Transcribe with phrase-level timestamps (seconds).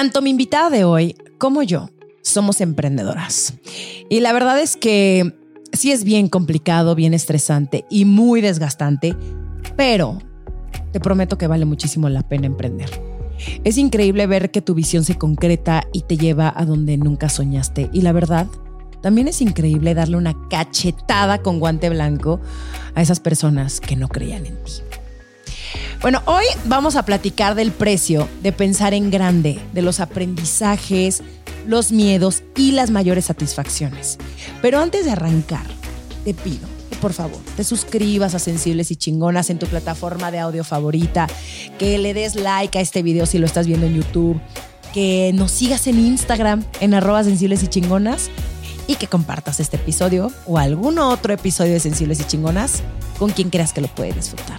[0.00, 1.90] Tanto mi invitada de hoy como yo
[2.22, 3.52] somos emprendedoras.
[4.08, 5.36] Y la verdad es que
[5.74, 9.14] sí es bien complicado, bien estresante y muy desgastante,
[9.76, 10.16] pero
[10.90, 12.88] te prometo que vale muchísimo la pena emprender.
[13.62, 17.90] Es increíble ver que tu visión se concreta y te lleva a donde nunca soñaste.
[17.92, 18.46] Y la verdad,
[19.02, 22.40] también es increíble darle una cachetada con guante blanco
[22.94, 24.72] a esas personas que no creían en ti.
[26.00, 31.22] Bueno, hoy vamos a platicar del precio de pensar en grande, de los aprendizajes,
[31.66, 34.18] los miedos y las mayores satisfacciones.
[34.62, 35.66] Pero antes de arrancar,
[36.24, 40.38] te pido que por favor te suscribas a Sensibles y Chingonas en tu plataforma de
[40.38, 41.26] audio favorita,
[41.78, 44.40] que le des like a este video si lo estás viendo en YouTube,
[44.92, 48.30] que nos sigas en Instagram en arroba sensibles y chingonas
[48.86, 52.82] y que compartas este episodio o algún otro episodio de Sensibles y Chingonas
[53.18, 54.58] con quien creas que lo puede disfrutar.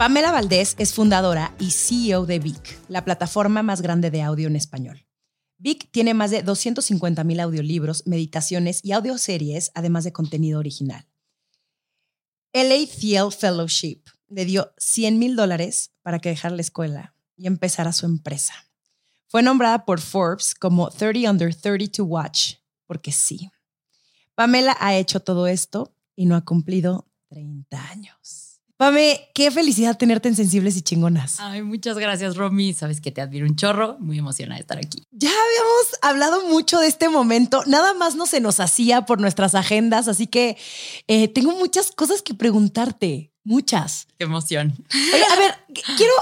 [0.00, 4.56] Pamela Valdés es fundadora y CEO de Vic, la plataforma más grande de audio en
[4.56, 5.06] español.
[5.58, 11.06] Vic tiene más de 250 mil audiolibros, meditaciones y audioseries, además de contenido original.
[12.54, 17.92] LA Thiel Fellowship le dio 100 mil dólares para que dejara la escuela y empezara
[17.92, 18.54] su empresa.
[19.26, 22.54] Fue nombrada por Forbes como 30 Under 30 to Watch,
[22.86, 23.50] porque sí.
[24.34, 28.39] Pamela ha hecho todo esto y no ha cumplido 30 años.
[28.80, 31.38] Pame, qué felicidad tenerte en Sensibles y Chingonas.
[31.38, 32.72] Ay, muchas gracias, Romy.
[32.72, 33.98] Sabes que te admiro un chorro.
[33.98, 35.02] Muy emocionada de estar aquí.
[35.10, 37.62] Ya habíamos hablado mucho de este momento.
[37.66, 40.56] Nada más no se nos hacía por nuestras agendas, así que
[41.08, 43.34] eh, tengo muchas cosas que preguntarte.
[43.44, 44.08] Muchas.
[44.16, 44.72] Qué emoción.
[45.12, 45.54] Oye, a ver,
[45.98, 46.14] quiero,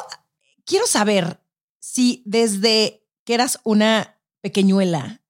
[0.64, 1.40] quiero saber
[1.78, 5.22] si desde que eras una pequeñuela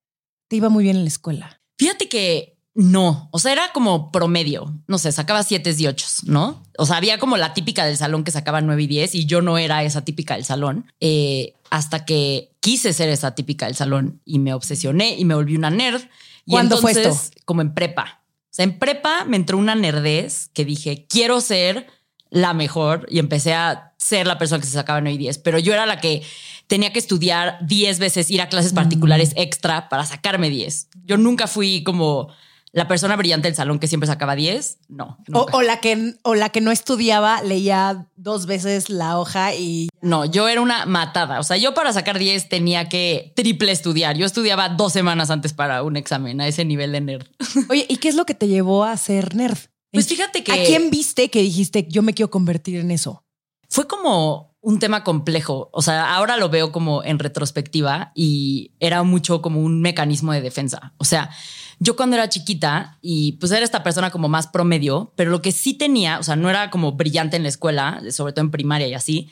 [0.47, 1.61] te iba muy bien en la escuela.
[1.77, 6.63] Fíjate que no, o sea, era como promedio, no sé, sacaba siete y ocho, ¿no?
[6.77, 9.41] O sea, había como la típica del salón que sacaba nueve y diez y yo
[9.41, 14.21] no era esa típica del salón, eh, hasta que quise ser esa típica del salón
[14.23, 16.03] y me obsesioné y me volví una nerd.
[16.45, 17.13] Y ¿Cuándo fue esto?
[17.43, 18.21] Como en prepa.
[18.45, 21.87] O sea, en prepa me entró una nerdez que dije, quiero ser
[22.29, 25.59] la mejor y empecé a ser la persona que se sacaba 9 y 10, pero
[25.59, 26.23] yo era la que
[26.67, 30.87] tenía que estudiar 10 veces, ir a clases particulares extra para sacarme 10.
[31.03, 32.29] Yo nunca fui como
[32.71, 35.17] la persona brillante del salón que siempre sacaba 10, no.
[35.33, 39.89] O, o, la que, o la que no estudiaba, leía dos veces la hoja y...
[40.01, 41.39] No, yo era una matada.
[41.39, 44.17] O sea, yo para sacar 10 tenía que triple estudiar.
[44.17, 47.27] Yo estudiaba dos semanas antes para un examen, a ese nivel de nerd.
[47.69, 49.57] Oye, ¿y qué es lo que te llevó a ser nerd?
[49.91, 50.51] Pues fíjate que...
[50.51, 53.25] ¿A quién viste que dijiste, yo me quiero convertir en eso?
[53.67, 55.69] Fue como un tema complejo.
[55.71, 60.41] O sea, ahora lo veo como en retrospectiva y era mucho como un mecanismo de
[60.41, 60.93] defensa.
[60.97, 61.31] O sea,
[61.79, 65.53] yo cuando era chiquita y pues era esta persona como más promedio, pero lo que
[65.53, 68.87] sí tenía, o sea, no era como brillante en la escuela, sobre todo en primaria
[68.87, 69.29] y así,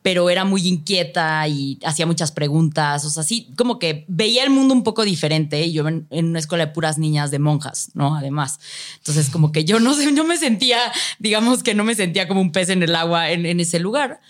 [0.00, 4.50] pero era muy inquieta y hacía muchas preguntas, o sea, sí, como que veía el
[4.50, 8.14] mundo un poco diferente y yo en, una escuela de puras niñas de monjas, ¿no?
[8.14, 8.60] Además,
[8.98, 10.78] entonces como que yo no sé, yo me sentía,
[11.18, 14.20] digamos que no me sentía como un pez en el agua en, en ese lugar.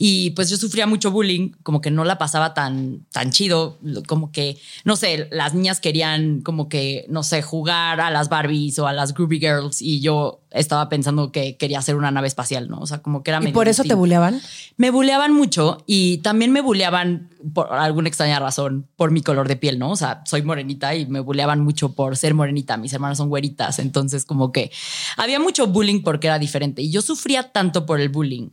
[0.00, 4.30] Y pues yo sufría mucho bullying, como que no la pasaba tan, tan chido, como
[4.30, 8.86] que, no sé, las niñas querían como que, no sé, jugar a las Barbies o
[8.86, 12.78] a las Groovy Girls y yo estaba pensando que quería hacer una nave espacial, ¿no?
[12.78, 13.40] O sea, como que era...
[13.42, 14.40] ¿Y por eso te bulleaban?
[14.76, 19.56] Me bulleaban mucho y también me bulleaban por alguna extraña razón por mi color de
[19.56, 19.90] piel, ¿no?
[19.90, 22.76] O sea, soy morenita y me bulleaban mucho por ser morenita.
[22.76, 24.70] Mis hermanas son güeritas, entonces como que
[25.16, 28.50] había mucho bullying porque era diferente y yo sufría tanto por el bullying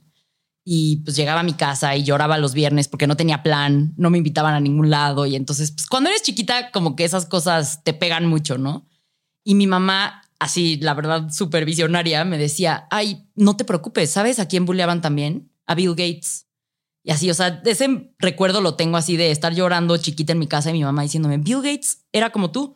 [0.68, 4.10] y pues llegaba a mi casa y lloraba los viernes porque no tenía plan, no
[4.10, 7.84] me invitaban a ningún lado y entonces pues cuando eres chiquita como que esas cosas
[7.84, 8.90] te pegan mucho, ¿no?
[9.44, 14.40] Y mi mamá, así la verdad súper visionaria, me decía, ay, no te preocupes, ¿sabes
[14.40, 15.52] a quién bulleaban también?
[15.68, 16.48] A Bill Gates.
[17.04, 20.48] Y así, o sea, ese recuerdo lo tengo así de estar llorando chiquita en mi
[20.48, 22.76] casa y mi mamá diciéndome, Bill Gates era como tú,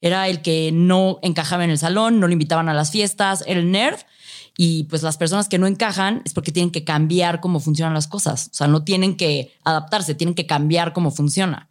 [0.00, 3.70] era el que no encajaba en el salón, no lo invitaban a las fiestas, el
[3.70, 4.00] nerd
[4.56, 8.08] y pues las personas que no encajan es porque tienen que cambiar cómo funcionan las
[8.08, 8.48] cosas.
[8.52, 11.70] O sea, no tienen que adaptarse, tienen que cambiar cómo funciona.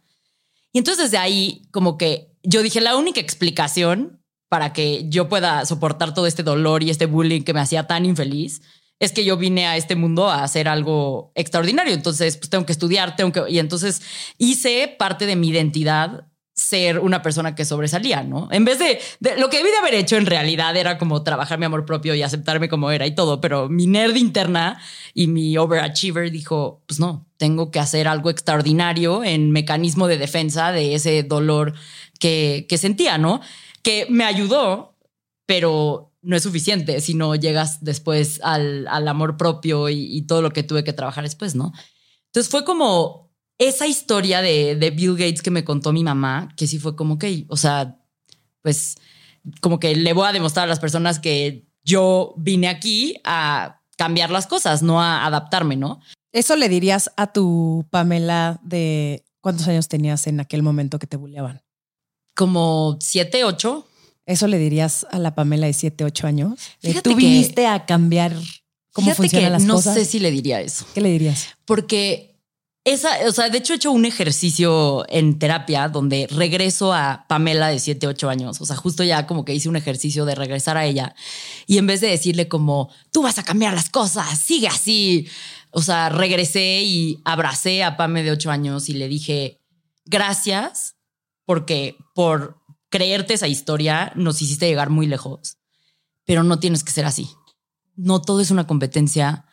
[0.72, 5.64] Y entonces desde ahí, como que yo dije, la única explicación para que yo pueda
[5.66, 8.62] soportar todo este dolor y este bullying que me hacía tan infeliz
[8.98, 11.94] es que yo vine a este mundo a hacer algo extraordinario.
[11.94, 13.50] Entonces, pues tengo que estudiar, tengo que.
[13.50, 14.02] Y entonces
[14.36, 16.26] hice parte de mi identidad
[16.60, 18.48] ser una persona que sobresalía, ¿no?
[18.50, 19.00] En vez de,
[19.38, 22.22] lo que debí de haber hecho en realidad era como trabajar mi amor propio y
[22.22, 24.80] aceptarme como era y todo, pero mi nerd interna
[25.14, 30.72] y mi overachiever dijo, pues no, tengo que hacer algo extraordinario en mecanismo de defensa
[30.72, 31.74] de ese dolor
[32.18, 33.40] que, que sentía, ¿no?
[33.82, 34.96] Que me ayudó,
[35.46, 40.62] pero no es suficiente si no llegas después al, amor propio y, todo lo que
[40.62, 41.72] tuve que trabajar después, ¿no?
[42.26, 43.29] Entonces fue como
[43.60, 47.18] esa historia de, de Bill Gates que me contó mi mamá, que sí fue como
[47.18, 47.98] que, o sea,
[48.62, 48.96] pues
[49.60, 54.30] como que le voy a demostrar a las personas que yo vine aquí a cambiar
[54.30, 56.00] las cosas, no a adaptarme, ¿no?
[56.32, 61.18] Eso le dirías a tu Pamela de cuántos años tenías en aquel momento que te
[61.18, 61.62] bulleaban.
[62.34, 63.86] Como siete, ocho.
[64.24, 66.60] ¿Eso le dirías a la Pamela de 7, 8 años?
[67.02, 68.36] Tú viniste a cambiar
[68.92, 69.96] cómo funcionan las no cosas.
[69.96, 70.86] No sé si le diría eso.
[70.94, 71.48] ¿Qué le dirías?
[71.64, 72.29] Porque
[72.84, 77.68] esa, o sea, de hecho he hecho un ejercicio en terapia donde regreso a Pamela
[77.68, 78.60] de 7, 8 años.
[78.60, 81.14] O sea, justo ya como que hice un ejercicio de regresar a ella
[81.66, 85.28] y en vez de decirle como, tú vas a cambiar las cosas, sigue así.
[85.72, 89.60] O sea, regresé y abracé a Pame de 8 años y le dije,
[90.06, 90.96] gracias
[91.44, 95.58] porque por creerte esa historia nos hiciste llegar muy lejos,
[96.24, 97.28] pero no tienes que ser así.
[97.94, 99.44] No todo es una competencia.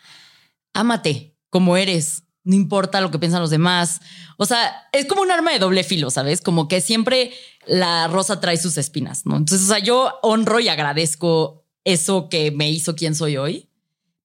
[0.73, 2.23] Ámate como eres.
[2.47, 3.99] No importa lo que piensan los demás.
[4.37, 6.41] O sea, es como un arma de doble filo, ¿sabes?
[6.41, 7.33] Como que siempre
[7.65, 9.35] la rosa trae sus espinas, ¿no?
[9.35, 13.69] Entonces, o sea, yo honro y agradezco eso que me hizo quien soy hoy,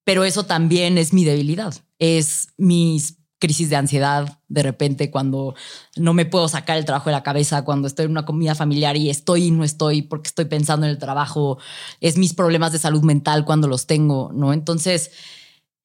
[0.05, 1.73] pero eso también es mi debilidad.
[1.99, 5.53] Es mis crisis de ansiedad de repente cuando
[5.97, 8.95] no me puedo sacar el trabajo de la cabeza, cuando estoy en una comida familiar
[8.95, 11.57] y estoy y no estoy porque estoy pensando en el trabajo,
[11.99, 14.53] es mis problemas de salud mental cuando los tengo, ¿no?
[14.53, 15.11] Entonces,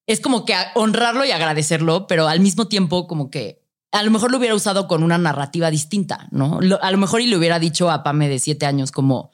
[0.09, 3.63] es como que honrarlo y agradecerlo, pero al mismo tiempo como que
[3.93, 6.59] a lo mejor lo hubiera usado con una narrativa distinta, ¿no?
[6.83, 9.31] A lo mejor y le hubiera dicho a Pame de siete años como,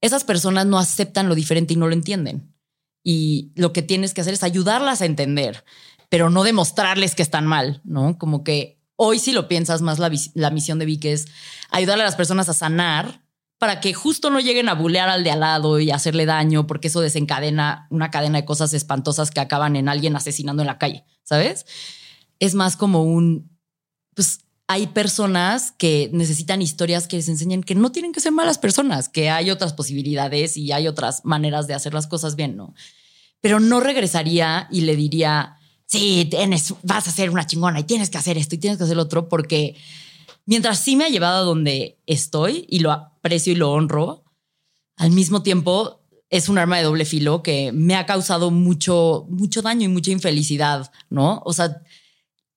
[0.00, 2.52] esas personas no aceptan lo diferente y no lo entienden.
[3.02, 5.64] Y lo que tienes que hacer es ayudarlas a entender
[6.14, 8.18] pero no demostrarles que están mal, ¿no?
[8.18, 11.26] Como que hoy si lo piensas más la, misión de Vic es
[11.70, 13.23] ayudarle a las personas a sanar
[13.64, 16.88] para que justo no lleguen a bulear al de al lado y hacerle daño, porque
[16.88, 21.06] eso desencadena una cadena de cosas espantosas que acaban en alguien asesinando en la calle,
[21.22, 21.64] ¿sabes?
[22.40, 23.58] Es más como un,
[24.14, 28.58] pues hay personas que necesitan historias que les enseñen que no tienen que ser malas
[28.58, 32.74] personas, que hay otras posibilidades y hay otras maneras de hacer las cosas bien, ¿no?
[33.40, 35.56] Pero no regresaría y le diría,
[35.86, 38.84] sí, tienes, vas a ser una chingona y tienes que hacer esto y tienes que
[38.84, 39.74] hacer lo otro, porque
[40.44, 44.24] mientras sí me ha llevado a donde estoy y lo aprecio y lo honro,
[44.96, 49.62] al mismo tiempo es un arma de doble filo que me ha causado mucho, mucho
[49.62, 51.40] daño y mucha infelicidad, ¿no?
[51.46, 51.80] O sea,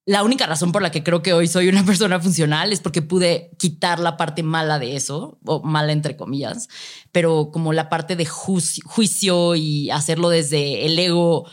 [0.05, 3.01] la única razón por la que creo que hoy soy una persona funcional es porque
[3.01, 6.67] pude quitar la parte mala de eso, o mala entre comillas,
[7.13, 11.47] pero como la parte de juicio y hacerlo desde el ego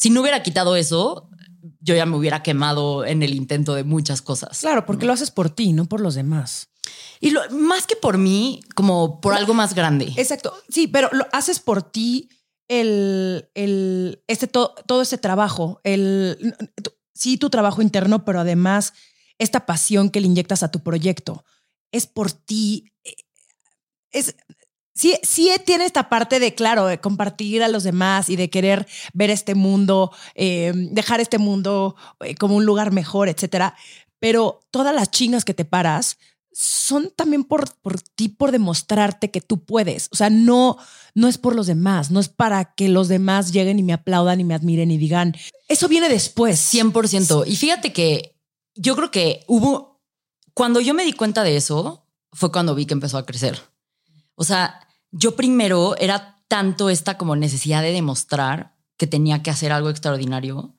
[0.00, 1.28] si no hubiera quitado eso,
[1.80, 4.60] yo ya me hubiera quemado en el intento de muchas cosas.
[4.60, 6.69] Claro, porque lo haces por ti, no por los demás.
[7.20, 10.12] Y lo, más que por mí, como por algo más grande.
[10.16, 10.54] Exacto.
[10.68, 12.30] Sí, pero lo haces por ti
[12.68, 16.54] el, el este todo, todo ese trabajo, el
[17.14, 18.94] sí tu trabajo interno, pero además
[19.38, 21.44] esta pasión que le inyectas a tu proyecto
[21.92, 22.92] es por ti.
[23.04, 23.14] Eh,
[24.12, 24.36] es
[24.94, 28.86] sí, sí tiene esta parte de, claro, de compartir a los demás y de querer
[29.12, 33.76] ver este mundo, eh, dejar este mundo eh, como un lugar mejor, etcétera.
[34.18, 36.18] Pero todas las chingas que te paras
[36.60, 40.08] son también por, por ti, por demostrarte que tú puedes.
[40.12, 40.76] O sea, no,
[41.14, 44.40] no es por los demás, no es para que los demás lleguen y me aplaudan
[44.40, 45.34] y me admiren y digan,
[45.68, 46.60] eso viene después.
[46.74, 47.44] 100%.
[47.46, 48.36] Y fíjate que
[48.74, 50.02] yo creo que hubo,
[50.52, 53.58] cuando yo me di cuenta de eso, fue cuando vi que empezó a crecer.
[54.34, 59.72] O sea, yo primero era tanto esta como necesidad de demostrar que tenía que hacer
[59.72, 60.74] algo extraordinario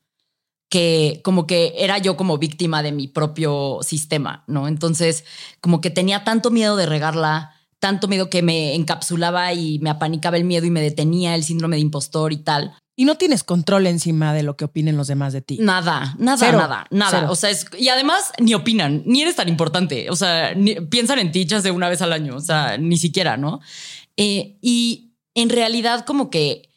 [0.72, 4.70] que como que era yo como víctima de mi propio sistema, ¿no?
[4.70, 5.26] Entonces,
[5.60, 10.38] como que tenía tanto miedo de regarla, tanto miedo que me encapsulaba y me apanicaba
[10.38, 12.74] el miedo y me detenía el síndrome de impostor y tal.
[12.96, 15.58] Y no tienes control encima de lo que opinen los demás de ti.
[15.60, 17.30] Nada, nada, nada, nada.
[17.30, 20.10] O sea, es, y además ni opinan, ni eres tan importante.
[20.10, 20.56] O sea,
[20.90, 22.38] piensan en ti de una vez al año.
[22.38, 23.60] O sea, ni siquiera, ¿no?
[24.16, 26.71] Eh, y en realidad como que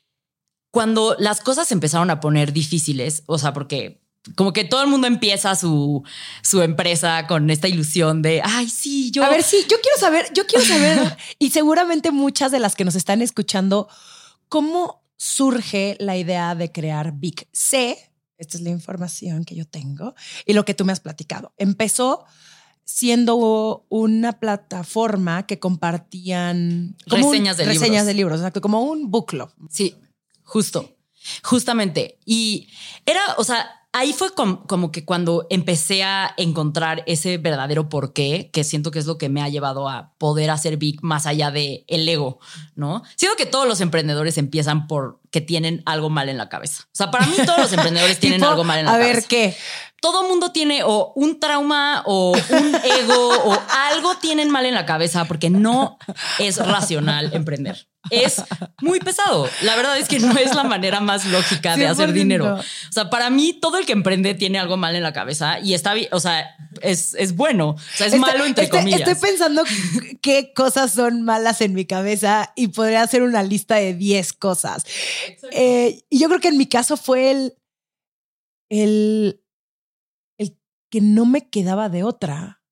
[0.75, 4.02] cuando las cosas se empezaron a poner difíciles, o sea, porque
[4.37, 6.02] como que todo el mundo empieza su,
[6.43, 9.23] su empresa con esta ilusión de, ay, sí, yo...
[9.25, 12.85] A ver, sí, yo quiero saber, yo quiero saber, y seguramente muchas de las que
[12.85, 13.88] nos están escuchando,
[14.49, 17.97] ¿cómo surge la idea de crear Big C.
[18.37, 20.14] Esta es la información que yo tengo
[20.45, 21.52] y lo que tú me has platicado.
[21.57, 22.25] Empezó
[22.85, 28.07] siendo una plataforma que compartían como un- Reseñas de reseñas libros.
[28.07, 29.49] de libros, exacto, como un book club.
[29.71, 29.95] Sí,
[30.55, 30.95] justo,
[31.43, 32.19] justamente.
[32.25, 32.69] Y
[33.07, 38.51] era, o sea, ahí fue com- como que cuando empecé a encontrar ese verdadero porqué,
[38.53, 41.51] que siento que es lo que me ha llevado a poder hacer big más allá
[41.51, 42.39] de el ego,
[42.77, 43.03] ¿no?
[43.17, 46.85] Siento que todos los emprendedores empiezan por que tienen algo mal en la cabeza.
[46.87, 49.13] O sea, para mí todos los emprendedores tienen Tipo, algo mal en la A cabeza
[49.15, 49.57] ver qué.
[50.01, 53.59] todo mundo tiene o un trauma o un ego o
[53.91, 55.99] algo tienen mal en la cabeza porque no
[56.39, 57.89] es racional emprender.
[58.11, 58.43] Es
[58.83, 59.49] muy pesado.
[59.63, 62.13] La verdad es que no es la manera más lógica de hacer 100%.
[62.13, 62.57] dinero.
[62.57, 65.75] O sea, para mí todo el que emprende tiene algo mal en la cabeza y
[65.75, 67.71] está bien, o sea, es, es bueno.
[67.71, 69.01] O sea, es Este- malo entre este- comillas.
[69.01, 69.63] Estoy pensando
[70.21, 74.85] qué cosas son malas en mi cabeza y podría hacer una lista de 10 cosas.
[75.53, 77.55] Eh, y yo creo que en mi caso fue el,
[78.71, 79.43] el,
[80.39, 80.59] el
[80.91, 82.63] que no me quedaba de otra.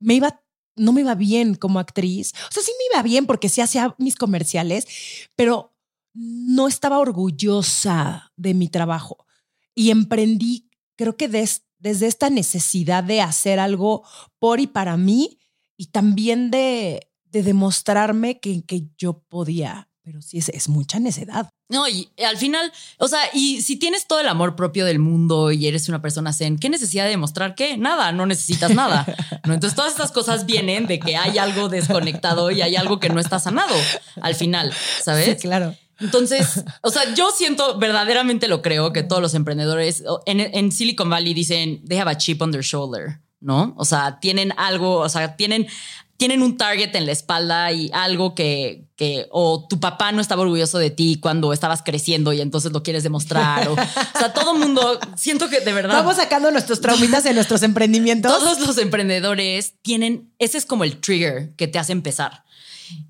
[0.00, 0.41] Me iba,
[0.76, 2.32] no me iba bien como actriz.
[2.48, 4.86] O sea, sí me iba bien porque sí hacía mis comerciales,
[5.36, 5.74] pero
[6.14, 9.26] no estaba orgullosa de mi trabajo.
[9.74, 14.04] Y emprendí, creo que des- desde esta necesidad de hacer algo
[14.38, 15.38] por y para mí
[15.76, 19.88] y también de, de demostrarme que, que yo podía.
[20.04, 21.48] Pero sí, es, es mucha necedad.
[21.68, 25.52] No, y al final, o sea, y si tienes todo el amor propio del mundo
[25.52, 27.76] y eres una persona zen, ¿qué necesidad de demostrar qué?
[27.76, 29.06] Nada, no necesitas nada.
[29.46, 29.54] ¿no?
[29.54, 33.20] Entonces todas estas cosas vienen de que hay algo desconectado y hay algo que no
[33.20, 33.74] está sanado
[34.20, 35.24] al final, ¿sabes?
[35.24, 35.74] Sí, claro.
[36.00, 41.08] Entonces, o sea, yo siento, verdaderamente lo creo, que todos los emprendedores en, en Silicon
[41.08, 43.74] Valley dicen, they have a chip on their shoulder, ¿no?
[43.78, 45.68] O sea, tienen algo, o sea, tienen,
[46.22, 50.42] tienen un target en la espalda y algo que, que, o tu papá no estaba
[50.42, 53.66] orgulloso de ti cuando estabas creciendo y entonces lo quieres demostrar.
[53.66, 53.76] O, o
[54.16, 55.96] sea, todo mundo, siento que de verdad...
[55.96, 58.38] Vamos sacando nuestros traumitas en nuestros emprendimientos.
[58.38, 62.44] Todos los emprendedores tienen, ese es como el trigger que te hace empezar.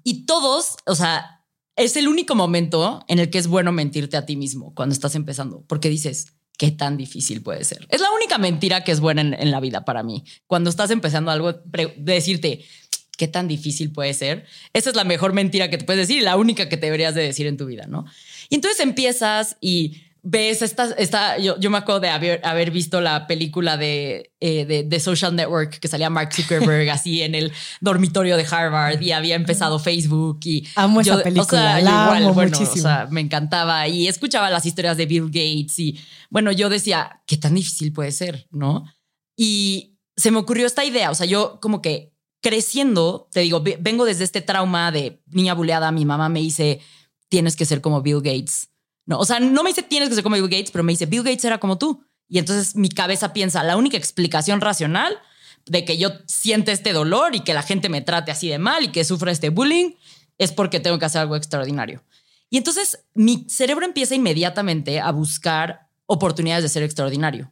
[0.02, 1.44] Y todos, o sea,
[1.76, 5.14] es el único momento en el que es bueno mentirte a ti mismo cuando estás
[5.16, 7.86] empezando, porque dices, ¿qué tan difícil puede ser?
[7.90, 10.24] Es la única mentira que es buena en, en la vida para mí.
[10.46, 11.52] Cuando estás empezando algo,
[11.98, 12.64] decirte,
[13.16, 14.46] ¿qué tan difícil puede ser?
[14.72, 17.14] Esa es la mejor mentira que te puedes decir y la única que te deberías
[17.14, 18.04] de decir en tu vida, ¿no?
[18.48, 23.00] Y entonces empiezas y ves esta, esta yo, yo me acuerdo de haber, haber visto
[23.00, 27.52] la película de, eh, de, de Social Network que salía Mark Zuckerberg así en el
[27.80, 32.22] dormitorio de Harvard y había empezado Facebook y Amo esa película, O sea, la igual,
[32.22, 32.84] amo bueno, muchísimo.
[32.84, 35.98] o sea, me encantaba y escuchaba las historias de Bill Gates y
[36.30, 38.46] bueno, yo decía, ¿qué tan difícil puede ser?
[38.52, 38.84] ¿No?
[39.36, 42.11] Y se me ocurrió esta idea, o sea, yo como que
[42.42, 46.80] creciendo, te digo, ve- vengo desde este trauma de niña buleada, mi mamá me dice,
[47.30, 48.68] tienes que ser como Bill Gates.
[49.06, 51.06] No, o sea, no me dice tienes que ser como Bill Gates, pero me dice
[51.06, 52.04] Bill Gates era como tú.
[52.28, 55.18] Y entonces mi cabeza piensa, la única explicación racional
[55.66, 58.84] de que yo siente este dolor y que la gente me trate así de mal
[58.84, 59.92] y que sufra este bullying
[60.38, 62.02] es porque tengo que hacer algo extraordinario.
[62.50, 67.51] Y entonces mi cerebro empieza inmediatamente a buscar oportunidades de ser extraordinario.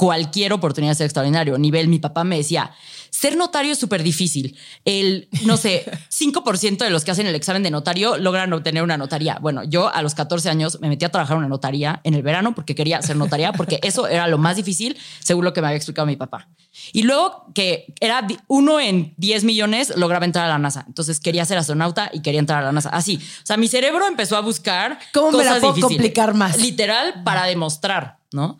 [0.00, 1.58] Cualquier oportunidad de ser extraordinario.
[1.58, 2.72] Nivel, mi papá me decía,
[3.10, 4.56] ser notario es súper difícil.
[4.86, 8.96] El, no sé, 5% de los que hacen el examen de notario logran obtener una
[8.96, 9.36] notaría.
[9.42, 12.22] Bueno, yo a los 14 años me metí a trabajar en una notaría en el
[12.22, 15.66] verano porque quería ser notaria, porque eso era lo más difícil, según lo que me
[15.66, 16.48] había explicado mi papá.
[16.94, 20.84] Y luego que era uno en 10 millones lograba entrar a la NASA.
[20.86, 22.88] Entonces quería ser astronauta y quería entrar a la NASA.
[22.88, 23.16] Así.
[23.16, 25.98] O sea, mi cerebro empezó a buscar ¿Cómo me la cosas puedo difíciles.
[25.98, 26.56] complicar más?
[26.56, 28.58] Literal para demostrar, ¿no?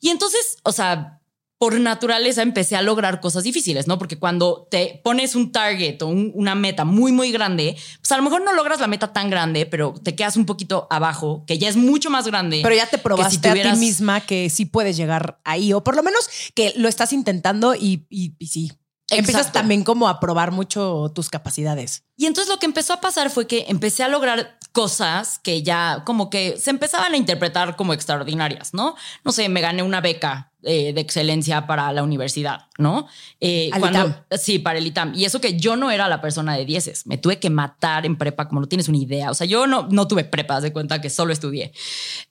[0.00, 1.18] Y entonces, o sea,
[1.58, 3.98] por naturaleza empecé a lograr cosas difíciles, ¿no?
[3.98, 8.16] Porque cuando te pones un target o un- una meta muy, muy grande, pues a
[8.16, 11.58] lo mejor no logras la meta tan grande, pero te quedas un poquito abajo, que
[11.58, 12.60] ya es mucho más grande.
[12.62, 15.84] Pero ya te probaste si tuvieras- a ti misma que sí puedes llegar ahí, o
[15.84, 18.72] por lo menos que lo estás intentando y, y- y sí.
[19.12, 19.58] Empiezas Exacto.
[19.58, 22.04] también como a probar mucho tus capacidades.
[22.16, 26.02] Y entonces lo que empezó a pasar fue que empecé a lograr cosas que ya
[26.04, 28.94] como que se empezaban a interpretar como extraordinarias, ¿no?
[29.24, 33.06] No sé, me gané una beca eh, de excelencia para la universidad, ¿no?
[33.40, 34.24] Eh, Al cuando, ITAM.
[34.38, 35.14] Sí, para el ITAM.
[35.14, 37.06] Y eso que yo no era la persona de dieces.
[37.06, 39.30] Me tuve que matar en prepa, como no tienes una idea.
[39.30, 41.72] O sea, yo no, no tuve prepa, de cuenta que solo estudié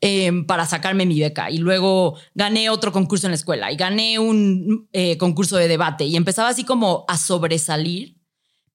[0.01, 1.49] eh, para sacarme mi beca.
[1.49, 6.05] Y luego gané otro concurso en la escuela y gané un eh, concurso de debate
[6.05, 8.18] y empezaba así como a sobresalir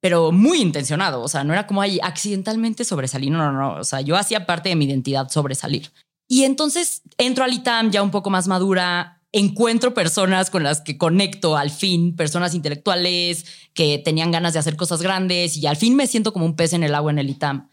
[0.04, 1.23] pero muy intencionado.
[1.23, 3.30] O sea, no era como ahí accidentalmente sobresalir.
[3.30, 3.80] No, no, no.
[3.80, 5.90] O sea, yo hacía parte de mi identidad sobresalir.
[6.28, 9.23] Y entonces entro al ITAM ya un poco más madura.
[9.32, 14.76] Encuentro personas con las que conecto al fin, personas intelectuales que tenían ganas de hacer
[14.76, 17.30] cosas grandes y al fin me siento como un pez en el agua en el
[17.30, 17.70] ITAM.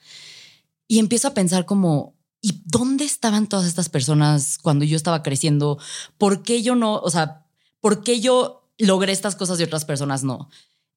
[0.88, 5.79] Y empiezo a pensar como, ¿y dónde estaban todas estas personas cuando yo estaba creciendo?
[6.17, 7.45] ¿Por qué yo no, o sea,
[7.81, 10.47] por qué yo logré estas cosas y otras personas no?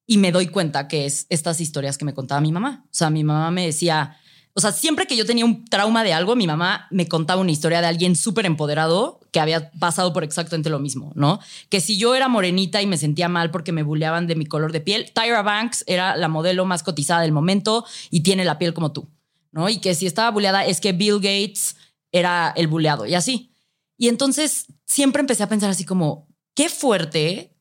[0.07, 2.83] Y me doy cuenta que es estas historias que me contaba mi mamá.
[2.85, 4.17] O sea, mi mamá me decía,
[4.57, 7.51] o sea, siempre que yo tenía un trauma de algo, mi mamá me contaba una
[7.51, 11.41] historia de alguien súper empoderado que había pasado por exactamente lo mismo, ¿no?
[11.67, 14.71] Que si yo era morenita y me sentía mal porque me bulleaban de mi color
[14.71, 18.73] de piel, Tyra Banks era la modelo más cotizada del momento y tiene la piel
[18.73, 19.09] como tú,
[19.51, 19.67] ¿no?
[19.67, 21.75] Y que si estaba bulleada es que Bill Gates
[22.13, 23.51] era el bulleado y así.
[23.97, 27.54] Y entonces siempre empecé a pensar así como, qué fuerte,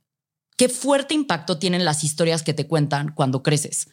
[0.57, 3.89] qué fuerte impacto tienen las historias que te cuentan cuando creces.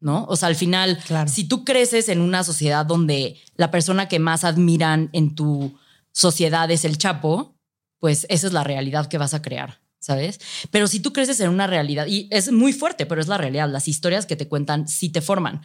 [0.00, 0.24] ¿no?
[0.28, 4.44] O sea, al final, si tú creces en una sociedad donde la persona que más
[4.44, 5.74] admiran en tu
[6.12, 7.56] sociedad es el Chapo,
[7.98, 10.38] pues esa es la realidad que vas a crear, ¿sabes?
[10.70, 13.68] Pero si tú creces en una realidad, y es muy fuerte, pero es la realidad,
[13.70, 15.62] las historias que te cuentan sí te forman.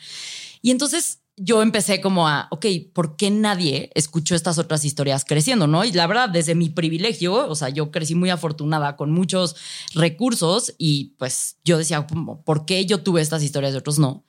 [0.61, 5.65] Y entonces yo empecé como a, ok, ¿por qué nadie escuchó estas otras historias creciendo,
[5.65, 5.83] no?
[5.83, 9.55] Y la verdad, desde mi privilegio, o sea, yo crecí muy afortunada con muchos
[9.95, 14.23] recursos y pues yo decía, ¿por qué yo tuve estas historias de otros no?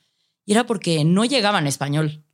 [0.47, 2.25] Y era porque no llegaban español.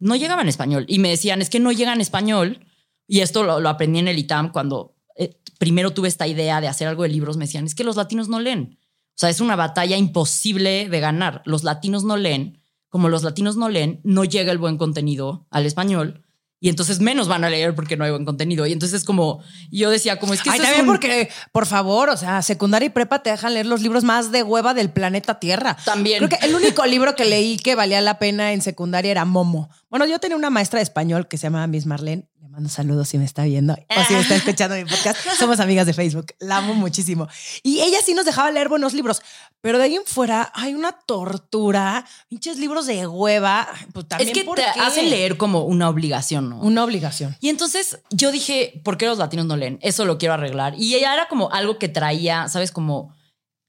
[0.00, 0.84] No llegaban español.
[0.88, 2.66] Y me decían, es que no llegan español.
[3.06, 6.88] Y esto lo, aprendí en el ITAM cuando eh, primero tuve esta idea de hacer
[6.88, 7.36] algo de libros.
[7.36, 8.80] Me decían, es que los latinos no leen.
[9.10, 11.42] O sea, es una batalla imposible de ganar.
[11.44, 12.63] Los latinos no leen.
[12.94, 16.22] Como los latinos no leen, no llega el buen contenido al español
[16.60, 18.66] y entonces menos van a leer porque no hay buen contenido.
[18.66, 20.50] Y entonces es como, yo decía, como es que...
[20.50, 24.04] Ay, también porque, por favor, o sea, secundaria y prepa te dejan leer los libros
[24.04, 25.76] más de hueva del planeta Tierra.
[25.84, 26.24] También.
[26.24, 29.70] Creo que el único libro que leí que valía la pena en secundaria era Momo.
[29.90, 33.18] Bueno, yo tenía una maestra de español que se llamaba Miss Marlene mando saludos si
[33.18, 35.18] me está viendo o si me está escuchando mi podcast.
[35.36, 36.26] Somos amigas de Facebook.
[36.38, 37.28] La amo muchísimo.
[37.64, 39.22] Y ella sí nos dejaba leer buenos libros,
[39.60, 43.66] pero de ahí en fuera hay una tortura, pinches libros de hueva.
[43.92, 46.60] Pues también es que te hacen leer como una obligación, ¿no?
[46.60, 47.36] Una obligación.
[47.40, 49.80] Y entonces yo dije, ¿por qué los latinos no leen?
[49.82, 50.74] Eso lo quiero arreglar.
[50.78, 52.70] Y ella era como algo que traía, ¿sabes?
[52.70, 53.12] Como,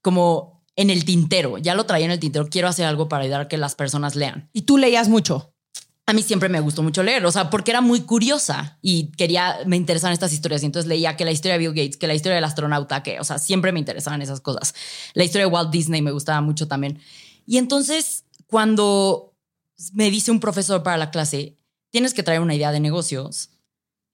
[0.00, 1.58] como en el tintero.
[1.58, 2.46] Ya lo traía en el tintero.
[2.48, 4.48] Quiero hacer algo para ayudar a que las personas lean.
[4.52, 5.55] ¿Y tú leías mucho?
[6.08, 9.58] A mí siempre me gustó mucho leer, o sea, porque era muy curiosa y quería,
[9.66, 10.62] me interesaban estas historias.
[10.62, 13.18] Y entonces leía que la historia de Bill Gates, que la historia del astronauta, que,
[13.18, 14.72] o sea, siempre me interesaban esas cosas.
[15.14, 17.00] La historia de Walt Disney me gustaba mucho también.
[17.44, 19.34] Y entonces, cuando
[19.92, 21.58] me dice un profesor para la clase,
[21.90, 23.50] tienes que traer una idea de negocios,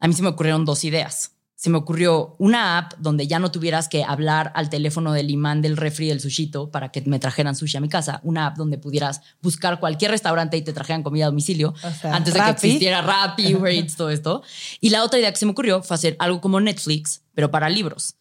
[0.00, 3.52] a mí se me ocurrieron dos ideas se me ocurrió una app donde ya no
[3.52, 7.54] tuvieras que hablar al teléfono del imán del refri del sushito para que me trajeran
[7.54, 8.18] sushi a mi casa.
[8.24, 11.72] Una app donde pudieras buscar cualquier restaurante y te trajeran comida a domicilio
[12.02, 14.42] antes de que existiera Rappi, Uber Eats, todo esto.
[14.80, 17.68] Y la otra idea que se me ocurrió fue hacer algo como Netflix, pero para
[17.68, 18.16] libros.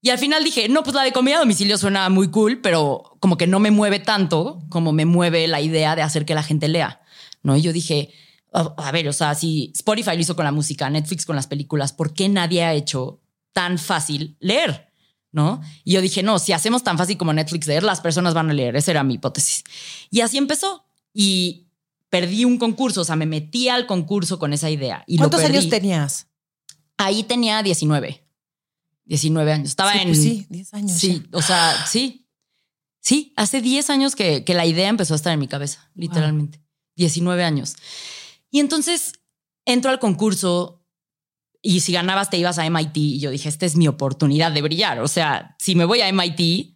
[0.00, 3.18] Y al final dije, no, pues la de comida a domicilio suena muy cool, pero
[3.20, 6.42] como que no me mueve tanto como me mueve la idea de hacer que la
[6.42, 7.02] gente lea.
[7.42, 7.58] ¿no?
[7.58, 8.10] Y yo dije,
[8.52, 11.92] a, ver, o sea, si Spotify lo hizo con la música, Netflix con las películas,
[11.92, 13.20] ¿por qué nadie ha hecho
[13.52, 14.88] tan fácil leer?
[15.32, 15.60] ¿No?
[15.84, 18.52] Y yo dije, no, si hacemos tan fácil como Netflix leer, las personas van a
[18.52, 18.74] leer.
[18.74, 19.62] Esa era mi hipótesis.
[20.10, 20.84] Y así empezó.
[21.14, 21.68] Y
[22.08, 25.04] perdí un concurso, o sea, me metí al concurso con esa idea.
[25.06, 26.26] Y ¿Cuántos años tenías?
[26.96, 28.24] Ahí tenía 19.
[29.04, 29.68] 19 años.
[29.68, 30.08] Estaba en.
[30.08, 30.92] Pues sí, 10 años.
[30.92, 32.26] Sí, o sea, sí.
[33.00, 36.60] Sí, hace 10 años que, que, la idea empezó a estar en mi cabeza, literalmente.
[36.96, 37.76] 19 años.
[38.50, 39.12] Y entonces
[39.64, 40.80] entro al concurso
[41.62, 44.62] y si ganabas te ibas a MIT y yo dije, esta es mi oportunidad de
[44.62, 45.00] brillar.
[45.00, 46.69] O sea, si me voy a MIT,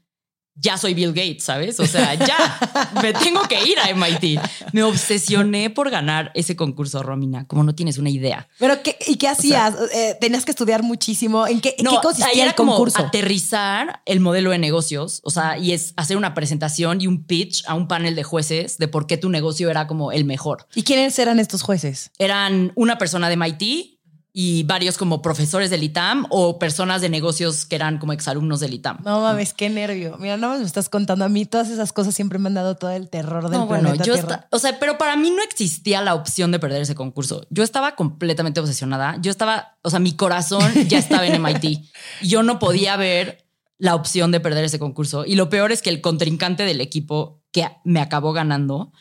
[0.56, 1.80] ya soy Bill Gates, ¿sabes?
[1.80, 4.40] O sea, ya me tengo que ir a MIT.
[4.72, 8.48] Me obsesioné por ganar ese concurso, Romina, como no tienes una idea.
[8.58, 9.74] Pero, ¿qué, ¿y qué hacías?
[9.92, 11.46] Eh, ¿Tenías que estudiar muchísimo?
[11.46, 12.98] ¿En qué, consistía el concurso?
[12.98, 17.64] aterrizar el modelo de negocios, o sea, y es hacer una presentación y un pitch
[17.66, 20.66] a un panel de jueces de por qué tu negocio era como el mejor.
[20.74, 22.10] ¿Y quiénes eran estos jueces?
[22.18, 23.93] Eran una persona de MIT,
[24.36, 28.74] y varios como profesores del ITAM o personas de negocios que eran como exalumnos del
[28.74, 28.98] ITAM.
[29.04, 30.16] No mames, qué nervio.
[30.18, 32.90] Mira, no me estás contando a mí todas esas cosas siempre me han dado todo
[32.90, 34.14] el terror del no, bueno, yo
[34.50, 37.46] o sea, pero para mí no existía la opción de perder ese concurso.
[37.48, 39.18] Yo estaba completamente obsesionada.
[39.20, 41.84] Yo estaba, o sea, mi corazón ya estaba en MIT.
[42.22, 43.46] Yo no podía ver
[43.78, 47.40] la opción de perder ese concurso y lo peor es que el contrincante del equipo
[47.52, 48.92] que me acabó ganando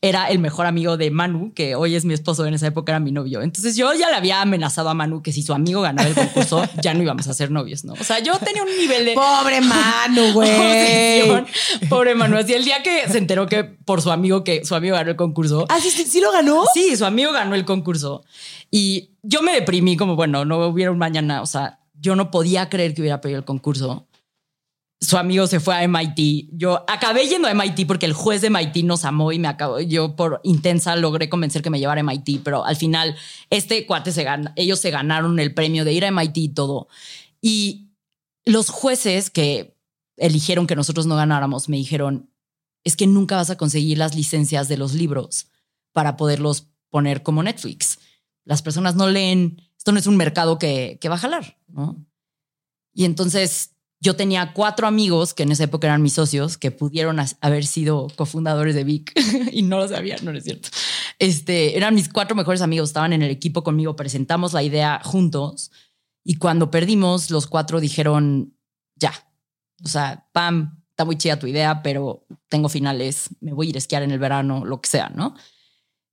[0.00, 3.00] era el mejor amigo de Manu, que hoy es mi esposo, en esa época era
[3.00, 3.42] mi novio.
[3.42, 6.62] Entonces yo ya le había amenazado a Manu que si su amigo ganaba el concurso,
[6.82, 7.94] ya no íbamos a ser novios, ¿no?
[7.94, 9.14] O sea, yo tenía un nivel de...
[9.14, 11.44] Pobre Manu, güey.
[11.88, 12.36] Pobre Manu.
[12.36, 15.16] Así el día que se enteró que por su amigo, que su amigo ganó el
[15.16, 15.66] concurso.
[15.68, 16.64] ¿Ah, sí, sí, lo ganó?
[16.72, 18.24] Sí, su amigo ganó el concurso.
[18.70, 21.42] Y yo me deprimí como, bueno, no hubiera un mañana.
[21.42, 24.07] O sea, yo no podía creer que hubiera perdido el concurso.
[25.00, 26.50] Su amigo se fue a MIT.
[26.52, 29.80] Yo acabé yendo a MIT porque el juez de MIT nos amó y me acabó.
[29.80, 33.16] Yo por intensa logré convencer que me llevara a MIT, pero al final
[33.50, 36.88] este cuate se gana, ellos se ganaron el premio de ir a MIT y todo.
[37.40, 37.90] Y
[38.44, 39.76] los jueces que
[40.16, 42.30] eligieron que nosotros no ganáramos me dijeron,
[42.82, 45.48] es que nunca vas a conseguir las licencias de los libros
[45.92, 48.00] para poderlos poner como Netflix.
[48.44, 52.04] Las personas no leen, esto no es un mercado que, que va a jalar, ¿no?
[52.94, 57.18] Y entonces yo tenía cuatro amigos que en esa época eran mis socios que pudieron
[57.40, 59.12] haber sido cofundadores de Vic
[59.52, 60.68] y no lo sabían, no es cierto.
[61.18, 65.72] Este, eran mis cuatro mejores amigos, estaban en el equipo conmigo, presentamos la idea juntos
[66.24, 68.54] y cuando perdimos, los cuatro dijeron,
[68.94, 69.12] ya,
[69.84, 73.76] o sea, Pam, está muy chida tu idea, pero tengo finales, me voy a ir
[73.76, 75.34] a esquiar en el verano, lo que sea, ¿no?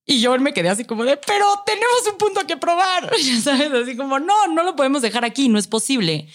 [0.06, 3.12] Y yo me quedé así como de, pero tenemos un punto que probar,
[3.44, 3.72] ¿sabes?
[3.72, 6.28] Así como, no, no lo podemos dejar aquí, no es posible.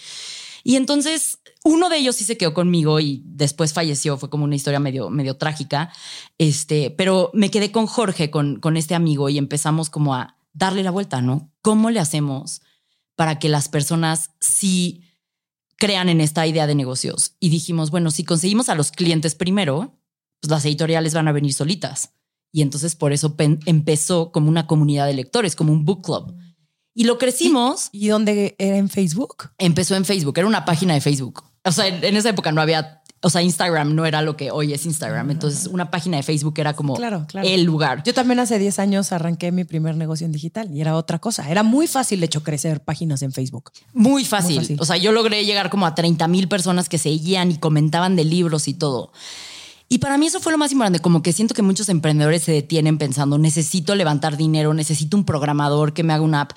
[0.63, 4.55] Y entonces uno de ellos sí se quedó conmigo y después falleció, fue como una
[4.55, 5.91] historia medio, medio trágica,
[6.37, 10.83] este, pero me quedé con Jorge, con, con este amigo y empezamos como a darle
[10.83, 11.51] la vuelta, ¿no?
[11.61, 12.61] ¿Cómo le hacemos
[13.15, 15.03] para que las personas sí
[15.77, 17.35] crean en esta idea de negocios?
[17.39, 19.99] Y dijimos, bueno, si conseguimos a los clientes primero,
[20.39, 22.13] pues las editoriales van a venir solitas.
[22.51, 26.35] Y entonces por eso empezó como una comunidad de lectores, como un book club.
[26.93, 27.89] Y lo crecimos.
[27.91, 29.51] ¿Y, dónde era en Facebook?
[29.57, 31.43] Empezó en Facebook, era una página de Facebook.
[31.63, 34.73] O sea, en esa época no había, o sea, Instagram no era lo que hoy
[34.73, 35.29] es Instagram.
[35.29, 35.31] Ah.
[35.31, 36.97] Entonces, una página de Facebook era como
[37.43, 38.03] el lugar.
[38.03, 41.49] Yo también hace 10 años arranqué mi primer negocio en digital y era otra cosa.
[41.49, 43.71] Era muy fácil, de hecho, crecer páginas en Facebook.
[43.93, 44.55] Muy fácil.
[44.55, 44.77] Muy fácil.
[44.81, 48.25] O sea, yo logré llegar como a 30 mil personas que seguían y comentaban de
[48.25, 49.11] libros y todo.
[49.91, 52.53] Y para mí eso fue lo más importante, como que siento que muchos emprendedores se
[52.53, 56.53] detienen pensando, necesito levantar dinero, necesito un programador que me haga una app.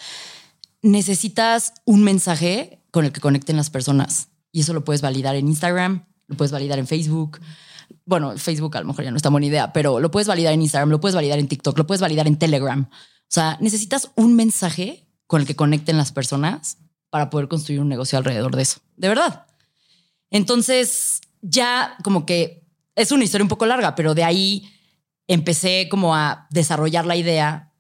[0.83, 4.29] Necesitas un mensaje con el que conecten las personas.
[4.53, 7.41] Y eso lo puedes validar en Instagram, lo puedes validar en Facebook.
[8.07, 10.63] Bueno, Facebook a lo mejor ya no está buena idea, pero lo puedes validar en
[10.63, 12.89] Instagram, lo puedes validar en TikTok, lo puedes validar en Telegram.
[12.89, 16.79] O sea, necesitas un mensaje con el que conecten las personas
[17.11, 18.79] para poder construir un negocio alrededor de eso.
[18.97, 19.47] De verdad.
[20.31, 22.64] Entonces, ya como que
[22.97, 24.71] es una historia un poco larga, pero de ahí
[25.27, 27.73] empecé como a desarrollar la idea.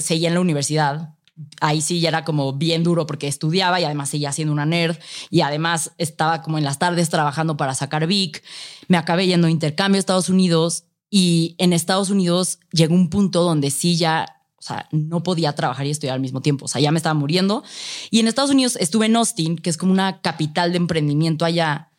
[0.00, 1.14] Seguía en la universidad.
[1.60, 4.96] Ahí sí ya era como bien duro porque estudiaba y además seguía siendo una nerd
[5.30, 8.42] y además estaba como en las tardes trabajando para sacar Vic.
[8.86, 13.42] Me acabé yendo a intercambio a Estados Unidos y en Estados Unidos llegó un punto
[13.42, 16.64] donde sí ya o sea, no podía trabajar y estudiar al mismo tiempo.
[16.64, 17.62] O sea, ya me estaba muriendo.
[18.10, 21.90] Y en Estados Unidos estuve en Austin, que es como una capital de emprendimiento allá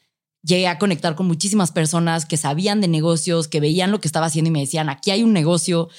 [0.45, 4.27] llegué a conectar con muchísimas personas que sabían de negocios, que veían lo que estaba
[4.27, 5.89] haciendo y me decían, aquí hay un negocio.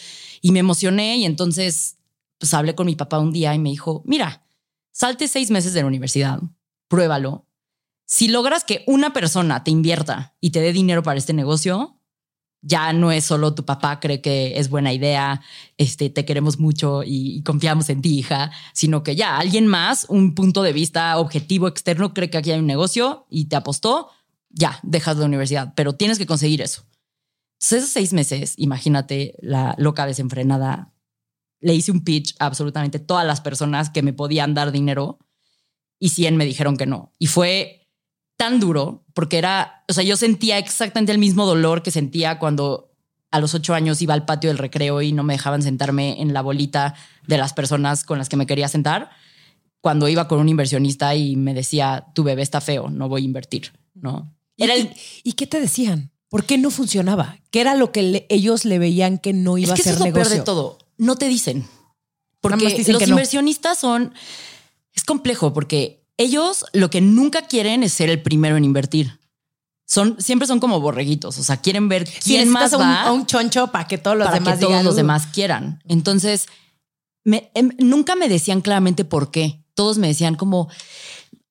[0.40, 1.96] Y me emocioné y entonces
[2.38, 4.46] pues hablé con mi papá un día y me dijo, mira,
[4.92, 6.40] salte seis meses de la universidad,
[6.88, 7.46] pruébalo.
[8.06, 11.98] Si logras que una persona te invierta y te dé dinero para este negocio,
[12.62, 15.40] ya no es solo tu papá cree que es buena idea,
[15.76, 20.06] este, te queremos mucho y, y, confiamos en ti, hija, sino que ya alguien más,
[20.08, 24.10] un punto de vista objetivo externo, cree que aquí hay un negocio y te apostó,
[24.56, 26.84] ya, dejas la universidad, pero tienes que conseguir eso.
[27.58, 30.92] Entonces, esos seis meses, imagínate la loca desenfrenada,
[31.60, 35.18] le hice un pitch a absolutamente todas las personas que me podían dar dinero
[35.98, 37.12] y 100 me dijeron que no.
[37.18, 37.88] Y fue
[38.36, 42.92] tan duro porque era, o sea, yo sentía exactamente el mismo dolor que sentía cuando
[43.30, 46.32] a los ocho años iba al patio del recreo y no me dejaban sentarme en
[46.32, 46.94] la bolita
[47.26, 49.10] de las personas con las que me quería sentar.
[49.80, 53.24] Cuando iba con un inversionista y me decía, tu bebé está feo, no voy a
[53.24, 54.35] invertir, ¿no?
[54.56, 56.10] ¿Y, qué te decían?
[56.28, 57.38] ¿Por qué no funcionaba?
[57.50, 60.14] ¿Qué era lo que ellos le veían que no iba a ser eso es lo
[60.14, 60.78] peor de todo.
[60.96, 61.66] No te dicen.
[62.40, 64.12] Porque los inversionistas son...
[64.94, 69.20] Es complejo porque ellos lo que nunca quieren es ser el primero en invertir.
[69.86, 73.68] Son, siempre son como borreguitos, o sea, quieren ver quién más va a un choncho
[73.68, 75.80] para que todos los demás que todos los demás quieran.
[75.86, 76.46] Entonces,
[77.24, 79.64] em, nunca me decían claramente por qué.
[79.74, 80.68] Todos me decían como,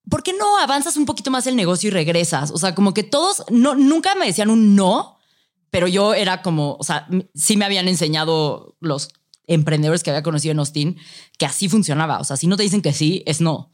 [0.09, 2.51] ¿por qué no avanzas un poquito más el negocio y regresas?
[2.51, 5.17] O sea, como que todos no, nunca me decían un no,
[5.69, 9.09] pero yo era como, o sea, sí me habían enseñado los
[9.47, 10.97] emprendedores que había conocido en Austin
[11.37, 12.19] que así funcionaba.
[12.19, 13.71] O sea, si no te dicen que sí, es no.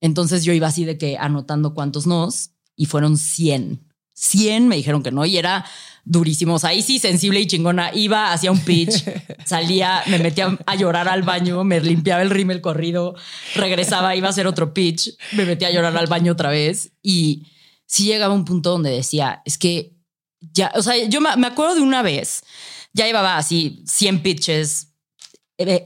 [0.00, 3.92] Entonces yo iba así de que anotando cuántos nos y fueron 100.
[4.14, 5.64] 100 me dijeron que no y era
[6.04, 6.54] durísimo.
[6.54, 7.90] O sea, ahí sí, sensible y chingona.
[7.94, 9.04] Iba, hacía un pitch,
[9.44, 13.14] salía, me metía a llorar al baño, me limpiaba el rímel corrido,
[13.54, 16.92] regresaba, iba a hacer otro pitch, me metía a llorar al baño otra vez.
[17.02, 17.46] Y
[17.86, 19.96] sí llegaba un punto donde decía, es que
[20.40, 22.44] ya, o sea, yo me acuerdo de una vez,
[22.92, 24.93] ya llevaba así 100 pitches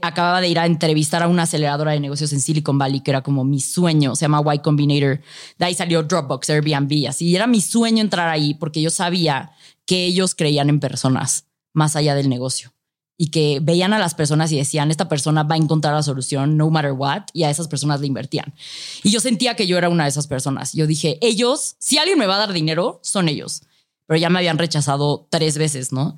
[0.01, 3.21] acababa de ir a entrevistar a una aceleradora de negocios en Silicon Valley, que era
[3.21, 5.21] como mi sueño, se llama Y Combinator.
[5.57, 7.27] De ahí salió Dropbox, Airbnb, así.
[7.27, 9.51] Y era mi sueño entrar ahí porque yo sabía
[9.85, 12.73] que ellos creían en personas más allá del negocio
[13.21, 16.55] y que veían a las personas y decían, esta persona va a encontrar la solución
[16.55, 18.53] no matter what, y a esas personas le invertían.
[19.03, 20.71] Y yo sentía que yo era una de esas personas.
[20.71, 23.63] Yo dije, ellos, si alguien me va a dar dinero, son ellos.
[24.07, 26.15] Pero ya me habían rechazado tres veces, ¿no?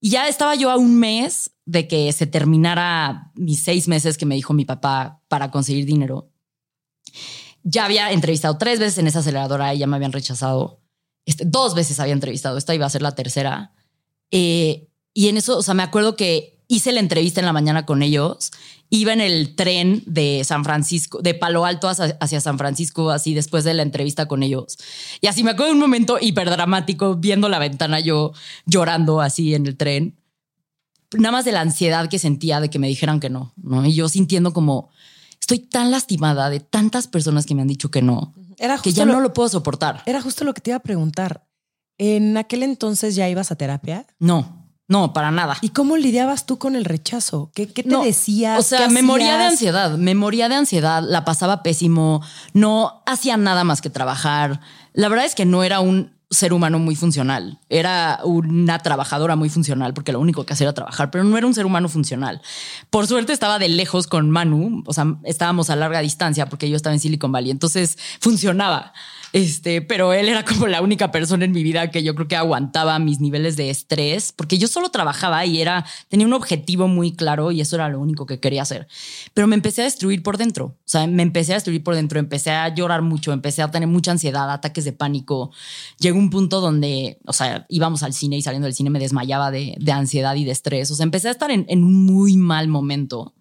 [0.00, 4.26] Y ya estaba yo a un mes de que se terminara mis seis meses que
[4.26, 6.30] me dijo mi papá para conseguir dinero.
[7.62, 10.82] Ya había entrevistado tres veces en esa aceleradora y ya me habían rechazado.
[11.24, 13.72] Este, dos veces había entrevistado, esta iba a ser la tercera.
[14.30, 17.86] Eh, y en eso, o sea, me acuerdo que hice la entrevista en la mañana
[17.86, 18.50] con ellos.
[18.90, 23.64] Iba en el tren de San Francisco, de Palo Alto hacia, San Francisco, así después
[23.64, 24.76] de la entrevista con ellos.
[25.20, 28.32] Y así me acuerdo de un momento hiperdramático viendo la ventana yo
[28.66, 30.16] llorando así en el tren.
[31.14, 33.84] Nada más de la ansiedad que sentía de que me dijeran que no, ¿no?
[33.84, 34.90] Y yo sintiendo como
[35.40, 39.04] estoy tan lastimada de tantas personas que me han dicho que no, era que ya
[39.04, 40.02] no lo puedo soportar.
[40.06, 41.44] Era justo lo que te iba a preguntar.
[41.98, 44.06] ¿En aquel entonces ya ibas a terapia?
[44.18, 44.64] No.
[44.86, 45.56] No, para nada.
[45.62, 47.50] ¿Y cómo lidiabas tú con el rechazo?
[47.54, 48.58] ¿Qué, qué te decías?
[48.58, 52.22] O sea, me moría de ansiedad, me moría de ansiedad, la pasaba pésimo,
[52.52, 54.60] no hacía nada más que trabajar.
[54.92, 59.48] La verdad es que no era un ser humano muy funcional, era una trabajadora muy
[59.48, 62.40] funcional porque lo único que hacía era trabajar, pero no era un ser humano funcional.
[62.90, 66.76] Por suerte estaba de lejos con Manu, o sea, estábamos a larga distancia porque yo
[66.76, 68.92] estaba en Silicon Valley, entonces funcionaba.
[69.34, 72.36] Este, pero él era como la única persona en mi vida que yo creo que
[72.36, 77.10] aguantaba mis niveles de estrés, porque yo solo trabajaba y era, tenía un objetivo muy
[77.16, 78.86] claro y eso era lo único que quería hacer.
[79.34, 80.66] Pero me empecé a destruir por dentro.
[80.66, 83.88] O sea, me empecé a destruir por dentro, empecé a llorar mucho, empecé a tener
[83.88, 85.50] mucha ansiedad, ataques de pánico.
[85.98, 89.50] Llegó un punto donde, o sea, íbamos al cine y saliendo del cine me desmayaba
[89.50, 90.92] de, ansiedad y de estrés.
[90.92, 93.34] O sea, empecé a estar en, un muy mal momento.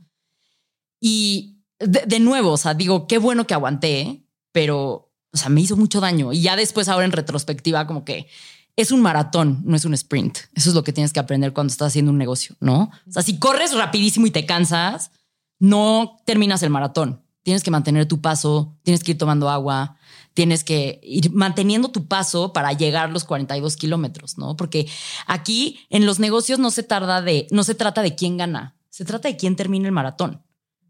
[1.00, 5.62] Y de, de nuevo, o sea, digo, qué bueno que aguanté, pero o sea, me
[5.62, 6.32] hizo mucho daño.
[6.32, 8.28] Y ya después, ahora en retrospectiva, como que
[8.76, 10.38] es un maratón, no es un sprint.
[10.54, 12.92] Eso es lo que tienes que aprender cuando estás haciendo un negocio, ¿no?
[13.08, 15.12] O sea, si corres rapidísimo y te cansas,
[15.60, 17.24] no terminas el maratón.
[17.42, 19.98] Tienes que mantener tu paso, tienes que ir tomando agua,
[20.34, 24.56] tienes que ir manteniendo tu paso para llegar los 42 kilómetros, ¿no?
[24.56, 24.88] Porque
[25.28, 29.04] aquí en los negocios no se tarda de, no se trata de quién gana, se
[29.04, 30.44] trata de quién termina el maratón.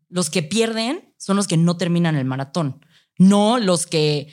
[0.10, 2.86] Los que pierden son los que no terminan el maratón
[3.17, 4.28] no los que,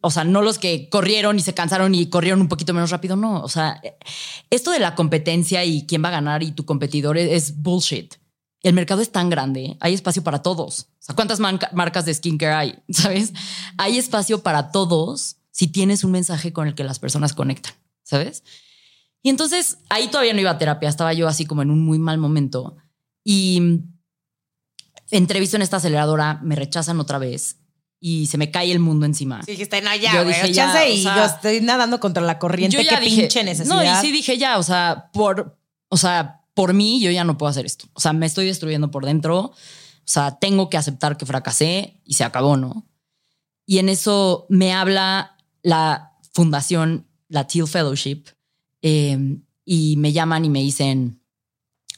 [0.00, 3.16] o sea, no los que corrieron y se cansaron y corrieron un poquito menos rápido,
[3.16, 3.80] no, o sea,
[4.50, 8.14] esto de la competencia y quién va a ganar y tu competidor es, bullshit.
[8.62, 10.80] El mercado es tan grande, hay espacio para todos.
[10.80, 12.78] O sea, ¿cuántas marcas de skincare hay?
[12.90, 13.32] ¿Sabes?
[13.76, 18.42] Hay espacio para todos si tienes un mensaje con el que las personas conectan, ¿sabes?
[19.22, 21.98] Y entonces ahí todavía no iba a terapia, estaba yo así como en un muy
[21.98, 22.76] mal momento
[23.24, 23.80] y
[25.10, 27.58] entrevisto en esta aceleradora, me rechazan otra vez
[28.00, 29.42] y se me cae el mundo encima.
[29.42, 32.96] Sí, dijiste, no, ya, yo dije, ya, y yo estoy nadando contra la corriente, qué
[32.98, 33.74] pinche necesidad.
[33.74, 37.36] No, y sí dije ya, o sea, por, o sea, por mí yo ya no
[37.36, 37.86] puedo hacer esto.
[37.92, 39.38] O sea, me estoy destruyendo por dentro.
[39.38, 42.86] O sea, tengo que aceptar que fracasé y se acabó, ¿no?
[43.66, 48.24] Y en eso me habla la fundación, la Teal Fellowship,
[48.82, 51.20] em, y me llaman y me dicen,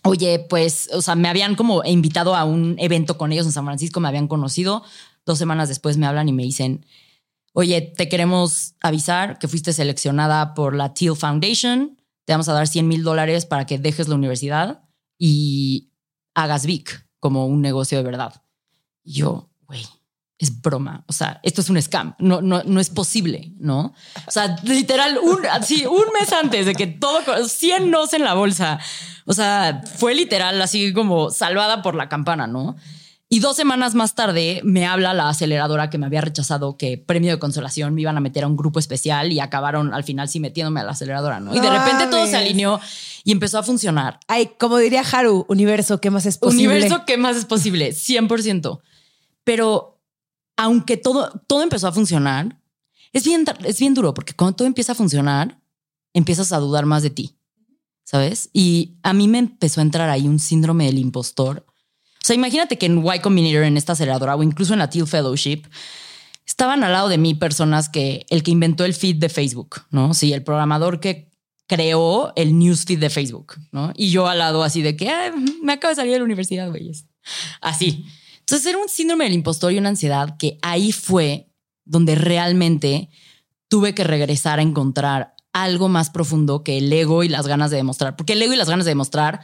[0.03, 3.67] oye, pues, o sea, me habían como invitado a un evento con ellos en San
[3.67, 4.83] Francisco, me habían conocido,
[5.29, 6.87] Dos semanas después me hablan y me dicen,
[7.53, 12.67] oye, te queremos avisar que fuiste seleccionada por la Teal Foundation, te vamos a dar
[12.67, 14.89] 100 mil dólares para que dejes la universidad
[15.19, 15.93] y
[16.35, 18.43] hagas VIC como un negocio de verdad.
[19.05, 19.85] Y yo, güey,
[20.39, 21.05] es broma.
[21.09, 22.15] O sea, esto es un scam.
[22.19, 23.93] No, no, no es posible, ¿no?
[24.27, 28.81] O sea, literal, un, un mes antes de que todo, 100 nos en la bolsa.
[29.27, 32.77] O sea, fue literal así como salvada por la campana, ¿no?
[33.31, 37.31] Y dos semanas más tarde me habla la aceleradora que me había rechazado que premio
[37.31, 40.41] de consolación me iban a meter a un grupo especial y acabaron al final sí
[40.41, 41.55] metiéndome a la aceleradora, ¿no?
[41.55, 42.81] Y de repente todo se alineó
[43.25, 44.19] y empezó a funcionar.
[44.29, 46.69] Ay, como diría Haru, universo, ¿qué más es posible?
[46.69, 47.91] Universo, ¿qué más es posible?
[47.91, 48.81] 100%.
[49.45, 50.01] Pero
[50.57, 52.59] aunque todo, todo empezó a funcionar,
[53.13, 55.61] es bien, es bien duro porque cuando todo empieza a funcionar,
[56.15, 57.37] empiezas a dudar más de ti,
[58.05, 58.49] ¿sabes?
[58.55, 61.67] Y a mí me empezó a entrar ahí un síndrome del impostor
[62.23, 65.07] o sea, imagínate que en Y Combinator, en esta aceleradora o incluso en la Teal
[65.07, 65.63] Fellowship,
[66.47, 70.15] estaban al lado de mí personas que el que inventó el feed de Facebook, ¿no?
[70.15, 71.29] Sí, el programador que
[71.67, 73.93] creó el newsfeed de Facebook, ¿no?
[73.95, 75.13] Y yo al lado así de que
[75.63, 76.91] me acabo de salir de la universidad, güey.
[77.61, 78.07] Así.
[78.41, 81.51] Entonces era un síndrome del impostor y una ansiedad que ahí fue
[81.85, 83.11] donde realmente
[83.69, 87.77] tuve que regresar a encontrar algo más profundo que el ego y las ganas de
[87.77, 88.17] demostrar.
[88.17, 89.41] Porque el ego y las ganas de demostrar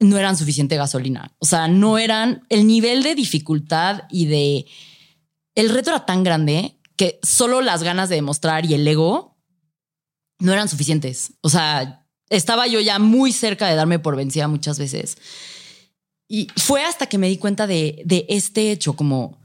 [0.00, 1.32] no eran suficiente gasolina.
[1.38, 4.66] O sea, no eran el nivel de dificultad y de
[5.54, 9.36] el reto era tan grande que solo las ganas de demostrar y el ego
[10.38, 11.34] no eran suficientes.
[11.42, 15.18] O sea, estaba yo ya muy cerca de darme por vencida muchas veces.
[16.28, 19.38] Y fue hasta que me di cuenta de, de este hecho, como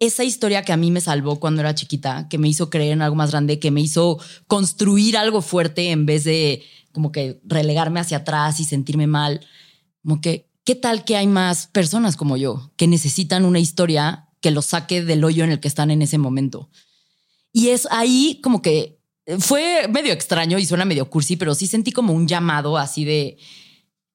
[0.00, 3.02] esa historia que a mí me salvó cuando era chiquita, que me hizo creer en
[3.02, 6.62] algo más grande, que me hizo construir algo fuerte en vez de
[6.94, 9.46] como que relegarme hacia atrás y sentirme mal.
[10.02, 14.52] Como que, ¿qué tal que hay más personas como yo que necesitan una historia que
[14.52, 16.70] los saque del hoyo en el que están en ese momento?
[17.52, 19.00] Y es ahí como que
[19.38, 23.38] fue medio extraño y suena medio cursi, pero sí sentí como un llamado así de,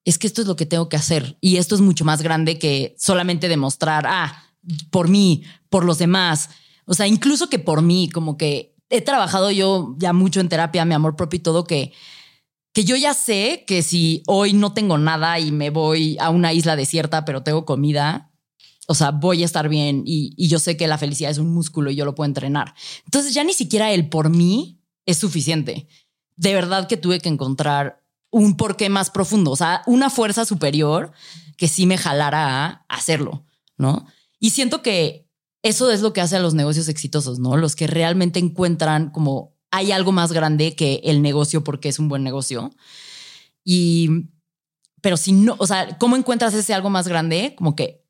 [0.04, 2.58] es que esto es lo que tengo que hacer y esto es mucho más grande
[2.58, 4.44] que solamente demostrar, ah,
[4.90, 6.50] por mí, por los demás.
[6.86, 10.84] O sea, incluso que por mí, como que he trabajado yo ya mucho en terapia,
[10.84, 11.92] mi amor propio y todo, que,
[12.72, 16.52] que yo ya sé que si hoy no tengo nada y me voy a una
[16.52, 18.30] isla desierta, pero tengo comida,
[18.86, 21.90] o sea, voy a estar bien y, yo sé que la felicidad es un músculo
[21.90, 22.74] y yo lo puedo entrenar.
[23.04, 25.88] Entonces ya ni siquiera el por mí es suficiente.
[26.36, 31.12] De verdad que tuve que encontrar un porqué más profundo, o sea, una fuerza superior
[31.56, 33.44] que sí me jalara a hacerlo,
[33.76, 34.06] ¿no?
[34.38, 35.28] Y siento que
[35.62, 37.56] eso es lo que hace a los negocios exitosos, ¿no?
[37.56, 42.08] Los que realmente encuentran como hay algo más grande que el negocio porque es un
[42.08, 42.72] buen negocio.
[43.64, 44.30] Y,
[45.00, 47.54] pero si no, o sea, ¿cómo encuentras ese algo más grande?
[47.56, 48.04] Como que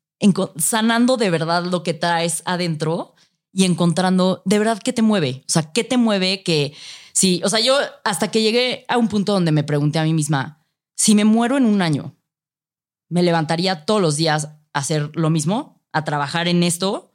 [0.57, 3.15] sanando de verdad lo que traes adentro
[3.51, 5.43] y encontrando de verdad qué te mueve.
[5.47, 6.73] O sea, qué te mueve que
[7.13, 10.13] sí, o sea, yo hasta que llegué a un punto donde me pregunté a mí
[10.13, 12.15] misma, si me muero en un año,
[13.09, 15.81] ¿me levantaría todos los días a hacer lo mismo?
[15.93, 17.10] a trabajar en esto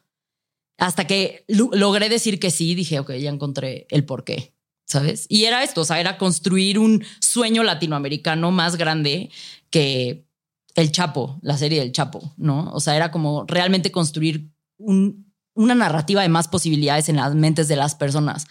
[0.78, 5.26] hasta que logré decir que sí, dije, ok, ya encontré el porqué, ¿sabes?
[5.28, 9.30] Y era esto, o sea, era construir un sueño latinoamericano más grande
[9.70, 10.26] que
[10.74, 12.70] El Chapo, la serie del Chapo, ¿no?
[12.72, 17.76] O sea, era como realmente construir una narrativa de más posibilidades en las mentes de
[17.76, 18.46] las personas.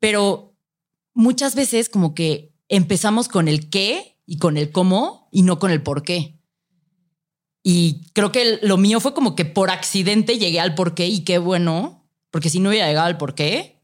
[0.00, 0.56] Pero
[1.14, 5.70] muchas veces como que empezamos con el qué y con el cómo y no con
[5.70, 6.39] el por qué.
[7.62, 11.38] Y creo que lo mío fue como que por accidente llegué al porqué y qué
[11.38, 13.80] bueno, porque si no hubiera llegado al porqué,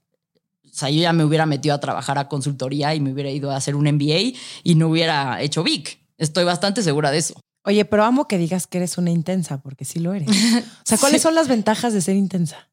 [0.65, 3.51] o sea, yo ya me hubiera metido a trabajar a consultoría y me hubiera ido
[3.51, 5.99] a hacer un MBA y no hubiera hecho Vic.
[6.19, 7.41] Estoy bastante segura de eso.
[7.65, 10.29] Oye, pero amo que digas que eres una intensa, porque sí lo eres.
[10.31, 12.69] O sea, ¿cuáles son las ventajas de ser intensa?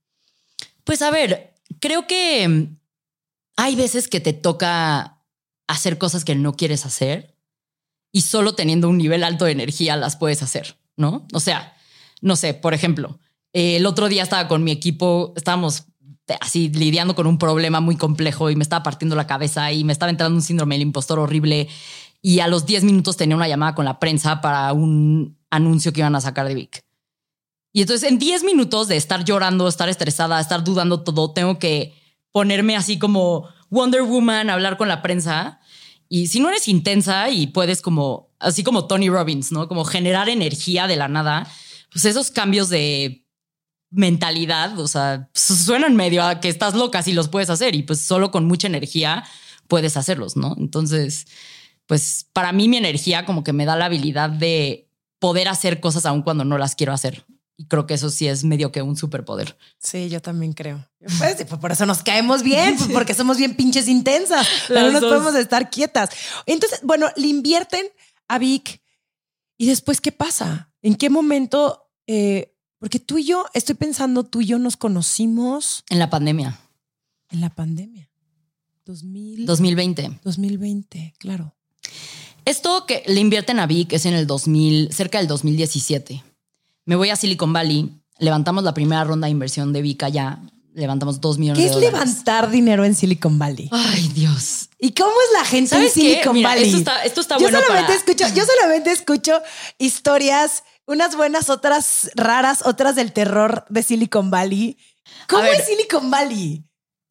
[0.84, 2.68] Pues a ver, creo que
[3.56, 5.22] hay veces que te toca
[5.68, 7.36] hacer cosas que no quieres hacer
[8.12, 10.78] y solo teniendo un nivel alto de energía las puedes hacer.
[10.98, 11.28] ¿No?
[11.34, 11.74] O sea,
[12.22, 13.20] no sé, por ejemplo,
[13.54, 15.86] el otro día estaba con mi equipo, estábamos
[16.40, 19.94] así lidiando con un problema muy complejo y me estaba partiendo la cabeza y me
[19.94, 21.68] estaba entrando un síndrome del impostor horrible
[22.22, 26.00] y a los 10 minutos tenía una llamada con la prensa para un anuncio que
[26.00, 26.86] iban a sacar de Vic.
[27.74, 31.94] Y entonces en 10 minutos de estar llorando, estar estresada, estar dudando todo, tengo que
[32.32, 35.60] ponerme así como Wonder Woman, hablar con la prensa.
[36.08, 39.68] Y si no eres intensa y puedes como así como Tony Robbins, ¿no?
[39.68, 41.50] Como generar energía de la nada,
[41.92, 43.26] pues esos cambios de
[43.90, 48.02] mentalidad, o sea, suenan medio a que estás loca si los puedes hacer y pues
[48.02, 49.24] solo con mucha energía
[49.68, 50.56] puedes hacerlos, ¿no?
[50.58, 51.28] Entonces,
[51.86, 56.06] pues para mí mi energía como que me da la habilidad de poder hacer cosas
[56.06, 57.26] aun cuando no las quiero hacer.
[57.56, 59.56] Y creo que eso sí es medio que un superpoder.
[59.78, 60.88] Sí, yo también creo.
[61.20, 64.48] Pues, por eso nos caemos bien, pues, porque somos bien pinches intensas.
[64.70, 66.10] no nos podemos estar quietas.
[66.48, 67.86] Entonces, bueno, le invierten
[68.34, 68.82] a Vic.
[69.58, 70.72] ¿Y después qué pasa?
[70.82, 71.90] ¿En qué momento?
[72.08, 75.84] Eh, porque tú y yo, estoy pensando, tú y yo nos conocimos.
[75.90, 76.60] En la pandemia.
[77.30, 78.10] En la pandemia.
[78.86, 80.20] 2000, 2020.
[80.24, 81.56] 2020, claro.
[82.46, 86.24] Esto que le invierten a Vic es en el 2000, cerca del 2017.
[86.86, 90.42] Me voy a Silicon Valley, levantamos la primera ronda de inversión de Vic allá,
[90.74, 91.92] levantamos dos millones ¿Qué de dólares.
[91.92, 93.70] ¿Qué es levantar dinero en Silicon Valley?
[93.72, 94.63] Ay, Dios.
[94.84, 96.66] ¿Y cómo es la gente en Silicon Valley?
[96.66, 99.42] Esto está, esto está yo bueno Solamente escucho, yo solamente escucho
[99.78, 104.78] historias, unas buenas, otras raras, otras del terror de Silicon Valley.
[105.30, 106.66] ¿Cómo es Silicon Valley?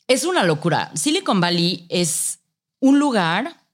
[0.06, 0.90] Es una locura.
[0.94, 2.40] Silicon Valley es
[2.78, 3.64] un lugar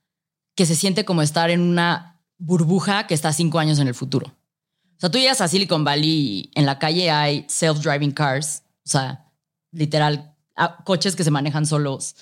[0.54, 4.28] que se siente como estar en una burbuja que está cinco años en el futuro.
[4.28, 8.62] O sea, tú llegas a Silicon Valley y en la calle hay self-driving cars.
[8.86, 9.28] O sea,
[9.72, 10.36] literal,
[10.84, 12.14] coches que se manejan solos.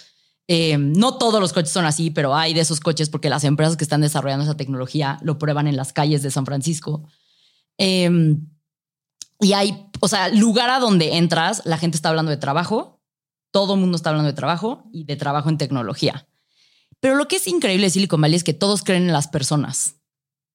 [0.49, 3.76] Eh, no todos los coches son así, pero hay de esos coches porque las empresas
[3.76, 7.09] que están desarrollando esa tecnología lo prueban en las calles de San Francisco.
[7.78, 8.47] Em,
[9.40, 13.01] y hay, o sea, lugar a donde entras, la gente está hablando de trabajo,
[13.51, 16.28] todo el mundo está hablando de trabajo y de trabajo en tecnología.
[17.01, 19.97] Pero lo que es increíble de Silicon Valley es que todos creen en las personas.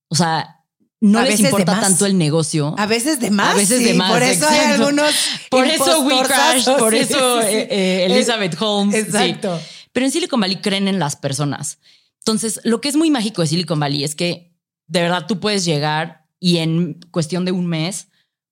[0.08, 0.62] O sea,
[1.00, 2.76] no les importa tanto el negocio.
[2.78, 3.56] A veces de más.
[3.56, 4.12] A veces de más.
[4.12, 5.12] Por eso hay algunos.
[5.50, 8.96] Por eso We Crash, por eso eh, eh, Elizabeth Holmes.
[8.96, 9.60] Exacto.
[9.92, 11.80] Pero en Silicon Valley creen en las personas.
[12.20, 14.54] Entonces, lo que es muy mágico de Silicon Valley es que
[14.88, 18.10] de verdad tú puedes llegar y en cuestión de un mes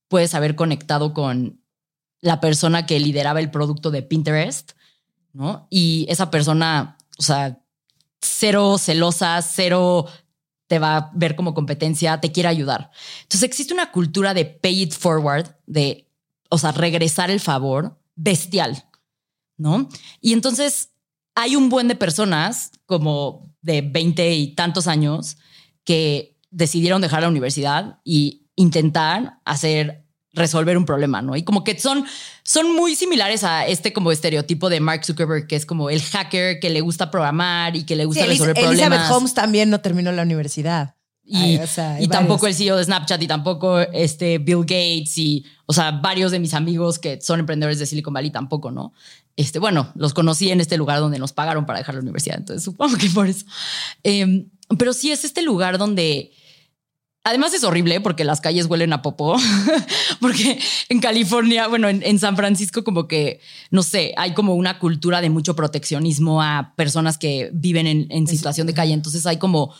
[0.07, 1.61] puedes haber conectado con
[2.21, 4.71] la persona que lideraba el producto de Pinterest,
[5.33, 5.67] ¿no?
[5.69, 7.61] Y esa persona, o sea,
[8.21, 10.07] cero celosa, cero
[10.67, 12.91] te va a ver como competencia, te quiere ayudar.
[13.23, 16.07] Entonces existe una cultura de pay it forward, de,
[16.49, 18.85] o sea, regresar el favor bestial,
[19.57, 19.89] ¿no?
[20.21, 20.91] Y entonces
[21.39, 25.37] hay un buen de personas como de 20 y tantos años
[25.85, 31.35] que decidieron dejar la universidad y intentar hacer resolver un problema, ¿no?
[31.35, 32.05] Y como que son,
[32.43, 36.59] son muy similares a este como estereotipo de Mark Zuckerberg, que es como el hacker
[36.59, 38.87] que le gusta programar y que le gusta resolver problemas.
[38.87, 40.95] Elizabeth Holmes también no terminó la universidad.
[41.31, 41.59] Y,
[41.99, 46.31] y tampoco el CEO de Snapchat y tampoco este Bill Gates y, o sea, varios
[46.31, 48.93] de mis amigos que son emprendedores de Silicon Valley tampoco, ¿no?
[49.35, 52.63] Este, bueno, los conocí en este lugar donde nos pagaron para dejar la universidad, entonces
[52.63, 53.45] supongo que por eso.
[54.01, 54.49] Em,
[54.79, 56.31] pero sí es este lugar donde
[57.25, 59.37] Además es horrible porque las calles huelen a popó,
[60.21, 60.57] porque
[60.87, 65.29] en California, bueno, en, San Francisco como que, no sé, hay como una cultura de
[65.29, 69.73] mucho proteccionismo a personas que viven en, situación de calle, entonces hay como...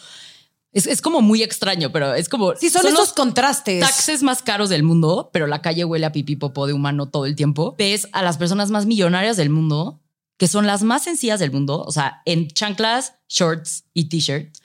[0.72, 2.56] Es, como muy extraño, pero es como...
[2.56, 3.80] Sí, son, esos contrastes.
[3.80, 7.26] Taxes más caros del mundo, pero la calle huele a pipí popó de humano todo
[7.26, 7.76] el tiempo.
[7.78, 10.00] Ves a las personas más millonarias del mundo,
[10.38, 14.62] que son las más sencillas del mundo, o sea, en chanclas, shorts y t-shirts,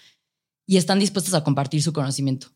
[0.66, 2.48] y están dispuestas a compartir su conocimiento.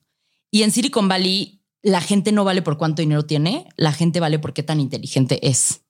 [0.50, 4.38] Y en Silicon Valley, la gente no vale por cuánto dinero tiene, la gente vale
[4.38, 5.82] por qué tan inteligente es.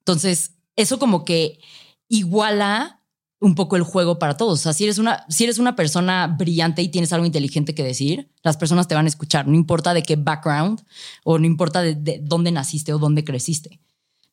[0.00, 1.60] Entonces, eso como que
[2.08, 3.01] iguala
[3.42, 4.60] un poco el juego para todos.
[4.60, 7.82] O sea, si eres una, si eres una persona brillante y tienes algo inteligente que
[7.82, 10.82] decir, las personas te van a escuchar, no importa de qué background
[11.24, 13.80] o no importa de, de dónde naciste o dónde creciste.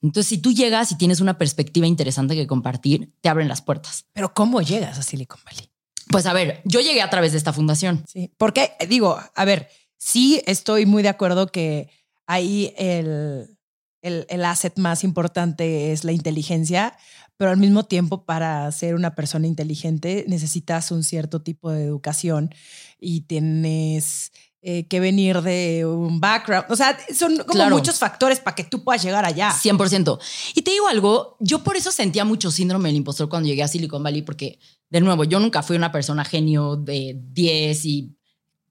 [0.01, 4.05] Entonces, si tú llegas y tienes una perspectiva interesante que compartir, te abren las puertas.
[4.13, 5.69] Pero ¿cómo llegas a Silicon Valley?
[6.09, 8.03] Pues a ver, yo llegué a través de esta fundación.
[8.07, 11.89] Sí, porque digo, a ver, sí estoy muy de acuerdo que
[12.25, 13.57] ahí el,
[14.01, 16.97] el, el asset más importante es la inteligencia,
[17.39, 22.53] pero al mismo tiempo para ser una persona inteligente necesitas un cierto tipo de educación
[22.99, 26.65] y tienes eh, que venir de un background.
[26.69, 29.53] O sea, son como muchos factores para que tú puedas llegar allá.
[29.53, 30.19] 100%.
[30.53, 33.69] Y te digo algo, yo por eso sentía mucho síndrome del impostor cuando llegué a
[33.69, 34.59] Silicon Valley, porque
[34.89, 38.17] de nuevo, yo nunca fui una persona genio de 10 y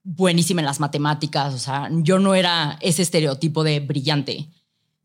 [0.03, 4.51] buenísima en las matemáticas, o sea, yo no era ese estereotipo de brillante.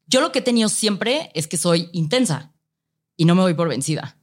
[0.07, 2.54] Yo lo que he tenido siempre es que soy intensa
[3.17, 4.17] y no me voy por vencida.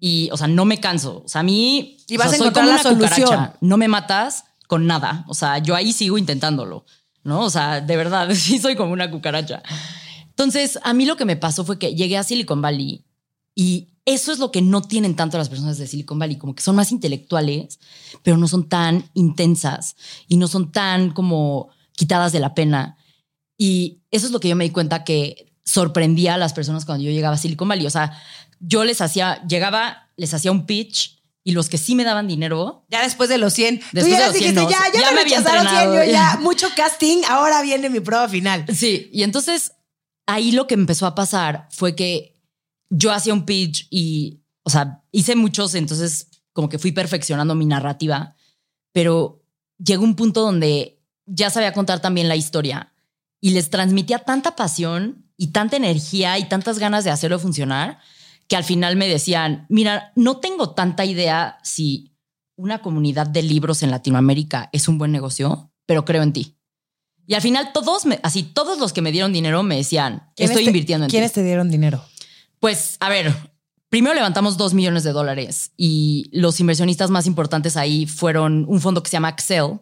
[0.00, 1.22] Y, o sea, no me canso.
[1.24, 3.52] O sea, a mí y vas a soy como una solución.
[3.60, 5.24] No me matas con nada.
[5.28, 6.84] O sea, yo ahí sigo intentándolo,
[7.24, 7.42] ¿no?
[7.42, 9.62] O sea, de verdad, sí soy como una cucaracha.
[10.28, 13.04] Entonces, a mí lo que me pasó fue que llegué a Silicon Valley
[13.54, 16.62] y eso es lo que no tienen tanto las personas de Silicon Valley, como que
[16.62, 17.78] son más intelectuales,
[18.22, 19.94] pero no son tan intensas
[20.26, 22.96] y no son tan como quitadas de la pena.
[23.56, 27.04] Y eso es lo que yo me di cuenta que sorprendía a las personas cuando
[27.04, 27.86] yo llegaba a Silicon Valley.
[27.86, 28.18] O sea,
[28.60, 32.84] yo les hacía, llegaba, les hacía un pitch y los que sí me daban dinero.
[32.88, 33.80] Ya después de los 100.
[33.92, 36.04] Después ya de los 100, ya, ya, me, había entrenado.
[36.04, 38.64] ya mucho casting, ahora viene mi prueba final.
[38.74, 39.72] Sí, y entonces
[40.26, 42.40] ahí lo que empezó a pasar fue que
[42.90, 47.66] yo hacía un pitch y, o sea, hice muchos, entonces como que fui perfeccionando mi
[47.66, 48.36] narrativa,
[48.92, 49.42] pero
[49.78, 52.92] llegó un punto donde ya sabía contar también la historia
[53.40, 57.98] y les transmitía tanta pasión y tanta energía y tantas ganas de hacerlo funcionar
[58.46, 62.14] que al final me decían, mira, no tengo tanta idea si
[62.54, 66.56] una comunidad de libros en Latinoamérica es un buen negocio, pero creo en ti.
[67.26, 71.06] Y al final todos, así todos los que me dieron dinero me decían, estoy invirtiendo
[71.06, 71.16] en ti.
[71.16, 72.04] ¿Quiénes te dieron dinero?
[72.60, 73.34] Pues a ver,
[73.88, 79.02] primero levantamos dos millones de dólares y los inversionistas más importantes ahí fueron un fondo
[79.02, 79.80] que se llama Excel,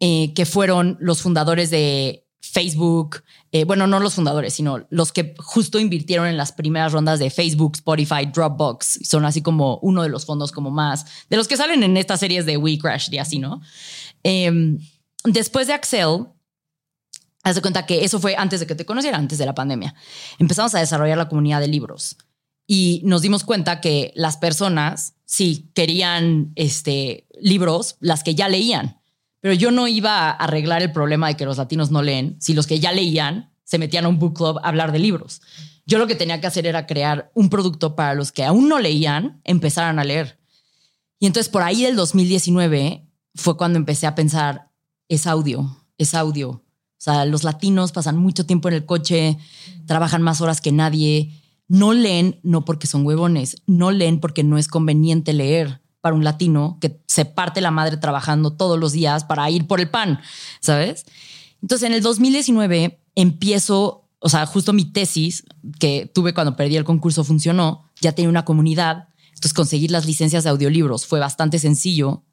[0.00, 3.22] eh, que fueron los fundadores de Facebook,
[3.52, 7.30] eh, bueno, no los fundadores, sino los que justo invirtieron en las primeras rondas de
[7.30, 9.00] Facebook, Spotify, Dropbox.
[9.02, 12.20] Son así como uno de los fondos como más, de los que salen en estas
[12.20, 13.60] series de We Crash y así, ¿no?
[14.22, 14.78] Em,
[15.24, 16.26] después de Excel,
[17.44, 19.94] Haz de cuenta que eso fue antes de que te conociera, antes de la pandemia.
[20.38, 22.16] Empezamos a desarrollar la comunidad de libros
[22.66, 28.97] y nos dimos cuenta que las personas sí querían este, libros, las que ya leían,
[29.40, 32.54] pero yo no iba a arreglar el problema de que los latinos no leen si
[32.54, 35.42] los que ya leían se metían a un book club a hablar de libros.
[35.86, 38.78] Yo lo que tenía que hacer era crear un producto para los que aún no
[38.78, 40.38] leían, empezaran a leer.
[41.18, 44.70] Y entonces por ahí del 2019 fue cuando empecé a pensar,
[45.08, 46.50] es audio, es audio.
[46.50, 49.38] O sea, los latinos pasan mucho tiempo en el coche,
[49.86, 54.58] trabajan más horas que nadie, no leen no porque son huevones, no leen porque no
[54.58, 59.24] es conveniente leer para un latino que se parte la madre trabajando todos los días
[59.24, 60.20] para ir por el pan,
[60.60, 61.06] ¿sabes?
[61.62, 65.44] Entonces en el 2019 empiezo, o sea, justo mi tesis
[65.80, 70.44] que tuve cuando perdí el concurso funcionó, ya tenía una comunidad, entonces conseguir las licencias
[70.44, 72.24] de audiolibros fue bastante sencillo.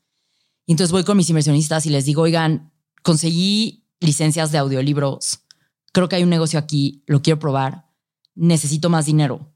[0.68, 2.72] Entonces voy con mis inversionistas y les digo, oigan,
[3.04, 5.42] conseguí licencias de audiolibros,
[5.92, 7.88] creo que hay un negocio aquí, lo quiero probar,
[8.36, 9.55] necesito más dinero.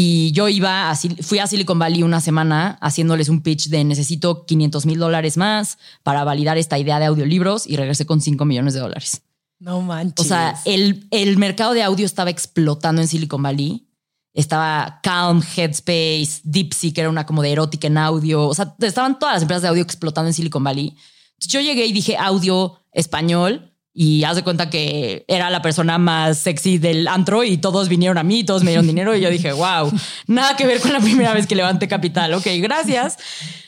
[0.00, 4.46] Y yo iba, así, fui a Silicon Valley una semana haciéndoles un pitch de necesito
[4.46, 8.74] 500 mil dólares más para validar esta idea de audiolibros y regresé con 5 millones
[8.74, 9.22] de dólares.
[9.58, 10.24] No manches.
[10.24, 13.88] O sea, el, el mercado de audio estaba explotando en Silicon Valley.
[14.34, 18.46] Estaba Calm, Headspace, Dipsy, que era una como de erótica en audio.
[18.46, 20.96] O sea, estaban todas las empresas de audio explotando en Silicon Valley.
[21.40, 26.38] yo llegué y dije audio español y haz de cuenta que era la persona más
[26.38, 29.50] sexy del antro y todos vinieron a mí, todos me dieron dinero y yo dije,
[29.50, 29.90] wow,
[30.28, 32.32] nada que ver con la primera vez que levanté capital.
[32.34, 33.16] Ok, gracias.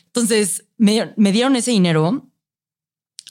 [0.07, 2.29] Entonces me, me dieron ese dinero,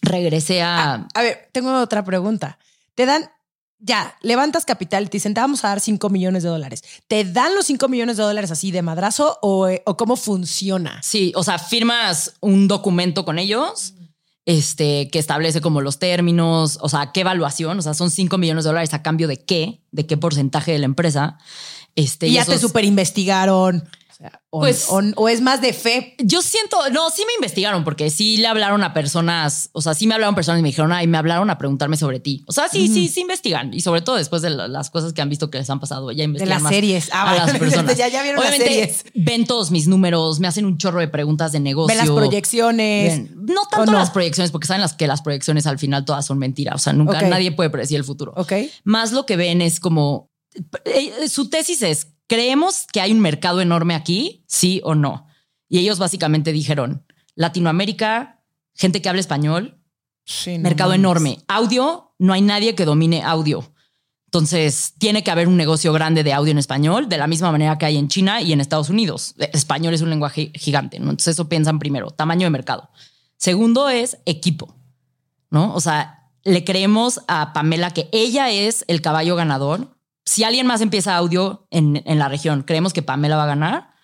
[0.02, 0.96] regresé a...
[0.96, 1.08] a...
[1.14, 2.60] A ver, tengo otra pregunta.
[2.96, 3.32] Te dan,
[3.78, 6.84] ya, levantas capital y te dicen, te vamos a dar 5 millones de dólares.
[7.08, 11.00] ¿Te dan los 5 millones de dólares así de madrazo o, o cómo funciona?
[11.02, 13.94] Sí, o sea, firmas un documento con ellos
[14.46, 18.64] este, que establece como los términos, o sea, qué evaluación, o sea, son 5 millones
[18.64, 21.38] de dólares a cambio de qué, de qué porcentaje de la empresa.
[21.96, 23.88] Este, y ya te super investigaron.
[24.50, 26.16] O, pues, o, es más de fe.
[26.20, 30.08] Yo siento, no, sí me investigaron porque sí le hablaron a personas, o sea, sí
[30.08, 32.44] me hablaron personas y me dijeron, ay, me hablaron a preguntarme sobre ti.
[32.46, 35.30] O sea, sí, sí, sí investigan y sobre todo después de las cosas que han
[35.30, 37.96] visto que les han pasado, ya investigan de las series, ah, a las personas.
[37.96, 39.06] ya, ya vieron Obviamente, las series.
[39.14, 41.96] Ven todos mis números, me hacen un chorro de preguntas de negocio.
[41.96, 43.32] Ven las proyecciones.
[43.36, 46.76] no tanto las proyecciones porque saben las que las proyecciones al final todas son mentiras.
[46.76, 48.34] O sea, nunca nadie puede predecir el futuro.
[48.36, 48.54] Ok.
[48.84, 50.30] Más lo que ven es como
[50.84, 54.46] eh, su tesis es ¿creemos que hay un mercado enorme aquí?
[54.48, 55.28] Sí o no.
[55.68, 57.06] Y ellos básicamente dijeron,
[57.36, 58.42] Latinoamérica,
[58.74, 59.82] gente que habla español,
[60.60, 61.40] mercado enorme.
[61.48, 63.74] Audio, no hay nadie que domine audio.
[64.26, 67.80] Entonces, tiene que haber un negocio grande de audio en español, de la misma manera
[67.80, 69.34] que hay en China y en Estados Unidos.
[69.54, 72.92] Español es un lenguaje gigante, Entonces, eso piensan primero, tamaño de mercado.
[73.38, 74.76] Segundo es equipo,
[75.50, 75.74] ¿no?
[75.74, 79.99] O sea, le creemos a Pamela que ella es el caballo ganador
[80.30, 83.96] si alguien más empieza audio en, en, la región, creemos que Pamela va a ganar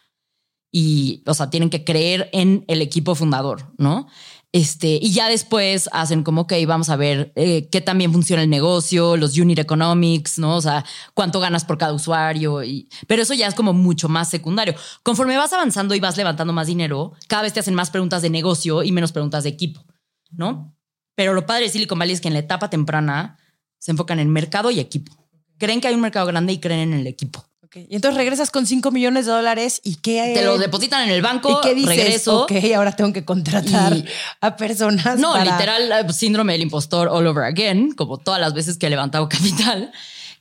[0.71, 4.07] y, o sea, tienen que creer en el equipo fundador, ¿no?
[4.51, 8.49] Este, y ya después hacen como, que vamos a ver eh, qué también funciona el
[8.49, 10.55] negocio, los unit economics, ¿no?
[10.55, 12.63] O sea, cuánto ganas por cada usuario.
[12.63, 14.73] Y, pero eso ya es como mucho más secundario.
[15.03, 18.31] Conforme vas avanzando y vas levantando más dinero, cada vez te hacen más preguntas de
[18.31, 19.85] negocio y menos preguntas de equipo,
[20.31, 20.75] ¿no?
[21.13, 23.37] Pero lo padre de Silicon Valley es que en la etapa temprana
[23.77, 25.24] se enfocan en mercado y equipo
[25.57, 27.45] creen que hay un mercado grande y creen en el equipo.
[27.63, 27.87] Okay.
[27.89, 31.21] Y entonces regresas con 5 millones de dólares y qué te lo depositan en el
[31.21, 31.49] banco.
[31.49, 31.97] ¿Y qué dices?
[31.97, 32.43] Regreso.
[32.43, 33.93] Ok, ahora tengo que contratar
[34.41, 35.19] a personas.
[35.19, 38.89] No, literal, eh, síndrome del impostor all over again, como todas las veces que he
[38.89, 39.91] levantado capital.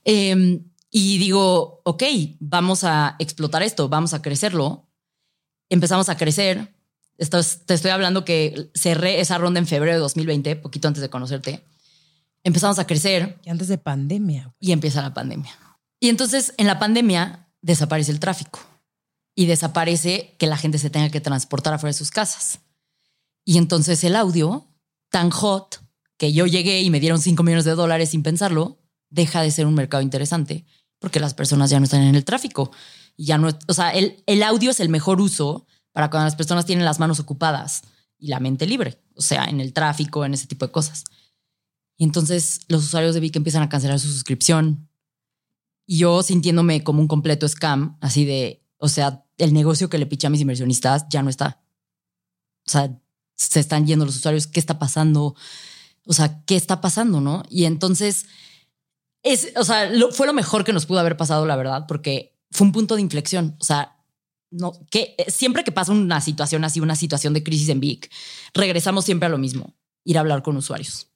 [0.05, 2.03] Em, y digo, ok,
[2.39, 4.87] vamos a explotar esto, vamos a crecerlo.
[5.71, 6.75] Empezamos a crecer.
[7.17, 11.11] Esto te estoy hablando que cerré esa ronda en febrero de 2020, poquito antes de
[11.11, 11.65] conocerte
[12.45, 13.41] empezamos a crecer.
[13.45, 14.55] Y antes de pandemia.
[14.61, 15.53] Y empieza la pandemia.
[15.99, 18.61] Y entonces en la pandemia desaparece el tráfico
[19.35, 22.61] y desaparece que la gente se tenga que transportar afuera de sus casas.
[23.45, 24.69] Y entonces el audio,
[25.11, 25.83] tan hot,
[26.17, 28.79] que yo llegué y me dieron 5 millones de dólares sin pensarlo,
[29.11, 30.65] deja de ser un mercado interesante
[30.99, 32.71] porque las personas ya no están en el tráfico.
[33.17, 36.67] Ya no, o sea, el, el audio es el mejor uso para cuando las personas
[36.67, 37.83] tienen las manos ocupadas
[38.19, 41.05] y la mente libre, o sea, en el tráfico, en ese tipo de cosas.
[41.97, 44.89] Y entonces los usuarios de Vic empiezan a cancelar su suscripción.
[45.87, 50.07] Y yo sintiéndome como un completo scam, así de, o sea, el negocio que le
[50.07, 51.63] piché a mis inversionistas ya no está.
[52.67, 52.99] O sea,
[53.35, 55.35] se están yendo los usuarios, ¿qué está pasando?
[56.07, 57.43] O sea, ¿qué está pasando, no?
[57.51, 58.27] Y entonces,
[59.23, 62.67] es, o sea, fue lo mejor que nos pudo haber pasado, la verdad, porque fue
[62.67, 63.57] un punto de inflexión.
[63.61, 63.97] O sea,
[64.51, 68.11] no, que siempre que pasa una situación así, una situación de crisis en Vic,
[68.55, 69.75] regresamos siempre a lo mismo,
[70.05, 71.09] ir a hablar con usuarios.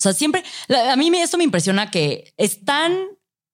[0.00, 0.42] O sea, siempre,
[0.90, 2.96] a mí esto me impresiona que es tan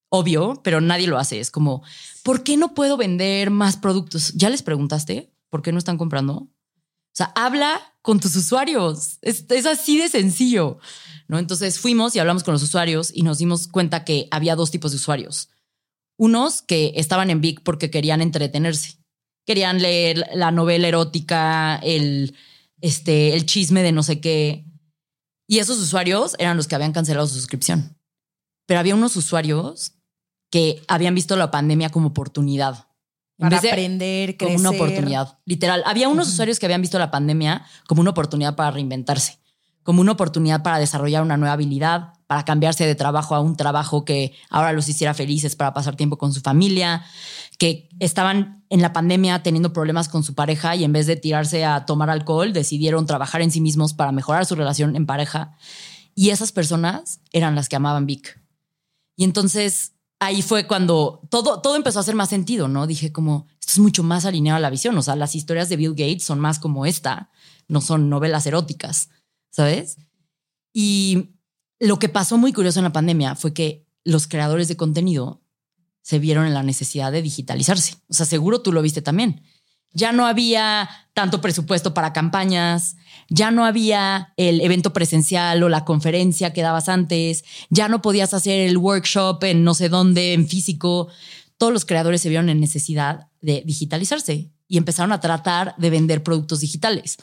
[0.09, 1.40] obvio, pero nadie lo hace.
[1.40, 1.82] Es como,
[2.22, 4.32] ¿por qué no puedo vender más productos?
[4.34, 6.34] ¿Ya les preguntaste por qué no están comprando?
[6.34, 9.18] O sea, habla con tus usuarios.
[9.22, 10.78] Es, así de sencillo,
[11.26, 11.40] ¿no?
[11.40, 14.92] Entonces fuimos y hablamos con los usuarios y nos dimos cuenta que había dos tipos
[14.92, 15.51] de usuarios.
[16.16, 18.99] Unos que estaban en Big porque querían entretenerse.
[19.44, 22.36] Querían leer la novela erótica, el
[22.80, 24.64] este, el chisme de no sé qué.
[25.47, 27.97] Y esos usuarios eran los que habían cancelado su suscripción.
[28.66, 29.92] Pero había unos usuarios
[30.51, 32.88] que habían visto la pandemia como oportunidad.
[33.38, 34.57] Para aprender, crecer.
[34.57, 35.38] Como una oportunidad.
[35.44, 35.82] Literal.
[35.86, 39.38] Había unos usuarios que habían visto la pandemia como una oportunidad para reinventarse,
[39.82, 44.04] como una oportunidad para desarrollar una nueva habilidad, para cambiarse de trabajo a un trabajo
[44.04, 47.04] que ahora los hiciera felices para pasar tiempo con su familia,
[47.58, 51.64] que estaban en la pandemia teniendo problemas con su pareja y en vez de tirarse
[51.64, 55.56] a tomar alcohol, decidieron trabajar en sí mismos para mejorar su relación en pareja.
[56.14, 58.40] Y esas personas eran las que amaban Vic.
[59.16, 62.86] Y entonces ahí fue cuando todo, todo empezó a hacer más sentido, ¿no?
[62.86, 64.96] Dije como, esto es mucho más alineado a la visión.
[64.98, 67.30] O sea, las historias de Bill Gates son más como esta,
[67.68, 69.10] no son novelas eróticas,
[69.50, 69.98] ¿sabes?
[70.72, 71.36] Y
[71.78, 75.42] lo que pasó muy curioso en la pandemia fue que los creadores de contenido
[76.02, 77.96] se vieron en la necesidad de digitalizarse.
[78.08, 79.42] O sea, seguro tú lo viste también.
[79.92, 82.96] Ya no había tanto presupuesto para campañas,
[83.28, 88.34] ya no había el evento presencial o la conferencia que dabas antes, ya no podías
[88.34, 91.08] hacer el workshop en no sé dónde, en físico.
[91.56, 96.22] Todos los creadores se vieron en necesidad de digitalizarse y empezaron a tratar de vender
[96.22, 97.16] productos digitales.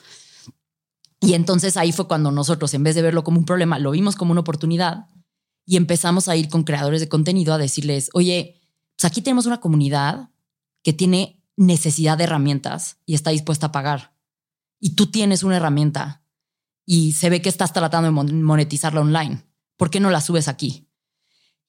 [1.24, 4.18] Y entonces ahí fue cuando nosotros, en vez de verlo como un problema, lo vimos
[4.18, 5.08] como una oportunidad
[5.66, 8.62] y empezamos a ir con creadores de contenido a decirles, oye,
[8.98, 10.32] pues aquí tenemos una comunidad
[10.84, 14.18] que tiene necesidad de herramientas y está dispuesta a pagar.
[14.82, 16.26] Y tú tienes una herramienta
[16.86, 19.46] y se ve que estás tratando de monetizarla online.
[19.78, 20.90] ¿Por qué no la subes aquí?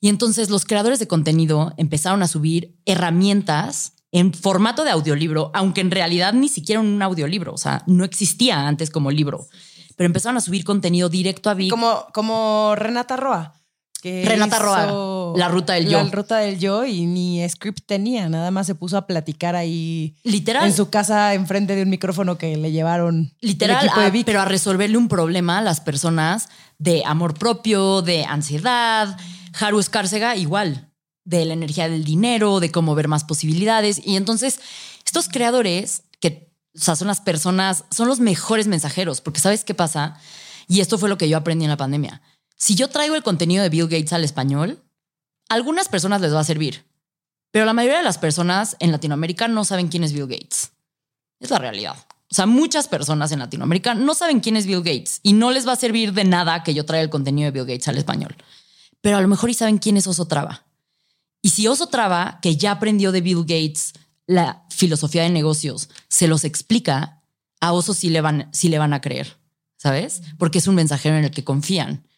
[0.01, 5.81] Y entonces los creadores de contenido empezaron a subir herramientas en formato de audiolibro, aunque
[5.81, 9.49] en realidad ni siquiera un audiolibro, o sea, no existía antes como libro,
[9.97, 11.69] pero empezaron a subir contenido directo a Vic.
[11.69, 13.55] Como, como Renata Roa.
[14.05, 16.01] Renata Roa, la ruta del yo.
[16.01, 20.15] La ruta del yo y ni script tenía, nada más se puso a platicar ahí.
[20.23, 20.65] Literal.
[20.67, 23.33] En su casa, enfrente de un micrófono que le llevaron.
[23.41, 23.91] Literal,
[24.25, 29.17] pero a resolverle un problema a las personas de amor propio, de ansiedad.
[29.59, 30.94] Haru Escárcega, igual
[31.25, 34.01] de la energía del dinero, de cómo ver más posibilidades.
[34.05, 34.61] Y entonces,
[35.05, 40.19] estos creadores, que son las personas, son los mejores mensajeros, porque ¿sabes qué pasa?
[40.69, 42.23] Y esto fue lo que yo aprendí en la pandemia.
[42.57, 44.83] Si yo traigo el contenido de Bill Gates al español,
[45.49, 46.85] a algunas personas les va a servir,
[47.51, 50.73] pero la mayoría de las personas en Latinoamérica no saben quién es Bill Gates.
[51.41, 51.97] Es la realidad.
[52.31, 55.69] O sea, muchas personas en Latinoamérica no saben quién es Bill Gates y no les
[55.69, 58.35] va a servir de nada que yo traiga el contenido de Bill Gates al español.
[59.01, 60.65] Pero a lo mejor y saben quién es Oso Traba
[61.45, 63.93] y si Oso Traba, que ya aprendió de Bill Gates
[64.27, 67.23] la filosofía de negocios, se los explica,
[67.61, 69.37] a Oso sí le van, sí le van a creer,
[69.77, 70.23] ¿sabes?
[70.39, 72.09] Porque es un mensajero en el que confían.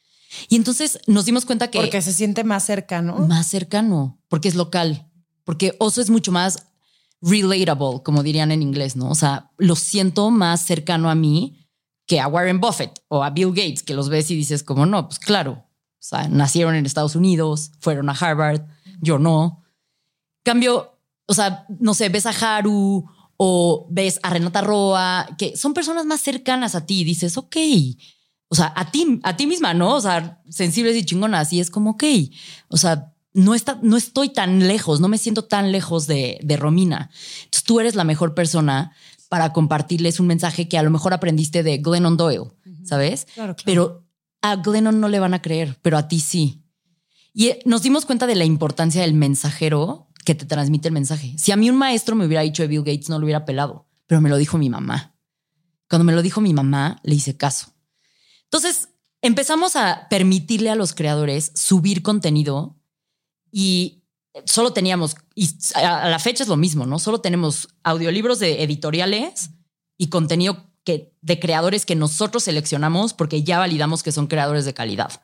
[0.48, 1.80] Y entonces nos dimos cuenta que...
[1.80, 3.16] Porque se siente más cercano.
[3.18, 5.10] Más cercano, porque es local,
[5.42, 6.68] porque Oso es mucho más
[7.20, 9.10] relatable, como dirían en inglés, ¿no?
[9.10, 11.66] O sea, lo siento más cercano a mí
[12.06, 15.08] que a Warren Buffett o a Bill Gates, que los ves y dices como, no,
[15.08, 15.64] pues claro,
[15.98, 18.62] o sea, nacieron en Estados Unidos, fueron a Harvard,
[19.00, 19.62] yo no.
[20.42, 23.04] Cambio, o sea, no sé, ves a Haru
[23.36, 27.04] o ves a Renata Roa, que son personas más cercanas a ti.
[27.04, 27.56] Dices, ok,
[28.48, 29.94] o sea, a ti, a ti misma, ¿no?
[29.94, 31.52] O sea, sensibles y chingonas.
[31.52, 32.04] Y es como, ok,
[32.68, 36.56] o sea, no, está, no estoy tan lejos, no me siento tan lejos de, de
[36.56, 37.10] Romina.
[37.44, 38.92] Entonces tú eres la mejor persona
[39.28, 42.52] para compartirles un mensaje que a lo mejor aprendiste de Glennon Doyle,
[42.84, 43.26] ¿sabes?
[43.34, 43.66] Claro, claro.
[43.66, 44.04] Pero
[44.40, 46.62] a Glennon no le van a creer, pero a ti sí.
[47.38, 51.34] Y eh, nos dimos cuenta de la importancia del mensajero que te transmite el mensaje.
[51.36, 53.86] Si a mí un maestro me hubiera dicho de Bill Gates, no lo hubiera pelado,
[54.06, 55.14] pero me lo dijo mi mamá.
[55.86, 57.74] Cuando me lo dijo mi mamá, le hice caso.
[58.44, 58.88] Entonces,
[59.20, 62.80] empezamos a permitirle a los creadores subir contenido
[63.52, 64.02] y
[64.46, 66.98] solo teníamos, y a la fecha es lo mismo, ¿no?
[66.98, 69.50] Solo tenemos audiolibros de editoriales
[69.98, 74.72] y contenido que, de creadores que nosotros seleccionamos porque ya validamos que son creadores de
[74.72, 75.20] calidad.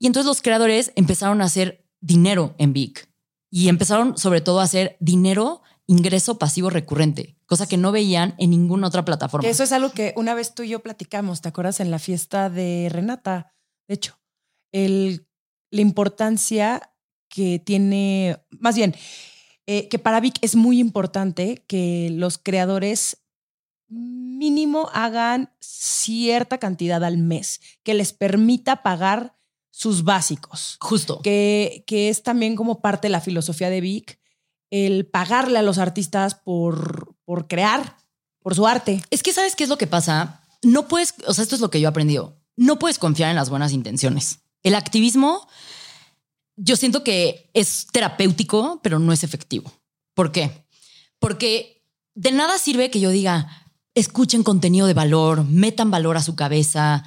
[0.00, 3.08] Y entonces los creadores empezaron a hacer dinero en Vic
[3.50, 8.50] y empezaron sobre todo a hacer dinero, ingreso pasivo recurrente, cosa que no veían en
[8.50, 9.46] ninguna otra plataforma.
[9.46, 11.80] eso es algo que una vez tú y yo platicamos, ¿te acuerdas?
[11.80, 13.52] En la fiesta de Renata,
[13.88, 14.18] de hecho,
[14.72, 15.26] el,
[15.70, 16.94] la importancia
[17.28, 18.94] que tiene, más bien,
[19.66, 23.18] eh, que para Vic es muy importante que los creadores
[23.86, 29.36] mínimo hagan cierta cantidad al mes, que les permita pagar
[29.70, 30.76] sus básicos.
[30.80, 31.20] Justo.
[31.22, 34.20] Que, que es también como parte de la filosofía de Vic,
[34.70, 37.96] el pagarle a los artistas por, por crear,
[38.40, 39.02] por su arte.
[39.10, 40.42] Es que sabes qué es lo que pasa.
[40.62, 42.40] No puedes, o sea, esto es lo que yo he aprendido.
[42.56, 44.40] No puedes confiar en las buenas intenciones.
[44.62, 45.48] El activismo,
[46.56, 49.72] yo siento que es terapéutico, pero no es efectivo.
[50.14, 50.66] ¿Por qué?
[51.18, 53.48] Porque de nada sirve que yo diga,
[53.94, 57.04] escuchen contenido de valor, metan valor a su cabeza.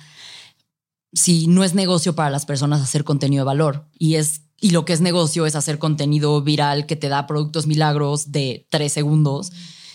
[1.13, 4.85] Si no es negocio para las personas hacer contenido de valor y es y lo
[4.85, 9.51] que es negocio es hacer contenido viral que te da productos milagros de tres segundos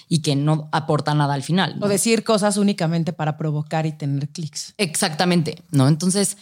[0.09, 1.79] y que no aporta nada al final.
[1.81, 4.75] O decir cosas únicamente para provocar y tener clics.
[4.77, 5.89] Exactamente, ¿no?
[5.89, 6.37] Entonces,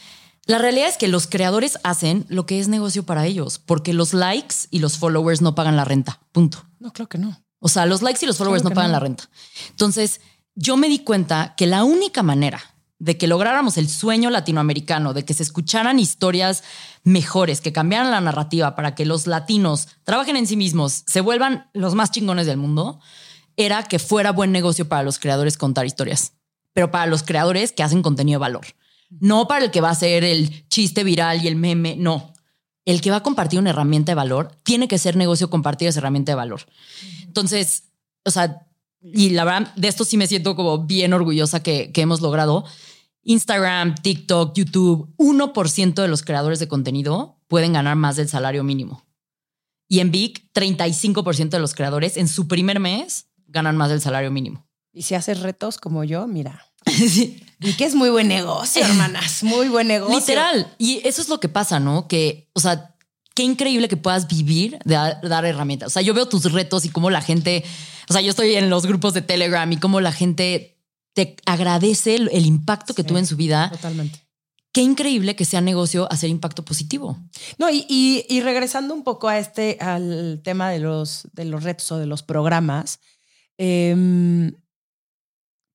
[0.47, 4.13] la realidad es que los creadores hacen lo que es negocio para ellos, porque los
[4.13, 6.21] likes y los followers no pagan la renta.
[6.33, 6.65] Punto.
[6.81, 7.41] No, creo que no.
[7.61, 9.31] O sea, los likes y los followers no pagan la renta.
[9.71, 10.21] Entonces,
[10.57, 12.61] yo me di cuenta que la única manera
[12.99, 16.63] de que lográramos el sueño latinoamericano, de que se escucharan historias
[17.03, 21.69] mejores, que cambiaran la narrativa para que los latinos trabajen en sí mismos, se vuelvan
[21.75, 23.01] los más chingones del mundo,
[23.57, 26.33] era que fuera buen negocio para los creadores contar historias,
[26.73, 28.67] pero para los creadores que hacen contenido de valor.
[29.11, 32.33] No para el que va a hacer el chiste viral y el meme, no.
[32.85, 36.01] El que va a compartir una herramienta de valor tiene que ser negocio compartir esa
[36.01, 36.63] herramienta de valor.
[37.23, 37.85] Entonces,
[38.25, 38.66] o sea,
[39.13, 42.65] y la verdad, de esto sí me siento como bien orgullosa que, que hemos logrado.
[43.23, 49.05] Instagram, TikTok, YouTube, 1% de los creadores de contenido pueden ganar más del salario mínimo.
[49.89, 54.31] Y en Big, 35% de los creadores en su primer mes ganan más del salario
[54.31, 54.67] mínimo.
[54.93, 56.67] Y si haces retos como yo, mira.
[57.59, 60.19] Y que es muy buen negocio, hermanas, muy buen negocio.
[60.19, 60.75] Literal.
[60.77, 62.07] Y eso es lo que pasa, ¿no?
[62.07, 62.96] Que, o sea,
[63.37, 65.87] qué increíble que puedas vivir de dar herramientas.
[65.89, 67.63] O sea, yo veo tus retos y cómo la gente
[68.09, 70.79] o sea, yo estoy en los grupos de Telegram y cómo la gente
[71.13, 73.71] te agradece el, impacto que tuvo en su vida.
[73.71, 74.21] Totalmente.
[74.73, 77.19] Qué increíble que sea negocio hacer impacto positivo.
[77.59, 81.99] No, y, regresando un poco a este, al tema de los, de los retos o
[81.99, 83.01] de los programas,
[83.57, 84.53] em,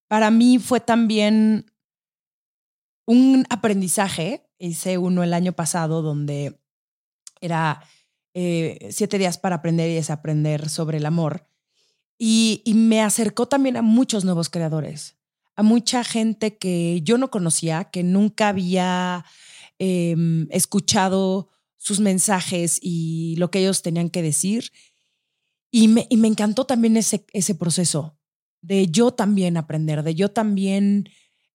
[0.07, 1.65] para mí fue también
[3.07, 4.47] un aprendizaje.
[4.59, 6.60] Hice uno el año pasado donde
[7.41, 7.83] era
[8.33, 11.47] eh, siete días para aprender y desaprender sobre el amor.
[12.17, 15.17] Y, me acercó también a muchos nuevos creadores,
[15.55, 19.25] a mucha gente que yo no conocía, que nunca había
[19.79, 24.71] em, escuchado sus mensajes y lo que ellos tenían que decir.
[25.71, 28.15] Y me, y me encantó también ese, ese proceso
[28.61, 31.09] de yo también aprender, de yo también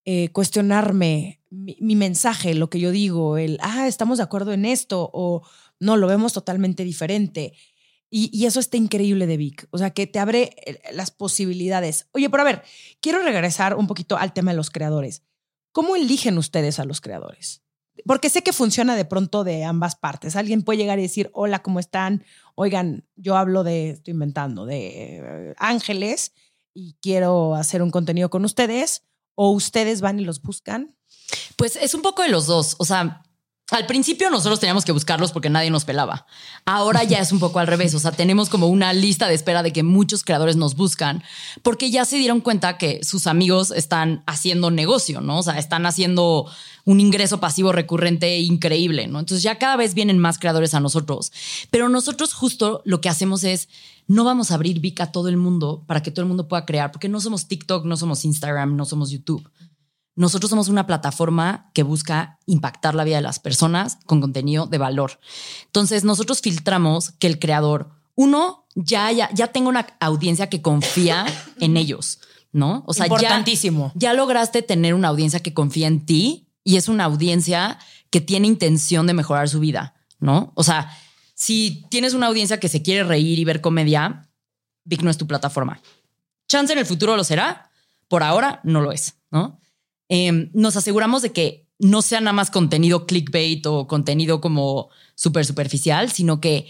[0.04, 4.64] eh, cuestionarme mi, mi, mensaje, lo que yo digo, el, ah, estamos de acuerdo en
[4.64, 5.42] esto o
[5.80, 7.54] no, lo vemos totalmente diferente.
[8.08, 9.66] Y, eso está increíble de Vic.
[9.70, 12.08] O sea, que te abre eh, las posibilidades.
[12.12, 12.62] Oye, pero a ver,
[13.00, 15.22] quiero regresar un poquito al tema de los creadores.
[15.72, 17.62] ¿Cómo eligen ustedes a los creadores?
[18.06, 20.36] Porque sé que funciona de pronto de ambas partes.
[20.36, 22.24] Alguien puede llegar y decir, hola, ¿cómo están?
[22.54, 26.32] Oigan, yo hablo de, estoy inventando, de eh, ángeles
[26.72, 29.02] y quiero hacer un contenido con ustedes.
[29.34, 30.96] O ustedes van y los buscan.
[31.56, 32.76] Pues es un poco de los dos.
[32.78, 33.22] O sea,
[33.72, 36.26] al principio nosotros teníamos que buscarlos porque nadie nos pelaba.
[36.64, 37.94] Ahora ya es un poco al revés.
[37.94, 41.24] O sea, tenemos como una lista de espera de que muchos creadores nos buscan
[41.62, 45.38] porque ya se dieron cuenta que sus amigos están haciendo negocio, ¿no?
[45.38, 46.46] O sea, están haciendo
[46.84, 49.18] un ingreso pasivo recurrente increíble, ¿no?
[49.18, 51.32] Entonces ya cada vez vienen más creadores a nosotros.
[51.70, 53.68] Pero nosotros justo lo que hacemos es
[54.06, 56.64] no vamos a abrir Vic a todo el mundo para que todo el mundo pueda
[56.64, 59.50] crear, porque no somos TikTok, no somos Instagram, no somos YouTube.
[60.16, 64.78] Nosotros somos una plataforma que busca impactar la vida de las personas con contenido de
[64.78, 65.20] valor.
[65.66, 71.26] Entonces, nosotros filtramos que el creador, uno, ya, ya, ya tenga una audiencia que confía
[71.60, 72.82] en ellos, ¿no?
[72.86, 73.92] O sea, Importantísimo.
[73.94, 77.78] Ya, ya lograste tener una audiencia que confía en ti y es una audiencia
[78.10, 80.52] que tiene intención de mejorar su vida, ¿no?
[80.56, 80.90] O sea,
[81.34, 84.30] si tienes una audiencia que se quiere reír y ver comedia,
[84.84, 85.82] Vic no es tu plataforma.
[86.48, 87.70] Chance en el futuro lo será,
[88.08, 89.60] por ahora no lo es, ¿no?
[90.08, 95.44] Em, nos aseguramos de que no sea nada más contenido clickbait o contenido como súper
[95.44, 96.66] superficial, sino que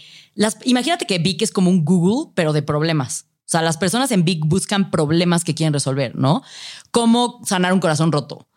[0.65, 3.25] imagínate que Vic es como un Google, pero de problemas.
[3.39, 6.43] O sea, las personas en Vic buscan problemas que quieren resolver, ¿no?
[6.91, 8.47] Cómo sanar un corazón roto,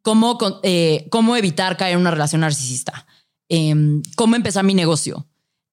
[0.00, 3.06] cómo, eh, cómo evitar caer en una relación narcisista,
[3.50, 5.26] em, cómo empezar mi negocio,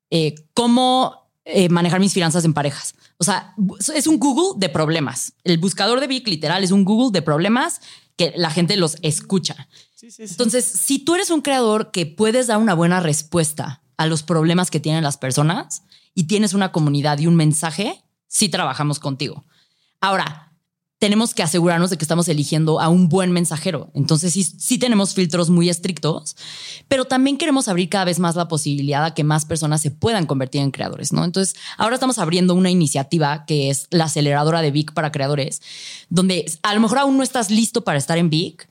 [0.10, 2.96] eh, cómo eh, manejar mis finanzas en parejas.
[3.18, 3.54] O sea,
[3.94, 5.34] es un Google de problemas.
[5.44, 7.80] El buscador de Vic literal es un Google de problemas
[8.18, 9.68] que la gente los escucha.
[10.02, 14.72] Entonces, si tú eres un creador que puedes dar una buena respuesta a los problemas
[14.72, 19.46] que tienen las personas y tienes una comunidad y un mensaje, sí trabajamos contigo.
[20.02, 20.45] Ahora,
[21.06, 23.92] tenemos que asegurarnos de que estamos eligiendo a un buen mensajero.
[23.94, 26.36] Entonces sí, sí tenemos filtros muy estrictos,
[26.88, 30.26] pero también queremos abrir cada vez más la posibilidad a que más personas se puedan
[30.26, 31.24] convertir en creadores, ¿no?
[31.24, 35.62] Entonces ahora estamos abriendo una iniciativa que es la aceleradora de Vic para creadores,
[36.10, 38.68] donde a lo mejor aún no estás listo para estar en Vic,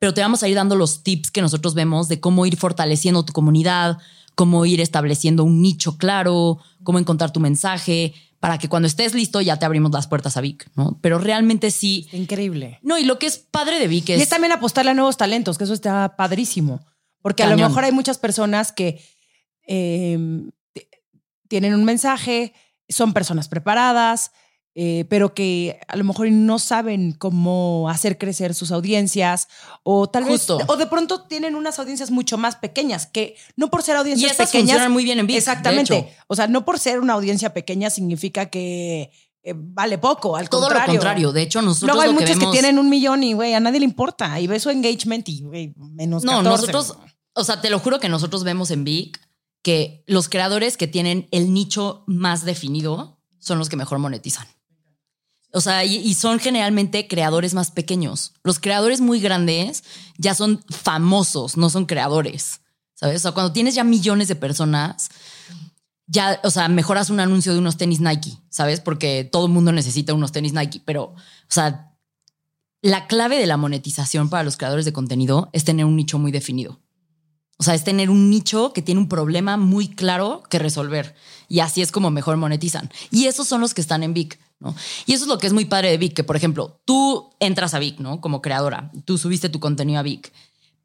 [0.00, 3.24] pero te vamos a ir dando los tips que nosotros vemos de cómo ir fortaleciendo
[3.24, 3.98] tu comunidad,
[4.34, 9.40] cómo ir estableciendo un nicho claro, cómo encontrar tu mensaje, para que cuando estés listo
[9.40, 10.98] ya te abrimos las puertas a Vic, ¿no?
[11.00, 12.08] Pero realmente sí.
[12.12, 12.78] Increíble.
[12.82, 14.18] No, y lo que es padre de Vic es.
[14.18, 16.84] Y es también apostarle a nuevos talentos, que eso está padrísimo.
[17.22, 19.02] Porque a lo mejor hay muchas personas que
[19.66, 20.50] em,
[21.48, 22.52] tienen un mensaje,
[22.88, 24.30] son personas preparadas,
[24.78, 29.48] eh, pero que a lo mejor no saben cómo hacer crecer sus audiencias
[29.84, 33.82] o tal vez o de pronto tienen unas audiencias mucho más pequeñas que no por
[33.82, 35.38] ser audiencias y esas pequeñas muy bien en vivo.
[35.38, 36.14] exactamente.
[36.26, 39.10] o sea no por ser una audiencia pequeña significa que
[39.42, 41.32] eh, vale poco al todo contrario lo contrario.
[41.32, 43.60] de hecho nosotros luego hay lo muchos que, que, tienen un millón y güey a
[43.60, 44.38] nadie le importa.
[44.38, 46.50] Y ve su engagement y güey menos no 14.
[46.50, 46.98] nosotros
[47.32, 49.26] o sea te lo juro que nosotros vemos en Vic
[49.62, 54.46] que los creadores que tienen el nicho más definido son los que mejor monetizan
[55.52, 58.34] o sea, y, son generalmente creadores más pequeños.
[58.42, 59.84] Los creadores muy grandes
[60.18, 62.60] ya son famosos, no son creadores.
[62.94, 63.16] ¿Sabes?
[63.16, 65.10] O sea, cuando tienes ya millones de personas,
[66.06, 68.80] ya, o sea, mejoras un anuncio de unos tenis Nike, ¿sabes?
[68.80, 71.16] Porque todo el mundo necesita unos tenis Nike, pero, o
[71.48, 71.92] sea,
[72.82, 76.32] la clave de la monetización para los creadores de contenido es tener un nicho muy
[76.32, 76.80] definido.
[77.58, 81.14] O sea, es tener un nicho que tiene un problema muy claro que resolver.
[81.48, 82.90] Y así es como mejor monetizan.
[83.10, 84.38] Y esos son los que están en Vic.
[84.58, 84.74] ¿No?
[85.06, 87.74] Y eso es lo que es muy padre de Vic, que por ejemplo, tú entras
[87.74, 88.20] a Vic, ¿no?
[88.20, 90.32] Como creadora, tú subiste tu contenido a Vic.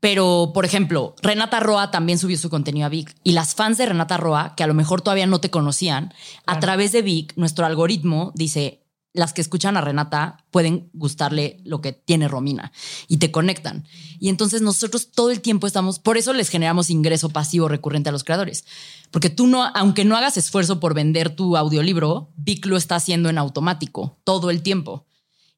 [0.02, 3.16] Pero, por ejemplo, Renata Roa también subió su contenido a Vic.
[3.24, 6.12] Y las fans de Renata Roa, que a lo mejor todavía no te conocían,
[6.48, 8.81] a través de Vic, nuestro algoritmo dice,
[9.14, 12.72] las que escuchan a Renata pueden gustarle lo que tiene Romina
[13.08, 13.86] y te conectan.
[14.20, 18.12] Y entonces nosotros todo el tiempo estamos, por eso les generamos ingreso pasivo recurrente a
[18.12, 18.66] los creadores.
[19.12, 23.30] Porque tú no, aunque no hagas esfuerzo por vender tu audiolibro, Vic lo está haciendo
[23.30, 25.06] en automático todo el tiempo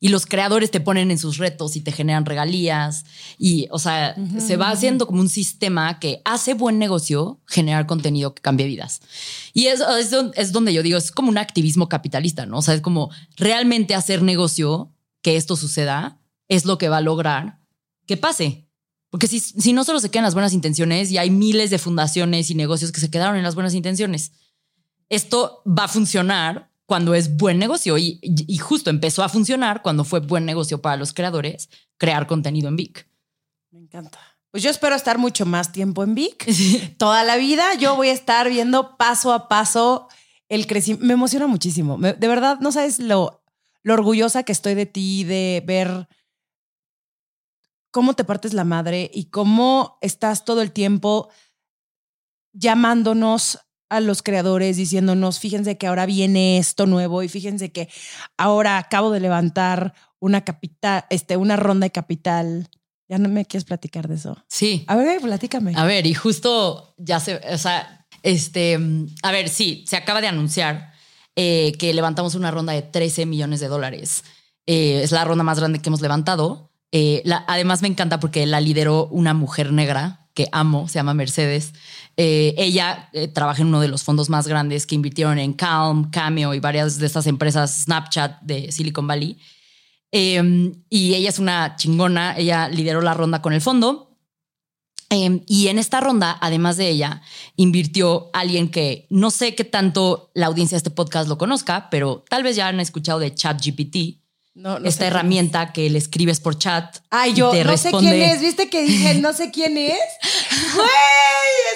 [0.04, 3.06] y los creadores te ponen en sus retos y te generan regalías
[3.38, 8.36] y, o sea, se va haciendo como un sistema que hace buen negocio generar contenido
[8.36, 9.00] que cambie vidas.
[9.54, 12.58] Y eso es, donde yo digo, es como un activismo capitalista, ¿no?
[12.58, 14.92] O sea, es como realmente hacer negocio
[15.22, 17.62] que esto suceda es lo que va a lograr
[18.06, 18.68] que pase.
[19.10, 22.50] Porque si, si no solo se quedan las buenas intenciones y hay miles de fundaciones
[22.50, 24.34] y negocios que se quedaron en las buenas intenciones,
[25.08, 28.20] esto va a funcionar cuando es buen negocio y,
[28.60, 31.68] justo empezó a funcionar cuando fue buen negocio para los creadores
[31.98, 33.10] crear contenido en Vic.
[33.72, 34.20] Me encanta.
[34.52, 36.46] Pues yo espero estar mucho más tiempo en Vic.
[37.00, 40.08] Toda la vida yo voy a estar viendo paso a paso
[40.50, 41.08] el crecimiento.
[41.08, 41.98] Me emociona muchísimo.
[41.98, 43.44] de verdad, no sabes lo,
[43.82, 46.08] lo orgullosa que estoy de ti, de ver
[47.90, 51.32] cómo te partes la madre y cómo estás todo el tiempo
[52.52, 53.58] llamándonos
[53.94, 57.90] a los creadores diciéndonos, fíjense que ahora viene esto nuevo y fíjense que
[58.38, 62.70] ahora acabo de levantar una capital, este, una ronda de capital.
[63.08, 64.44] Ya no me quieres platicar de eso.
[64.48, 64.84] Sí.
[64.88, 65.74] A ver, platícame.
[65.76, 68.80] A ver, y justo ya se, o sea, este,
[69.22, 70.94] a ver, sí, se acaba de anunciar
[71.36, 74.24] eh, que levantamos una ronda de 13 millones de dólares.
[74.66, 76.72] Eh, es la ronda más grande que hemos levantado.
[76.92, 81.74] Eh, además me encanta porque la lideró una mujer negra que amo, se llama Mercedes.
[82.18, 86.10] Eh, ella eh, trabaja en uno de los fondos más grandes que invirtieron en Calm,
[86.10, 89.38] Cameo y varias de estas empresas Snapchat de Silicon Valley.
[90.12, 94.18] Em, y ella es una chingona, ella lideró la ronda con el fondo.
[95.10, 97.22] Em, y en esta ronda, además de ella,
[97.56, 102.24] invirtió alguien que no sé qué tanto la audiencia de este podcast lo conozca, pero
[102.30, 104.23] tal vez ya han escuchado de ChatGPT
[104.84, 106.98] esta herramienta que le escribes por chat.
[107.10, 108.42] Ay, yo no sé quién es.
[108.42, 109.98] ¿Viste que dije no sé quién es?
[110.76, 110.88] ¡Güey!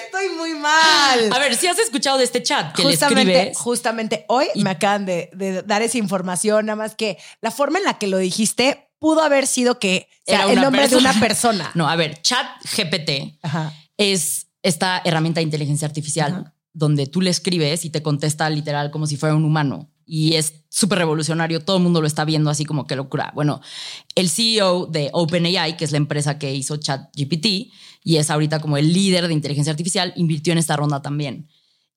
[0.05, 1.33] Estoy muy mal.
[1.33, 3.57] A ver, si has escuchado de este chat que justamente, le escribes.
[3.57, 7.97] Justamente hoy me acaban de, dar esa información, nada más que la forma en la
[7.97, 11.71] que lo dijiste pudo haber sido que sea el nombre de una persona.
[11.75, 13.39] No, a ver, chat GPT
[13.97, 19.07] es esta herramienta de inteligencia artificial donde tú le escribes y te contesta literal como
[19.07, 21.59] si fuera un humano y es súper revolucionario.
[21.59, 23.31] Todo el mundo lo está viendo así como que locura.
[23.35, 23.61] Bueno,
[24.15, 27.45] el CEO de OpenAI, que es la empresa que hizo ChatGPT
[28.03, 31.49] y es ahorita como el líder de inteligencia artificial, invirtió en esta ronda también.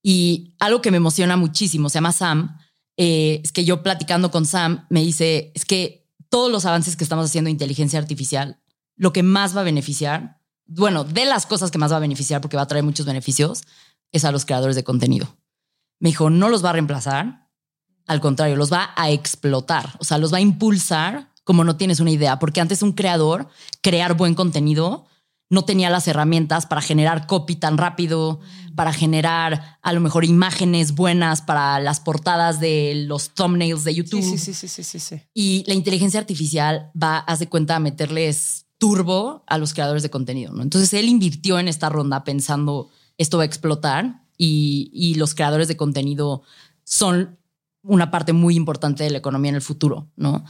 [0.02, 2.58] Y algo que me emociona muchísimo, se llama Sam,
[2.96, 7.04] eh, es que yo platicando con Sam me dice, es que todos los avances que
[7.04, 8.60] estamos haciendo en inteligencia artificial,
[8.96, 12.40] lo que más va a beneficiar, bueno, de las cosas que más va a beneficiar,
[12.40, 13.62] porque va a traer muchos beneficios,
[14.12, 15.36] es a los creadores de contenido.
[16.00, 17.49] Me dijo, no los va a reemplazar,
[18.10, 22.00] al contrario, los va a explotar, o sea, los va a impulsar como no tienes
[22.00, 23.46] una idea, porque antes un creador,
[23.82, 25.06] crear buen contenido,
[25.48, 28.40] no tenía las herramientas para generar copy tan rápido,
[28.74, 34.24] para generar a lo mejor imágenes buenas para las portadas de los thumbnails de YouTube.
[34.24, 35.22] Sí, sí, sí, sí, sí, sí.
[35.32, 40.10] Y la inteligencia artificial va, haz de cuenta, a meterles turbo a los creadores de
[40.10, 40.52] contenido.
[40.52, 40.64] ¿no?
[40.64, 45.68] Entonces él invirtió en esta ronda pensando esto va a explotar y, y los creadores
[45.68, 46.42] de contenido
[46.82, 47.38] son
[47.82, 50.44] una parte muy importante de la economía en el futuro, ¿no?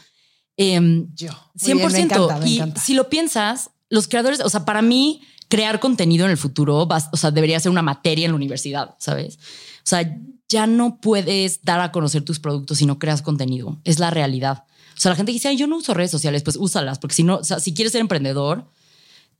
[0.56, 1.30] Em, Yo.
[1.56, 2.46] 100%.
[2.46, 6.86] y si lo piensas, los creadores, o sea, para mí, crear contenido en el futuro,
[6.86, 9.36] o sea, debería ser una materia en la universidad, ¿sabes?
[9.36, 10.16] O sea,
[10.48, 13.80] ya no puedes dar a conocer tus productos si no creas contenido.
[13.84, 14.64] Es la realidad.
[14.96, 17.36] O sea, la gente dice, yo no uso redes sociales, pues úsalas, porque si no,
[17.36, 18.70] o sea, si quieres ser emprendedor,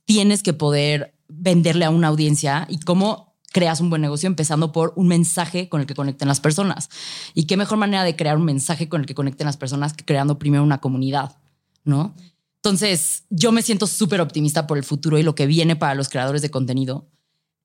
[0.05, 4.93] tienes que poder venderle a una audiencia y cómo creas un buen negocio empezando por
[4.95, 6.89] un mensaje con el que conecten las personas.
[7.33, 10.05] Y qué mejor manera de crear un mensaje con el que conecten las personas que
[10.05, 11.37] creando primero una comunidad,
[11.83, 12.15] ¿no?
[12.63, 16.09] Entonces, yo me siento súper optimista por el futuro y lo que viene para los
[16.09, 17.07] creadores de contenido.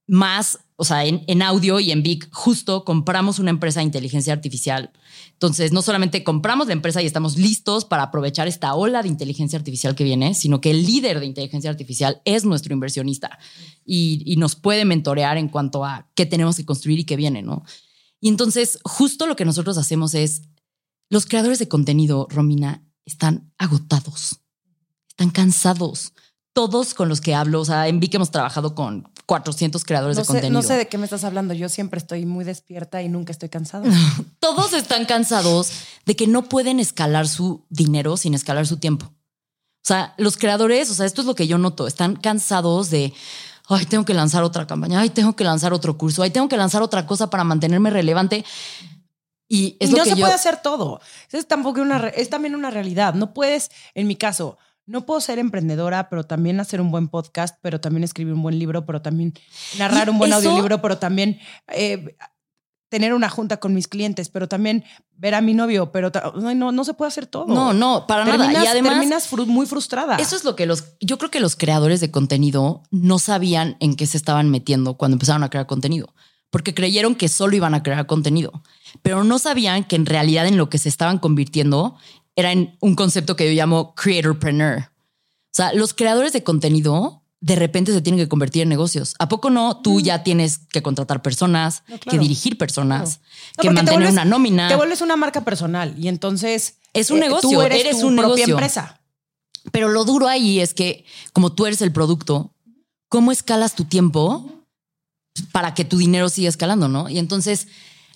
[0.07, 4.93] Más, o sea, en, audio y en Big, justo compramos una empresa de inteligencia artificial.
[5.37, 9.59] Entonces, no solamente compramos la empresa y estamos listos para aprovechar esta ola de inteligencia
[9.59, 13.39] artificial que viene, sino que el líder de inteligencia artificial es nuestro inversionista
[13.85, 17.65] y, nos puede mentorear en cuanto a qué tenemos que construir y qué viene, ¿no?
[18.21, 20.43] Y entonces, justo lo que nosotros hacemos es,
[21.11, 24.41] los creadores de contenido, Romina, están agotados
[25.17, 26.13] están cansados.
[26.57, 30.25] Todos con los que hablo, o sea, en Vic hemos trabajado con 400 creadores de
[30.25, 30.55] contenido.
[30.55, 31.53] No sé de qué me estás hablando.
[31.53, 33.85] Yo siempre estoy muy despierta y nunca estoy cansado.
[34.41, 35.71] Todos están cansados
[36.07, 39.05] de que no pueden escalar su dinero sin escalar su tiempo.
[39.05, 43.13] O sea, los creadores, o sea, esto es lo que yo noto, están cansados de,
[43.69, 46.57] ay, tengo que lanzar otra campaña, ay, tengo que lanzar otro curso, ay, tengo que
[46.57, 48.47] lanzar otra cosa para mantenerme relevante.
[49.47, 51.03] Y, es no se puede hacer todo.
[51.31, 53.13] Es, tampoco una, es también una realidad.
[53.13, 54.57] No puedes, en mi caso,
[54.87, 58.59] no puedo ser emprendedora, pero también hacer un buen podcast, pero también escribir un buen
[58.59, 59.35] libro, pero también
[59.79, 62.17] narrar un buen audiolibro, pero también eh,
[62.89, 64.85] tener una junta con mis clientes, pero también
[65.17, 67.47] ver a mi novio, pero no, no se puede hacer todo.
[67.47, 68.53] No, no, para nada.
[68.53, 70.17] Y además terminas muy frustrada.
[70.17, 73.97] Eso es lo que los, yo creo que los creadores de contenido no sabían en
[73.97, 76.15] qué se estaban metiendo cuando empezaron a crear contenido,
[76.51, 78.63] porque creyeron que solo iban a crear contenido,
[79.03, 81.97] pero no sabían que en realidad en lo que se estaban convirtiendo
[82.37, 84.79] era en un concepto que yo llamo creatorpreneur.
[84.79, 89.15] O sea, los creadores de contenido de repente se tienen que convertir en negocios.
[89.19, 89.81] ¿A poco no?
[89.81, 93.21] Tú ya tienes que contratar personas, que dirigir personas,
[93.59, 94.69] que mantener una nómina.
[94.69, 97.51] Te vuelves una marca personal y entonces es un eh, negocio.
[97.51, 99.01] Tú eres, tu propia empresa.
[99.73, 102.53] Pero lo duro ahí es que como tú eres el producto,
[103.09, 104.65] ¿cómo escalas tu tiempo
[105.53, 107.09] para que tu dinero siga escalando, no?
[107.09, 107.69] Y entonces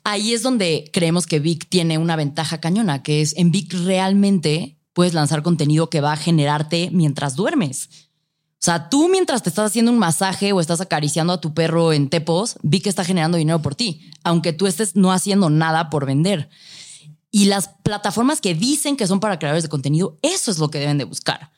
[0.05, 4.79] ahí es donde creemos que Vic tiene una ventaja cañona, que es en Vic realmente
[4.93, 7.89] puedes lanzar contenido que va a generarte mientras duermes.
[8.61, 11.95] O sea, tú mientras te estás haciendo un masaje o estás acariciando a tu perro
[11.95, 16.05] en Tepos, Vic está generando dinero por ti, aunque tú estés no haciendo nada por
[16.05, 16.51] vender.
[17.31, 20.79] Y las plataformas que dicen que son para creadores de contenido, eso es lo que
[20.79, 21.53] deben de buscar.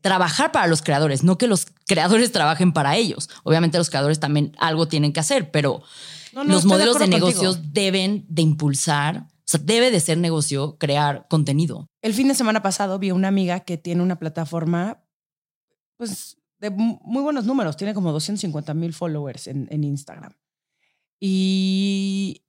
[0.00, 3.28] Trabajar para los creadores, no que los creadores trabajen para ellos.
[3.44, 5.82] Obviamente los creadores también algo tienen que hacer, pero
[6.44, 11.88] los modelos de, negocios deben de impulsar, o sea, debe de ser negocio crear contenido.
[12.02, 15.02] El fin de semana pasado vi una amiga que tiene una plataforma,
[15.96, 20.34] pues, de muy buenos números, tiene como 250 mil followers en, en Instagram.
[21.20, 22.44] Y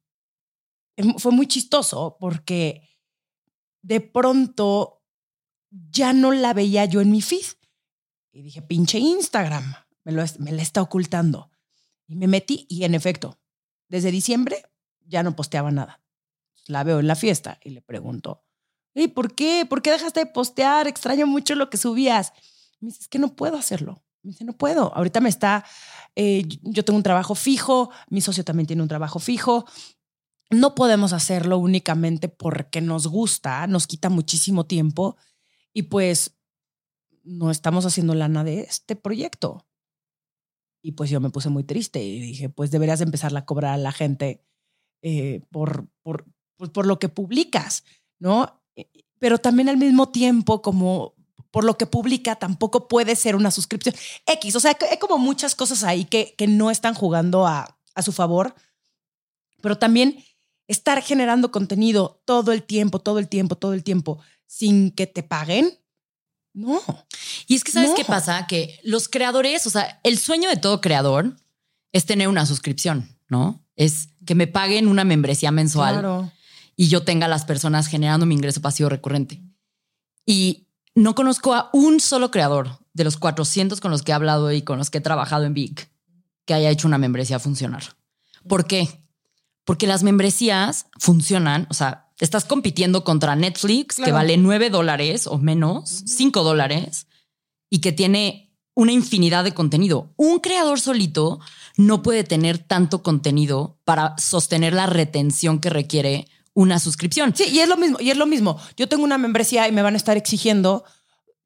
[1.17, 2.89] fue muy chistoso porque
[3.81, 5.01] de pronto
[5.71, 7.45] ya no la veía yo en mi feed.
[8.31, 11.49] Y dije, pinche Instagram, me, lo, me la está ocultando.
[12.07, 13.39] Y me metí y en efecto,
[13.89, 14.63] desde diciembre
[15.05, 16.01] ya no posteaba nada.
[16.67, 18.43] La veo en la fiesta y le pregunto,
[18.93, 19.65] ¿y por qué?
[19.67, 20.87] ¿Por qué dejaste de postear?
[20.87, 22.31] Extraño mucho lo que subías.
[22.79, 24.03] Me dice, es que no puedo hacerlo.
[24.21, 24.93] Me dice, no puedo.
[24.95, 25.65] Ahorita me está,
[26.15, 29.65] eh, yo tengo un trabajo fijo, mi socio también tiene un trabajo fijo.
[30.51, 35.17] No podemos hacerlo únicamente porque nos gusta, nos quita muchísimo tiempo
[35.73, 36.37] y pues
[37.23, 39.68] no estamos haciendo lana de este proyecto.
[40.81, 43.77] Y pues yo me puse muy triste y dije, pues deberías empezar a cobrar a
[43.77, 44.43] la gente
[45.01, 46.25] eh, por, por,
[46.57, 47.83] pues por lo que publicas,
[48.19, 48.61] ¿no?
[48.75, 51.15] Eh, pero también al mismo tiempo, como
[51.51, 54.55] por lo que publica, tampoco puede ser una suscripción X.
[54.55, 58.11] O sea, hay como muchas cosas ahí que, que no están jugando a, a su
[58.11, 58.55] favor,
[59.61, 60.23] pero también
[60.67, 65.23] estar generando contenido todo el tiempo, todo el tiempo, todo el tiempo, sin que te
[65.23, 65.79] paguen,
[66.53, 66.81] no.
[67.47, 68.47] Y es que, ¿sabes qué pasa?
[68.47, 71.35] Que los creadores, o sea, el sueño de todo creador
[71.91, 73.63] es tener una suscripción, ¿no?
[73.75, 76.31] Es que me paguen una membresía mensual
[76.75, 79.41] y yo tenga las personas generando mi ingreso pasivo recurrente.
[80.25, 84.51] Y no conozco a un solo creador de los 400 con los que he hablado
[84.51, 85.89] y con los que he trabajado en Big
[86.45, 87.95] que haya hecho una membresía funcionar.
[88.47, 89.05] ¿Por qué?
[89.65, 95.37] Porque las membresías funcionan, o sea, estás compitiendo contra Netflix, que vale 9 dólares o
[95.37, 97.07] menos, 5 dólares,
[97.69, 100.13] y que tiene una infinidad de contenido.
[100.15, 101.39] Un creador solito
[101.77, 107.35] no puede tener tanto contenido para sostener la retención que requiere una suscripción.
[107.35, 108.57] Sí, y es lo mismo, y es lo mismo.
[108.75, 110.83] Yo tengo una membresía y me van a estar exigiendo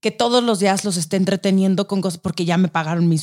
[0.04, 3.18] que todos los días los esté entreteniendo con cosas porque ya me pagaron mi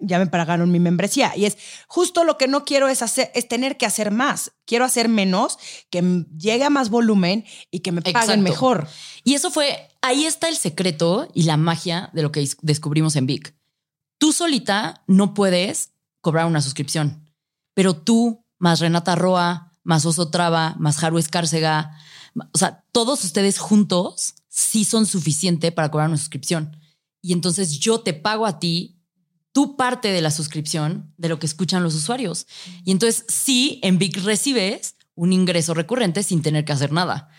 [0.00, 1.32] ya me pagaron mi membresía.
[1.34, 1.56] Y es
[1.86, 4.52] justo lo que no quiero es hacer es tener que hacer más.
[4.66, 5.58] Quiero hacer menos
[5.90, 8.88] que llegue a más volumen y que me paguen mejor.
[9.22, 13.26] Y eso fue ahí está el secreto y la magia de lo que descubrimos en
[13.26, 13.54] Vic.
[14.18, 17.24] Tú solita no puedes cobrar una suscripción
[17.74, 21.96] pero tú más Renata Roa más Oso Traba más Haru Escárcega
[22.52, 26.76] o sea todos ustedes juntos sí son suficiente para cobrar una suscripción.
[27.20, 29.00] Y entonces yo te pago a ti
[29.50, 32.46] tu parte de la suscripción de lo que escuchan los usuarios.
[32.84, 37.30] Y entonces sí, en Big recibes un ingreso recurrente sin tener que hacer nada,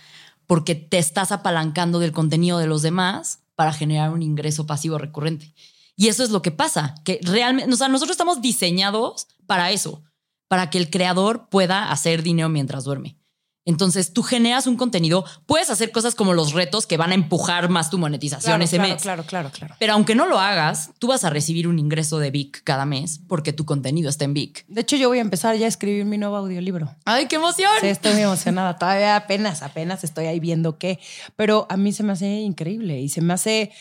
[0.46, 5.54] porque te estás apalancando del contenido de los demás para generar un ingreso pasivo recurrente.
[5.96, 10.04] Y eso es lo que pasa, que realmente, o sea, nosotros estamos diseñados para eso,
[10.50, 13.18] para que el creador pueda hacer dinero mientras duerme.
[13.66, 17.68] Entonces tú generas un contenido, puedes hacer cosas como los retos que van a empujar
[17.70, 19.02] más tu monetización ese mes.
[19.02, 19.76] Claro, claro, claro.
[19.80, 23.20] Pero aunque no lo hagas, tú vas a recibir un ingreso de Vic cada mes
[23.28, 24.66] porque tu contenido está en Vic.
[24.68, 26.96] De hecho, yo voy a empezar ya a escribir mi nuevo audiolibro.
[27.06, 27.72] ¡Ay, qué emoción!
[27.82, 28.78] Sí, estoy muy emocionada.
[28.78, 31.00] Todavía apenas, apenas estoy ahí viendo qué.
[31.36, 33.72] Pero a mí se me hace increíble y se me hace,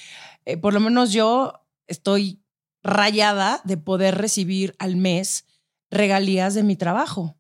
[0.47, 2.41] eh, por lo menos yo estoy
[2.83, 5.45] rayada de poder recibir al mes
[5.91, 7.37] regalías de mi trabajo.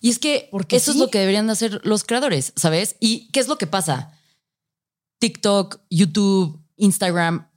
[0.00, 2.96] Y es que Porque eso es lo que deberían de hacer los creadores, ¿sabes?
[3.00, 4.16] ¿Y qué es lo que pasa?
[5.18, 7.48] TikTok, YouTube, Instagram.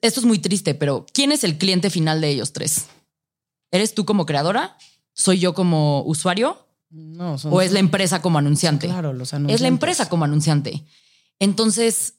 [0.00, 2.86] Esto es muy triste, pero ¿quién es el cliente final de ellos tres?
[3.70, 4.76] ¿Eres tú como creadora?
[5.14, 6.66] ¿Soy yo como usuario?
[6.90, 8.86] No, ¿O es la empresa como anunciante?
[8.86, 9.54] Claro, los anunciantes.
[9.54, 10.84] Es la empresa como anunciante.
[11.38, 12.14] Entonces,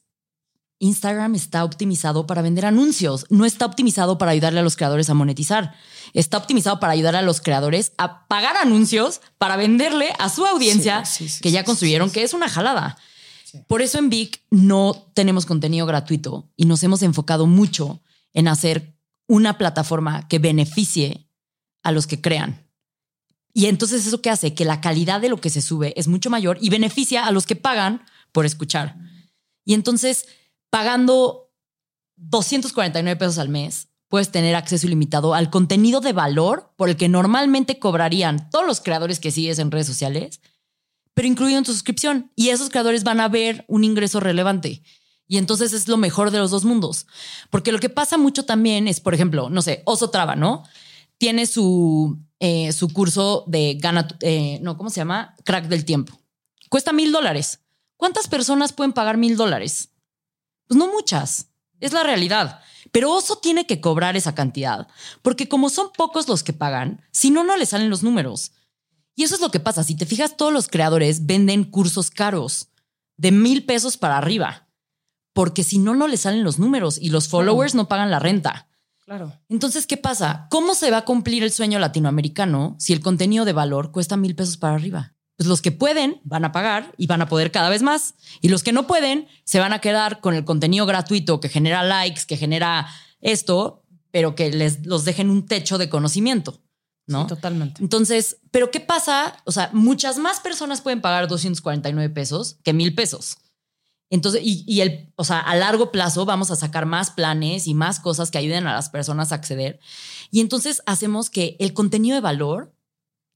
[0.80, 5.14] Instagram está optimizado para vender anuncios, no está optimizado para ayudarle a los creadores a
[5.14, 5.74] monetizar.
[6.12, 11.04] Está optimizado para ayudar a los creadores a pagar anuncios para venderle a su audiencia
[11.40, 12.98] que ya construyeron, que es una jalada.
[13.68, 18.02] Por eso en Vic no tenemos contenido gratuito y nos hemos enfocado mucho
[18.32, 18.96] en hacer
[19.26, 21.30] una plataforma que beneficie
[21.82, 22.68] a los que crean.
[23.52, 26.28] Y entonces eso que hace que la calidad de lo que se sube es mucho
[26.28, 28.96] mayor y beneficia a los que pagan por escuchar.
[29.64, 30.26] Y entonces
[30.74, 31.52] pagando
[32.16, 37.08] 249 pesos al mes, puedes tener acceso ilimitado al contenido de valor por el que
[37.08, 40.40] normalmente cobrarían todos los creadores que sigues en redes sociales,
[41.14, 42.32] pero incluido en tu suscripción.
[42.34, 44.82] Y esos creadores van a ver un ingreso relevante.
[45.28, 47.06] Y entonces es lo mejor de los dos mundos.
[47.50, 50.64] Porque lo que pasa mucho también es, por ejemplo, no sé, Oso Traba, ¿no?
[51.18, 55.36] Tiene su, eh, su curso de gana, eh, no, ¿cómo se llama?
[55.44, 56.18] Crack del tiempo.
[56.68, 57.60] Cuesta mil dólares.
[57.96, 59.93] ¿Cuántas personas pueden pagar mil dólares?
[60.74, 62.58] Pues no muchas, es la realidad.
[62.90, 64.88] Pero Oso tiene que cobrar esa cantidad,
[65.22, 68.50] porque como son pocos los que pagan, si no, no le salen los números.
[69.14, 69.84] Y eso es lo que pasa.
[69.84, 72.70] Si te fijas, todos los creadores venden cursos caros,
[73.16, 74.66] de mil pesos para arriba,
[75.32, 78.66] porque si no, no le salen los números y los followers no pagan la renta.
[78.98, 79.32] Claro.
[79.48, 80.48] Entonces, ¿qué pasa?
[80.50, 84.34] ¿Cómo se va a cumplir el sueño latinoamericano si el contenido de valor cuesta mil
[84.34, 85.13] pesos para arriba?
[85.36, 88.14] Pues los que pueden van a pagar y van a poder cada vez más.
[88.40, 91.82] Y los que no pueden se van a quedar con el contenido gratuito que genera
[91.82, 92.86] likes, que genera
[93.20, 96.60] esto, pero que les los dejen un techo de conocimiento.
[97.06, 97.26] ¿no?
[97.26, 97.82] totalmente.
[97.82, 99.36] Entonces, ¿pero qué pasa?
[99.44, 103.36] O sea, muchas más personas pueden pagar 249 pesos que mil pesos.
[104.10, 107.74] Entonces, y, y, el, o sea, a largo plazo vamos a sacar más planes y
[107.74, 109.80] más cosas que ayuden a las personas a acceder.
[110.30, 112.73] Y entonces hacemos que el contenido de valor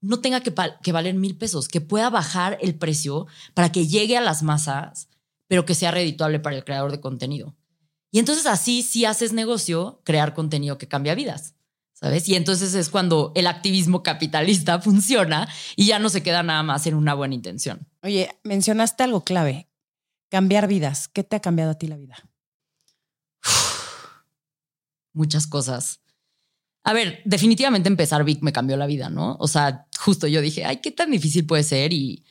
[0.01, 4.17] no tenga que, que valer mil pesos, que pueda bajar el precio para que llegue
[4.17, 5.09] a las masas,
[5.49, 7.57] pero que sea redituable para el creador de contenido.
[8.11, 11.55] Y entonces así si haces negocio, crear contenido que cambia vidas.
[11.93, 12.29] ¿Sabes?
[12.29, 16.87] Y entonces es cuando el activismo capitalista funciona y ya no se queda nada más
[16.87, 17.89] en una buena intención.
[18.03, 19.69] Oye, mencionaste algo clave,
[20.29, 21.09] cambiar vidas.
[21.09, 22.15] ¿Qué te ha cambiado a ti la vida?
[25.12, 26.01] Muchas cosas.
[26.85, 29.37] A ver, definitivamente empezar Vic me cambió la vida, ¿no?
[29.41, 32.25] O sea, justo yo dije, ay, qué tan difícil puede ser y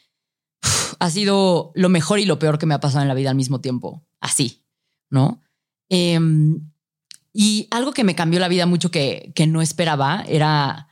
[1.00, 3.36] ha sido lo mejor y lo peor que me ha pasado en la vida al
[3.36, 4.66] mismo tiempo, así,
[5.10, 5.44] ¿no?
[5.90, 6.72] Em,
[7.34, 10.88] y algo que me cambió la vida mucho que, que no esperaba era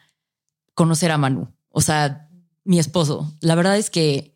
[0.74, 2.30] conocer a Manu, o sea,
[2.64, 3.34] mi esposo.
[3.42, 4.36] La verdad es que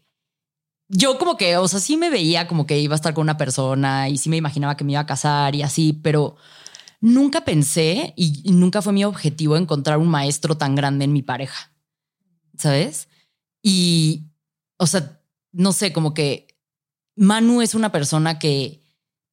[0.88, 3.38] yo como que, o sea, sí me veía como que iba a estar con una
[3.38, 6.36] persona y sí me imaginaba que me iba a casar y así, pero
[6.99, 11.71] nunca pensé y nunca fue mi objetivo encontrar un maestro tan grande en mi pareja,
[12.57, 13.07] ¿sabes?
[13.61, 14.26] Y,
[14.77, 15.21] o sea,
[15.51, 16.57] no sé, como que
[17.15, 18.81] Manu es una persona que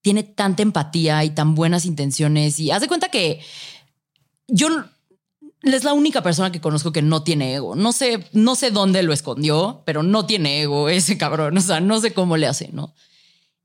[0.01, 3.41] tiene tanta empatía y tan buenas intenciones y haz de cuenta que
[4.49, 4.69] yo
[5.63, 7.75] es la única persona que conozco que no tiene ego.
[7.75, 11.59] No sé, no sé dónde lo escondió, pero no tiene ego ese cabrón.
[11.59, 12.95] O sea, no sé cómo le hace, ¿no?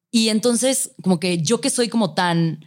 [0.09, 2.65] Y entonces, como que yo que soy como tan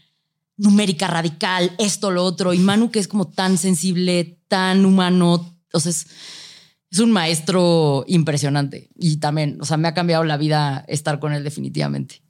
[0.56, 6.06] numérica radical, esto, lo otro, y Manu que es como tan sensible, tan humano, entonces
[6.94, 8.88] es un maestro impresionante.
[8.96, 12.22] Y también, o sea, me ha cambiado la vida estar con él definitivamente.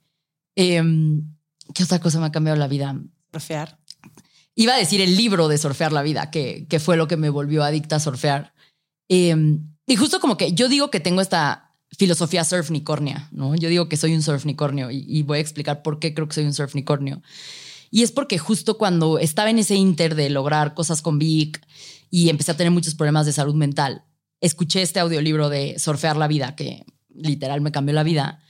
[0.55, 1.35] Em,
[1.73, 2.99] ¿Qué otra cosa me ha cambiado la vida?
[3.31, 3.77] Surfear.
[4.55, 7.29] Iba a decir el libro de Surfear la vida, que, que fue lo que me
[7.29, 8.53] volvió adicta a surfear.
[9.07, 13.53] Em, y justo como que yo digo que tengo esta filosofía surfnicornia, ¿no?
[13.55, 16.33] Yo digo que soy un surfnicornio y, y voy a explicar por qué creo que
[16.33, 17.21] soy un surfnicornio.
[17.95, 21.65] Y es porque justo cuando estaba en ese inter de lograr cosas con Vic
[22.11, 24.03] y empecé a tener muchos problemas de salud mental,
[24.41, 28.43] escuché este audiolibro de Surfear la vida, que literal me cambió la vida.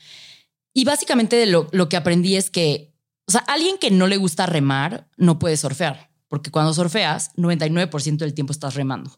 [0.74, 2.96] Y básicamente lo, lo que aprendí es que,
[3.28, 8.18] o sea, alguien que no le gusta remar no puede surfear, porque cuando surfeas, 99%
[8.18, 9.12] del tiempo estás remando.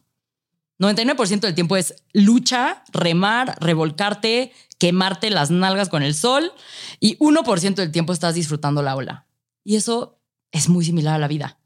[0.78, 6.52] 99% del tiempo es lucha, remar, revolcarte, quemarte las nalgas con el sol
[7.00, 9.24] y 1% del tiempo estás disfrutando la ola.
[9.64, 10.17] Y eso
[10.52, 11.58] es muy similar a la vida.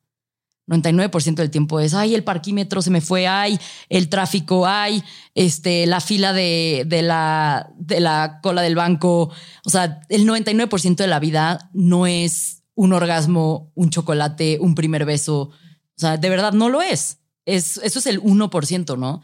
[0.69, 5.03] 99% del tiempo es, ay, el parquímetro se me fue, ay, el tráfico, ay,
[5.35, 9.31] este, la fila de, de, la, de la cola del banco.
[9.65, 15.05] O sea, el 99% de la vida no es un orgasmo, un chocolate, un primer
[15.05, 15.41] beso.
[15.43, 17.19] O sea, de verdad no lo es.
[17.45, 19.23] Es, eso es el 1%, ¿no?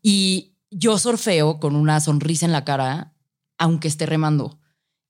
[0.00, 3.14] Y yo surfeo con una sonrisa en la cara,
[3.58, 4.57] aunque esté remando.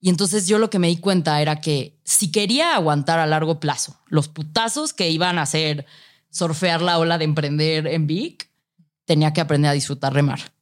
[0.00, 3.58] Y entonces yo lo que me di cuenta era que si quería aguantar a largo
[3.58, 5.86] plazo los putazos que iban a hacer
[6.30, 8.50] surfear la ola de emprender en Vic,
[9.04, 10.52] tenía que aprender a disfrutar remar.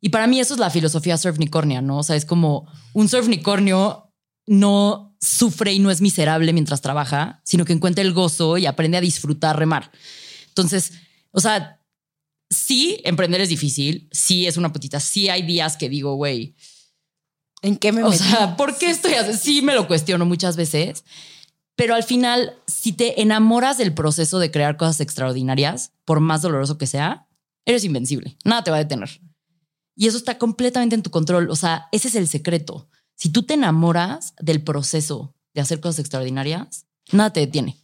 [0.00, 1.98] Y para mí eso es la filosofía surfnicornia, ¿no?
[1.98, 4.12] O sea, es como un surfnicornio
[4.46, 8.98] no sufre y no es miserable mientras trabaja, sino que encuentra el gozo y aprende
[8.98, 9.90] a disfrutar remar.
[10.48, 10.92] Entonces,
[11.30, 11.80] o sea,
[12.50, 16.54] sí, emprender es difícil, sí es una putita, sí hay días que digo, güey,
[17.62, 19.38] ¿en qué me o sea, ¿por qué estoy así?
[19.38, 21.04] Sí me lo cuestiono muchas veces,
[21.76, 26.78] pero al final, si te enamoras del proceso de crear cosas extraordinarias, por más doloroso
[26.78, 27.28] que sea,
[27.64, 29.20] eres invencible, nada te va a detener.
[29.94, 32.88] Y eso está completamente en tu control, o sea, ese es el secreto.
[33.14, 37.82] Si tú te enamoras del proceso de hacer cosas extraordinarias, nada te detiene.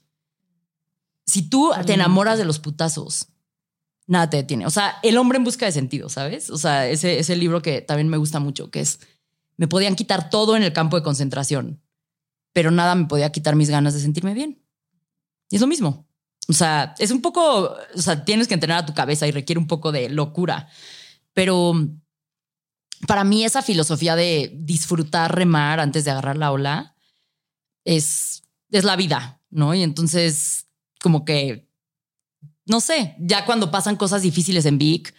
[1.27, 3.29] Si tú te enamoras de los putazos,
[4.07, 4.67] nada te detiene.
[4.67, 6.51] O sea, El hombre en busca de sentido, ¿sabes?
[6.51, 9.01] O sea, ese, ese libro que también me gusta mucho, que es,
[9.57, 11.83] me podían quitar todo en el campo de concentración,
[12.53, 14.63] pero nada me podía quitar mis ganas de sentirme bien.
[15.51, 16.07] Y es lo mismo.
[16.49, 19.59] O sea, es un poco, o sea, tienes que entrenar a tu cabeza y requiere
[19.59, 20.69] un poco de locura,
[21.33, 21.75] pero
[23.07, 26.97] para mí esa filosofía de disfrutar remar antes de agarrar la ola
[27.85, 29.75] es, es la vida, ¿no?
[29.75, 30.67] Y entonces
[31.03, 31.69] como que,
[32.67, 35.15] no sé, ya cuando pasan cosas difíciles en Vic,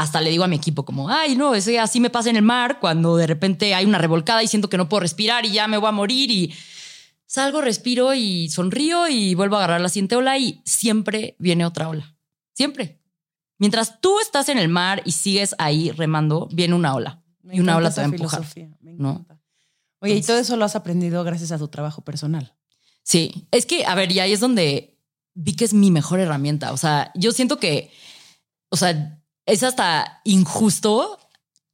[0.00, 2.42] hasta le digo a mi equipo como, ay, no, ese así me pasa en el
[2.42, 5.68] mar cuando de repente hay una revolcada y siento que no puedo respirar y ya
[5.68, 6.54] me voy a morir y
[7.26, 11.90] salgo, respiro y sonrío y vuelvo a agarrar la siguiente ola y siempre viene otra
[11.90, 12.16] ola.
[12.54, 12.98] Siempre.
[13.58, 17.22] Mientras tú estás en el mar y sigues ahí remando, viene una ola.
[17.52, 18.42] y una ola te va a empujar.
[18.80, 19.26] ¿no?
[19.98, 22.54] Oye, y todo eso lo has aprendido gracias a tu trabajo personal.
[23.02, 24.98] Sí, es que, a ver, y ahí es donde
[25.34, 26.72] vi que es mi mejor herramienta.
[26.72, 27.92] O sea, yo siento que,
[28.70, 29.19] o sea,
[29.50, 31.18] es hasta injusto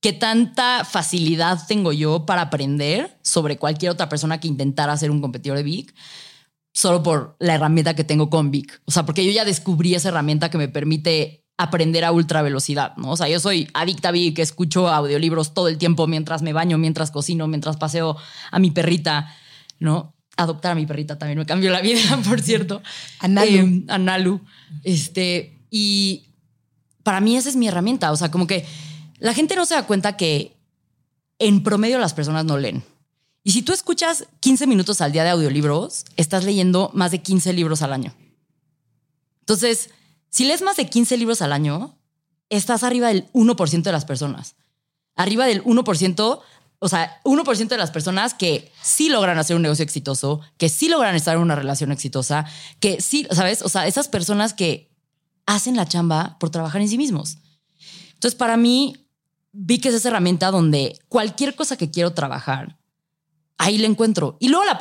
[0.00, 5.20] que tanta facilidad tengo yo para aprender sobre cualquier otra persona que intentara ser un
[5.20, 5.94] competidor de Vic
[6.72, 8.80] solo por la herramienta que tengo con Vic.
[8.84, 12.94] O sea, porque yo ya descubrí esa herramienta que me permite aprender a ultra velocidad,
[12.98, 13.12] ¿no?
[13.12, 16.76] O sea, yo soy adicta a Vic, escucho audiolibros todo el tiempo mientras me baño,
[16.76, 18.16] mientras cocino, mientras paseo
[18.50, 19.34] a mi perrita,
[19.78, 20.14] ¿no?
[20.36, 22.82] adoptar a mi perrita también me cambió la vida, por cierto.
[23.20, 23.50] Analu.
[23.50, 24.40] Eh, Nalu.
[24.82, 26.26] Este, y
[27.06, 28.10] para mí esa es mi herramienta.
[28.10, 28.66] O sea, como que
[29.20, 30.56] la gente no se da cuenta que
[31.38, 32.82] en promedio las personas no leen.
[33.44, 37.52] Y si tú escuchas 15 minutos al día de audiolibros, estás leyendo más de 15
[37.52, 38.12] libros al año.
[39.38, 39.90] Entonces,
[40.30, 41.96] si lees más de 15 libros al año,
[42.48, 44.56] estás arriba del 1% de las personas.
[45.14, 46.40] Arriba del 1%
[46.80, 50.88] o sea, 1% de las personas que sí logran hacer un negocio exitoso, que sí
[50.88, 52.46] logran estar en una relación exitosa,
[52.80, 53.62] que sí, ¿sabes?
[53.62, 54.90] O sea, esas personas que
[55.46, 57.38] hacen la chamba por trabajar en sí mismos.
[58.14, 58.96] Entonces, para mí,
[59.52, 62.78] vi que es esa herramienta donde cualquier cosa que quiero trabajar,
[63.58, 64.36] ahí la encuentro.
[64.40, 64.76] Y luego la,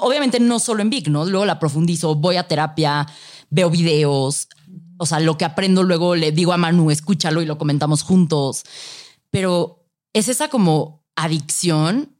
[0.00, 1.24] obviamente no solo en Vic, ¿no?
[1.24, 3.06] Luego la profundizo, voy a terapia,
[3.48, 4.48] veo videos,
[4.98, 8.64] o sea, lo que aprendo luego le digo a Manu, escúchalo y lo comentamos juntos.
[9.30, 12.16] Pero es esa como adicción,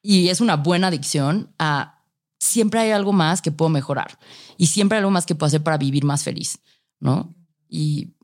[0.00, 1.97] y es una buena adicción, a
[2.38, 4.18] siempre hay algo más que puedo mejorar
[4.56, 6.58] y siempre hay algo más que puedo hacer para vivir más feliz,
[7.00, 7.34] ¿no?
[7.68, 8.14] Y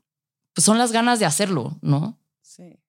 [0.53, 2.17] pues son las ganas de hacerlo, ¿no?
[2.41, 2.79] Sí.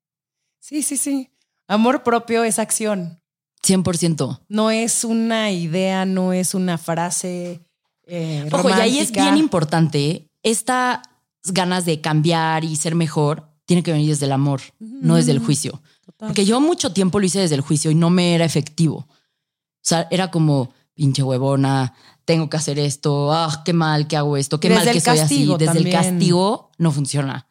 [0.58, 1.30] Sí, sí, sí.
[1.68, 3.20] Amor propio es acción.
[3.62, 4.40] 100%.
[4.48, 7.60] No es una idea, no es una frase.
[8.06, 10.30] Eh, Ojo, y ahí es bien importante.
[10.42, 11.00] Estas
[11.44, 15.40] ganas de cambiar y ser mejor tiene que venir desde el amor, no desde el
[15.40, 15.82] juicio.
[16.16, 18.98] Porque yo mucho tiempo lo hice desde el juicio y no me era efectivo.
[19.08, 21.94] O sea, era como pinche huevona,
[22.24, 25.54] tengo que hacer esto, ah, qué mal que hago esto, qué mal que soy así.
[25.56, 27.46] Desde el castigo no funciona.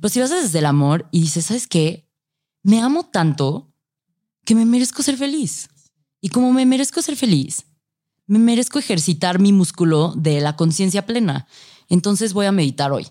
[0.00, 2.08] Pero si vas desde el amor y dices, ¿sabes qué?
[2.62, 3.72] Me amo tanto
[4.44, 5.68] que me merezco ser feliz.
[6.20, 7.66] Y como me merezco ser feliz,
[8.26, 11.48] me merezco ejercitar mi músculo de la conciencia plena.
[11.88, 13.08] Entonces voy a meditar hoy,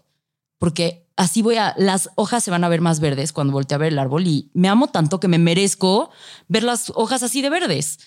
[0.59, 3.79] porque así voy a, las hojas se van a ver más verdes cuando voltee a
[3.79, 6.11] ver el árbol y me amo tanto que me merezco
[6.47, 7.99] ver las hojas así de verdes,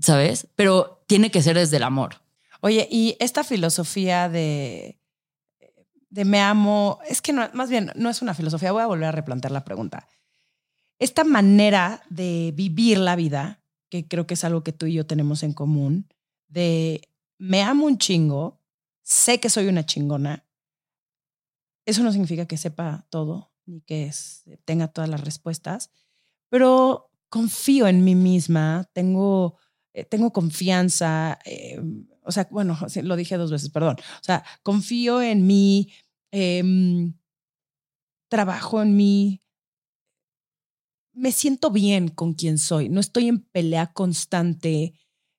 [0.00, 0.48] ¿sabes?
[0.54, 2.22] Pero tiene que ser desde el amor.
[2.60, 4.98] Oye, y esta filosofía de,
[6.10, 9.08] de me amo, es que no, más bien no es una filosofía, voy a volver
[9.08, 10.08] a replantear la pregunta.
[10.98, 15.06] Esta manera de vivir la vida, que creo que es algo que tú y yo
[15.06, 16.08] tenemos en común,
[16.48, 17.02] de
[17.38, 18.62] me amo un chingo,
[19.02, 20.46] sé que soy una chingona,
[21.84, 24.10] eso no significa que sepa todo ni que
[24.64, 25.90] tenga todas las respuestas,
[26.48, 29.56] pero confío en mí misma, tengo,
[29.96, 31.80] eh, tengo confianza, eh,
[32.22, 35.90] o sea, bueno, lo dije dos veces, perdón, o sea, confío en mí,
[36.30, 37.14] em,
[38.28, 39.40] trabajo en mí,
[41.14, 44.92] me siento bien con quien soy, no estoy en pelea constante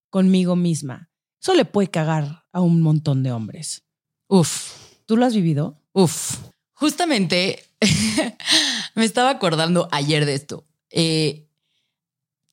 [0.09, 1.11] conmigo misma.
[1.39, 3.83] Eso le puede cagar a un montón de hombres.
[4.27, 4.73] Uf.
[5.05, 5.79] ¿Tú lo has vivido?
[5.93, 6.39] Uf,
[6.73, 7.63] justamente
[8.95, 10.65] me estaba acordando ayer de esto.
[10.89, 11.47] Eh,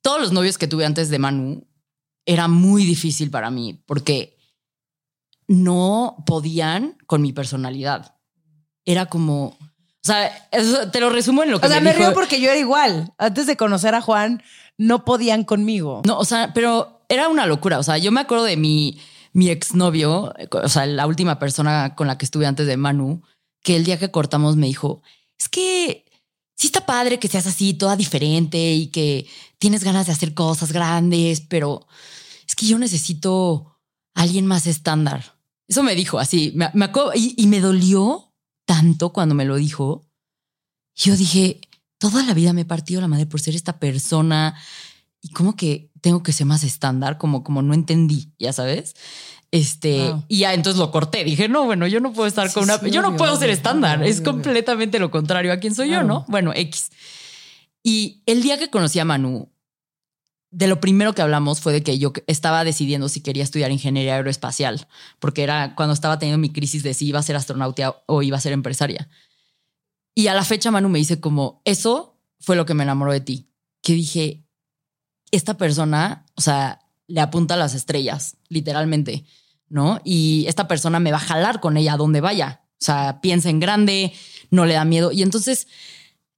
[0.03, 1.67] todos los novios que tuve antes de Manu
[2.27, 4.37] era muy difícil para mí porque
[5.47, 8.17] no podían con mi personalidad.
[8.85, 9.57] Era como, o
[10.03, 10.31] sea,
[10.91, 13.13] te lo resumo en lo que o sea, me, río porque yo era igual.
[13.19, 14.43] Antes de conocer a Juan,
[14.77, 16.03] no podían conmigo.
[16.07, 17.79] No, o sea, pero era una locura.
[17.79, 19.01] O sea, yo me acuerdo de mi,
[19.33, 23.23] mi exnovio, o sea, la última persona con la que estuve antes de Manu
[23.63, 25.03] que el día que cortamos me dijo,
[25.39, 26.04] es que
[26.57, 29.27] sí está padre que seas así, toda diferente y que
[29.59, 31.87] tienes ganas de hacer cosas grandes, pero
[32.47, 33.79] es que yo necesito
[34.15, 35.39] alguien más estándar.
[35.67, 36.71] Eso me dijo así, me,
[37.15, 38.35] y, y me dolió
[38.67, 40.07] tanto cuando me lo dijo.
[40.95, 41.61] Yo dije,
[41.99, 44.55] toda la vida me he partido la madre por ser esta persona
[45.21, 48.95] y como que tengo que ser más estándar, como, como no entendí, ya sabes.
[49.55, 51.23] Este, y ya entonces lo corté.
[51.23, 52.85] Dije, no, bueno, yo no puedo estar con una.
[52.89, 54.03] yo no puedo ser estándar.
[54.03, 56.25] es completamente lo contrario a quién soy yo, ¿no?
[56.27, 56.91] Bueno, X.
[57.81, 59.49] Y el día que conocí a Manu,
[60.51, 64.17] de lo primero que hablamos fue de que yo estaba decidiendo si quería estudiar ingeniería
[64.17, 64.89] aeroespacial,
[65.21, 68.37] porque era cuando estaba teniendo mi crisis de si iba a ser astronauta o iba
[68.37, 69.09] a ser empresaria.
[70.17, 73.21] Y a la fecha Manu me dice como, eso fue lo que me enamoró de
[73.21, 73.47] ti,
[73.83, 74.43] que dije,
[75.31, 79.25] esta persona, o sea, le apunta a las estrellas, literalmente.
[79.69, 80.01] ¿No?
[80.05, 82.63] Y esta persona me va a jalar con ella a donde vaya.
[82.73, 84.13] O sea, piensa en grande,
[84.51, 85.13] no le da miedo.
[85.13, 85.69] Y entonces,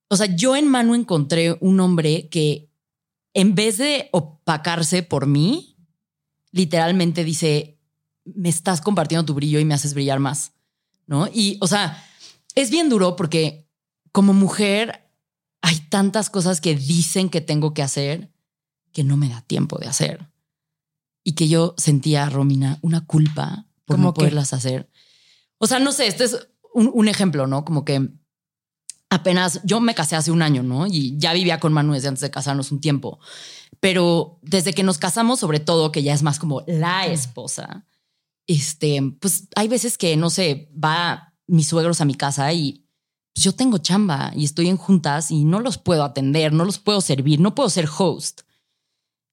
[0.09, 2.71] o sea, yo en Manu encontré un hombre que
[3.35, 5.77] en vez de opacarse por mí,
[6.53, 7.79] literalmente dice,
[8.25, 10.53] me estás compartiendo tu brillo y me haces brillar más,
[11.07, 11.29] ¿no?
[11.33, 12.03] Y, o sea,
[12.55, 13.69] es bien duro porque
[14.13, 15.11] como mujer
[15.61, 18.33] hay tantas cosas que dicen que tengo que hacer
[18.93, 20.31] que no me da tiempo de hacer
[21.27, 24.89] y que yo sentía, Romina, una culpa por no poderlas hacer.
[25.59, 27.65] O sea, no sé, este es un, ejemplo, ¿no?
[27.65, 28.11] Como que
[29.11, 30.87] apenas yo me casé hace un año, ¿no?
[30.87, 33.19] Y ya vivía con Manu desde antes de casarnos un tiempo.
[33.81, 37.85] Pero desde que nos casamos, sobre todo, que ya es más como la esposa,
[38.47, 42.87] este, pues hay veces que, no sé, va mis suegros a mi casa y
[43.35, 46.79] pues, yo tengo chamba y estoy en juntas y no los puedo atender, no los
[46.79, 48.43] puedo servir, no puedo ser host.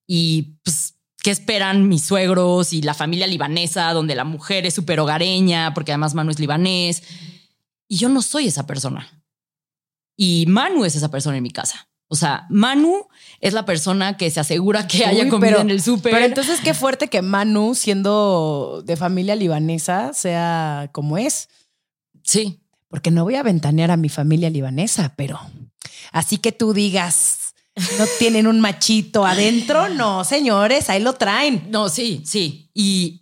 [0.08, 0.93] Y pues
[1.24, 5.94] qué esperan mis suegros y la familia libanesa, donde la mujer es súper hogareña, porque
[5.94, 7.02] además Manu es libanés.
[7.88, 9.24] Y yo no soy esa persona.
[10.18, 11.88] Y Manu es esa persona en mi casa.
[12.10, 13.08] O sea, Manu
[13.40, 16.12] es la persona que se asegura que haya comida en el súper.
[16.12, 21.48] Pero entonces qué fuerte que Manu, siendo de familia libanesa, sea como es.
[22.22, 22.60] Sí.
[22.90, 25.40] Porque no voy a ventanear a mi familia libanesa, pero
[26.12, 27.43] así que tú digas,
[27.76, 31.68] no tienen un machito adentro, no, señores, ahí lo traen.
[31.70, 32.70] No, sí, sí.
[32.74, 33.20] Y,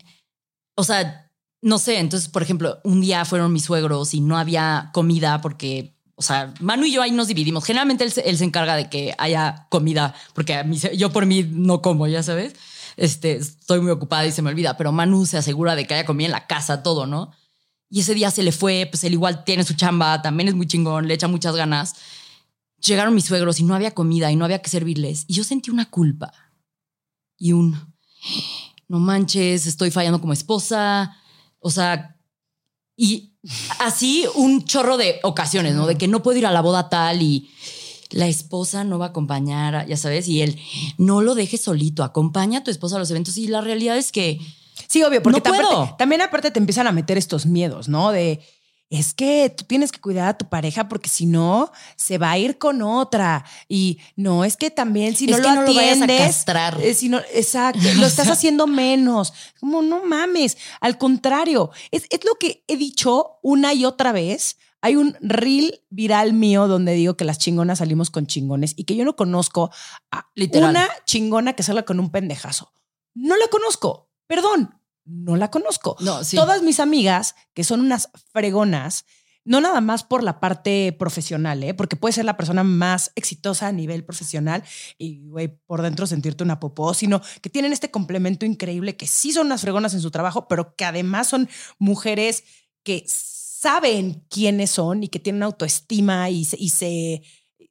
[0.76, 1.30] o sea,
[1.62, 5.96] no sé, entonces, por ejemplo, un día fueron mis suegros y no había comida porque,
[6.16, 7.64] o sea, Manu y yo ahí nos dividimos.
[7.64, 11.82] Generalmente él, se encarga de que haya comida, porque a mí, yo por mí no
[11.82, 12.56] como, ya sabes.
[12.98, 16.06] Este, estoy muy ocupada y se me olvida, pero Manu se asegura de que haya
[16.06, 17.32] comida en la casa, todo, ¿no?
[17.90, 20.66] Y ese día se le fue, pues él igual tiene su chamba, también es muy
[20.66, 21.96] chingón, le echa muchas ganas.
[22.86, 25.26] Llegaron mis suegros y no había comida y no había que servirles.
[25.28, 26.34] Y yo sentí una culpa
[27.38, 27.96] y un,
[28.88, 31.16] no manches, estoy fallando como esposa.
[31.60, 32.18] O sea,
[32.96, 33.34] y
[33.80, 35.88] así un chorro de ocasiones, ¿no?
[35.88, 37.50] De que no puedo ir a la boda tal y
[38.10, 40.60] la esposa no va a acompañar, ya sabes, y él
[40.98, 43.38] no lo dejes solito, acompaña a tu esposa a los eventos.
[43.38, 44.40] Y la realidad es que
[44.88, 45.42] Sí, obvio, porque
[45.98, 48.12] también aparte te empiezan a meter estos miedos, ¿no?
[48.12, 48.42] De
[48.92, 52.38] es que tú tienes que cuidar a tu pareja porque si no se va a
[52.38, 56.46] ir con otra y no es que también si no lo atiendes,
[56.82, 59.34] eh, si no, exacto, lo estás haciendo menos.
[59.62, 64.58] Como no mames, al contrario, es, es lo que he dicho una y otra vez.
[64.82, 68.96] Hay un reel viral mío donde digo que las chingonas salimos con chingones y que
[68.96, 69.70] yo no conozco
[70.12, 72.74] a una chingona que salga con un pendejazo.
[73.14, 74.10] No la conozco.
[74.28, 75.96] Perdón, no la conozco.
[76.36, 79.06] Todas mis amigas, que son unas fregonas,
[79.44, 81.74] no nada más por la parte profesional, ¿eh?
[81.74, 84.64] porque puede ser la persona más exitosa a nivel profesional
[84.98, 89.32] y, güey, por dentro sentirte una popó, sino que tienen este complemento increíble, que sí
[89.32, 91.50] son unas fregonas en su trabajo, pero que además son
[91.80, 92.44] mujeres
[92.84, 97.24] que saben quiénes son y que tienen autoestima y se, y se,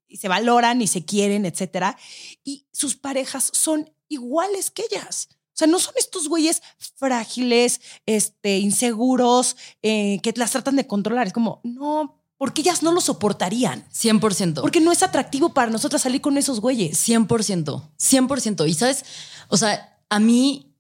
[0.09, 1.97] y se valoran y se quieren, etcétera.
[2.43, 5.29] Y sus parejas son iguales que ellas.
[5.61, 6.63] O sea, no son estos güeyes
[6.97, 11.27] frágiles, este, inseguros, eh, que las tratan de controlar.
[11.27, 13.85] Es como, no, porque ellas no lo soportarían.
[13.93, 14.63] 100%.
[14.63, 17.07] Porque no es atractivo para nosotras salir con esos güeyes.
[17.07, 17.91] 100%.
[17.99, 18.69] 100%.
[18.71, 19.05] Y sabes,
[19.49, 20.75] o sea, a mí,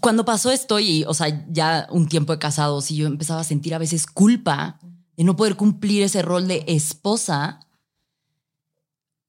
[0.00, 3.44] cuando pasó esto y, o sea, ya un tiempo de casados y yo empezaba a
[3.44, 4.78] sentir a veces culpa
[5.16, 7.58] de no poder cumplir ese rol de esposa.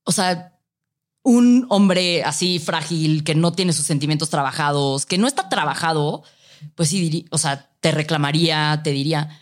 [0.03, 0.54] O sea,
[1.25, 6.23] un hombre así frágil, que no tiene sus sentimientos trabajados, que no está trabajado,
[6.75, 9.41] pues sí, o sea, te reclamaría, te diría.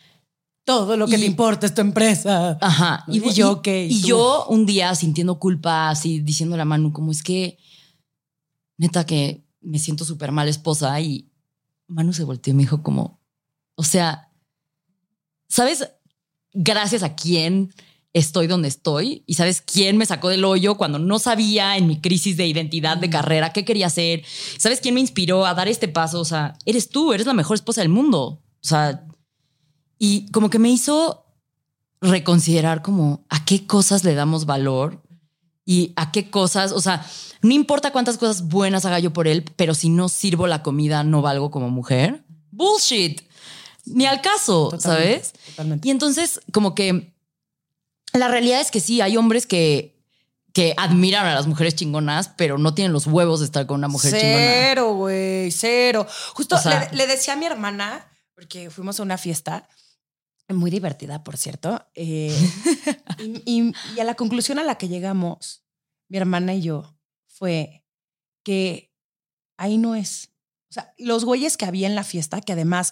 [0.63, 2.57] Todo lo que le importa es tu empresa.
[2.61, 3.03] Ajá.
[3.09, 7.21] y, yo, que Y yo un día sintiendo culpa, así diciendo la mano, como es
[7.21, 7.57] que,
[8.77, 10.97] neta, que me siento súper mal esposa.
[11.01, 11.29] Y
[11.87, 13.19] Manu se volteó y me dijo como,
[13.75, 14.31] o sea,
[15.49, 15.89] ¿sabes?
[16.53, 17.73] Gracias a quién
[18.13, 21.99] estoy donde estoy y sabes quién me sacó del hoyo cuando no sabía en mi
[21.99, 24.23] crisis de identidad de carrera qué quería hacer.
[24.57, 26.19] ¿Sabes quién me inspiró a dar este paso?
[26.19, 28.43] O sea, eres tú, eres la mejor esposa del mundo.
[28.63, 29.05] O sea,
[29.97, 31.25] y como que me hizo
[32.01, 35.01] reconsiderar como a qué cosas le damos valor
[35.65, 37.05] y a qué cosas, o sea,
[37.41, 41.03] no importa cuántas cosas buenas haga yo por él, pero si no sirvo la comida,
[41.03, 42.25] no valgo como mujer.
[42.51, 43.21] Bullshit.
[43.85, 45.33] Ni al caso, ¿sabes?
[45.81, 47.12] Y entonces, como que
[48.13, 49.99] la realidad es que sí, hay hombres que,
[50.53, 53.87] que admiran a las mujeres chingonas, pero no tienen los huevos de estar con una
[53.87, 54.45] mujer cero, chingona.
[54.45, 56.07] Cero, güey, cero.
[56.33, 56.57] Justo
[56.91, 59.67] le, decía a mi hermana, porque fuimos a una fiesta
[60.49, 62.35] muy divertida, por cierto, eh,
[63.45, 65.63] y, y a la conclusión a la que llegamos,
[66.09, 66.95] mi hermana y yo,
[67.27, 67.83] fue
[68.43, 68.93] que
[69.57, 70.29] ahí no es.
[70.69, 72.91] O sea, los güeyes que había en la fiesta, que además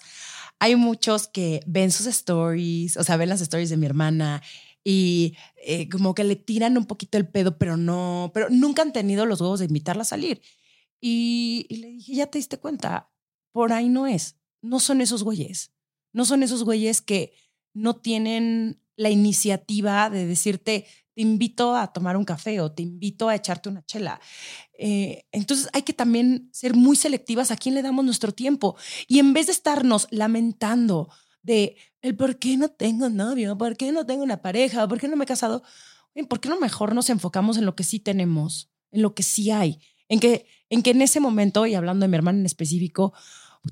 [0.58, 4.42] hay muchos que ven sus stories, o sea, ven las stories de mi hermana
[4.84, 8.92] y eh, como que le tiran un poquito el pedo, pero no, pero nunca han
[8.92, 10.42] tenido los huevos de invitarla a salir.
[11.00, 13.10] Y, le dije, ya te diste cuenta,
[13.52, 15.72] por ahí no es, no son esos güeyes,
[16.12, 17.32] no son esos güeyes que
[17.74, 23.28] no tienen la iniciativa de decirte, te invito a tomar un café o te invito
[23.28, 24.20] a echarte una chela.
[24.78, 28.76] Eh, entonces hay que también ser muy selectivas a quién le damos nuestro tiempo.
[29.08, 31.08] Y en vez de estarnos lamentando
[31.42, 35.08] de el por qué no tengo novio, por qué no tengo una pareja, por qué
[35.08, 35.62] no me he casado.
[36.28, 39.50] ¿Por qué no mejor nos enfocamos en lo que sí tenemos, en lo que sí
[39.50, 39.78] hay?
[40.08, 43.12] En que en, que en ese momento, y hablando de mi hermana en específico,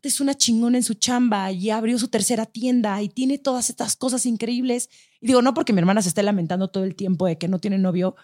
[0.03, 3.97] es una chingona en su chamba y abrió su tercera tienda y tiene todas estas
[3.97, 4.91] cosas increíbles.
[5.21, 7.59] Y digo, no porque mi hermana se esté lamentando todo el tiempo de que no
[7.59, 8.17] tiene novio,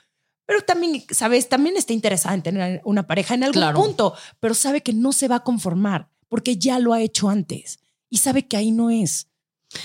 [0.44, 1.48] pero también, ¿sabes?
[1.48, 5.26] También está interesada en tener una pareja en algún punto, pero sabe que no se
[5.26, 7.80] va a conformar porque ya lo ha hecho antes
[8.10, 9.28] y sabe que ahí no es.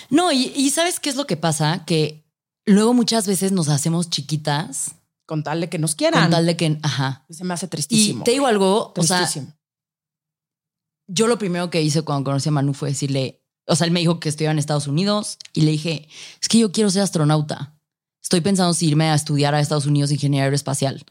[0.10, 1.84] No, y, ¿sabes qué es lo que pasa?
[1.86, 2.24] Que
[2.66, 4.96] luego muchas veces nos hacemos chiquitas.
[5.26, 6.24] Con tal de que nos quieran.
[6.24, 7.26] Con tal de que, ajá.
[7.30, 8.22] Se me hace tristísimo.
[8.22, 9.30] Y te digo algo, o sea,
[11.08, 14.00] yo lo primero que hice cuando conocí a Manu fue decirle, o sea, él me
[14.00, 16.08] dijo que estudiaba en Estados Unidos y le dije,
[16.42, 17.78] es que yo quiero ser astronauta.
[18.22, 21.04] Estoy pensando si irme a estudiar a Estados Unidos ingeniería aeroespacial.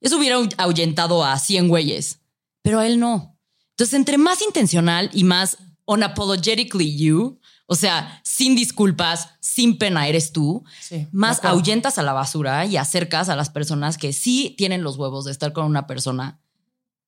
[0.00, 2.20] Eso hubiera ahuyentado a 100 güeyes,
[2.62, 3.38] pero a él no.
[3.70, 7.40] Entonces, entre más intencional y más unapologetically you,
[7.72, 10.64] o sea, sin disculpas, sin pena eres tú,
[11.12, 15.24] más ahuyentas a la basura y acercas a las personas que sí tienen los huevos
[15.24, 16.40] de estar con una persona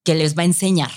[0.04, 0.92] que les va a enseñar.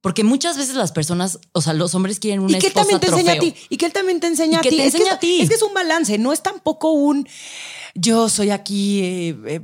[0.00, 3.00] Porque muchas veces las personas, o sea, los hombres quieren una y que esposa también
[3.00, 4.76] te enseña a ti y que él también te enseña a que ti.
[4.78, 5.40] te es, que enseña es, a ti.
[5.40, 7.28] es que es un balance, no es tampoco un
[7.94, 9.60] yo soy aquí eh, eh,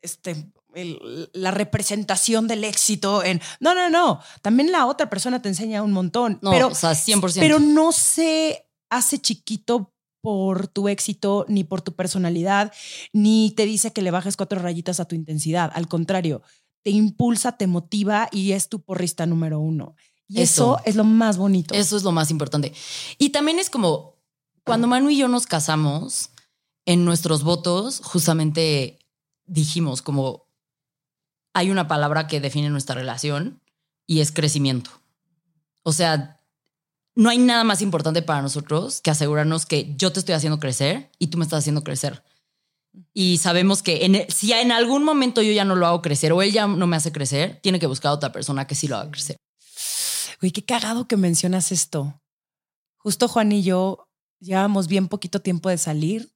[0.00, 0.46] este
[0.82, 5.82] el- la representación del éxito en no no no también la otra persona te enseña
[5.82, 7.40] un montón No, pero o sea, 100%.
[7.40, 12.72] pero no se hace chiquito por tu éxito ni por tu personalidad
[13.12, 16.42] ni te dice que le bajes cuatro rayitas a tu intensidad al contrario
[16.84, 19.94] te impulsa te motiva y es tu porrista número uno
[20.30, 20.82] y eso, Eso.
[20.84, 22.74] es lo más bonito Eso es lo más importante.
[23.16, 24.16] Y también es como
[24.62, 26.30] cuando Manu y yo nos casamos,
[26.84, 28.98] en nuestros votos, justamente
[29.46, 30.47] dijimos como
[31.54, 33.60] hay una palabra que define nuestra relación
[34.06, 34.90] y es crecimiento.
[35.82, 36.40] O sea,
[37.14, 41.10] no hay nada más importante para nosotros que asegurarnos que yo te estoy haciendo crecer
[41.18, 42.22] y tú me estás haciendo crecer.
[43.12, 46.52] Y sabemos que si en algún momento yo ya no lo hago crecer o él
[46.52, 49.10] ya no me hace crecer, tiene que buscar a otra persona que sí lo haga
[49.10, 49.36] crecer.
[50.40, 52.22] Güey, qué cagado que mencionas esto.
[52.98, 54.08] Justo Juan y yo
[54.40, 56.32] llevábamos bien poquito tiempo de salir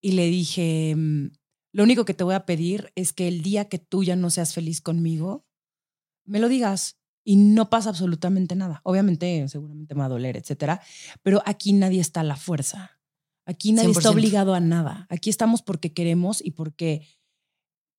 [0.00, 1.30] y le dije, mm,
[1.72, 4.30] lo único que te voy a pedir es que el día que tú ya no
[4.30, 5.46] seas feliz conmigo,
[6.24, 8.80] me lo digas y no pasa absolutamente nada.
[8.84, 10.80] Obviamente, seguramente me va a doler, etcétera,
[11.22, 12.98] pero aquí nadie está a la fuerza.
[13.44, 14.12] Aquí nadie está 100%.
[14.12, 15.06] obligado a nada.
[15.10, 17.06] Aquí estamos porque queremos y porque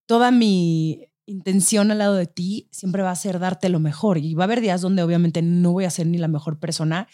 [0.08, 4.18] toda mi intención al lado de ti siempre va a ser darte lo mejor.
[4.18, 7.08] Y va a haber días donde obviamente no voy a ser ni la mejor persona,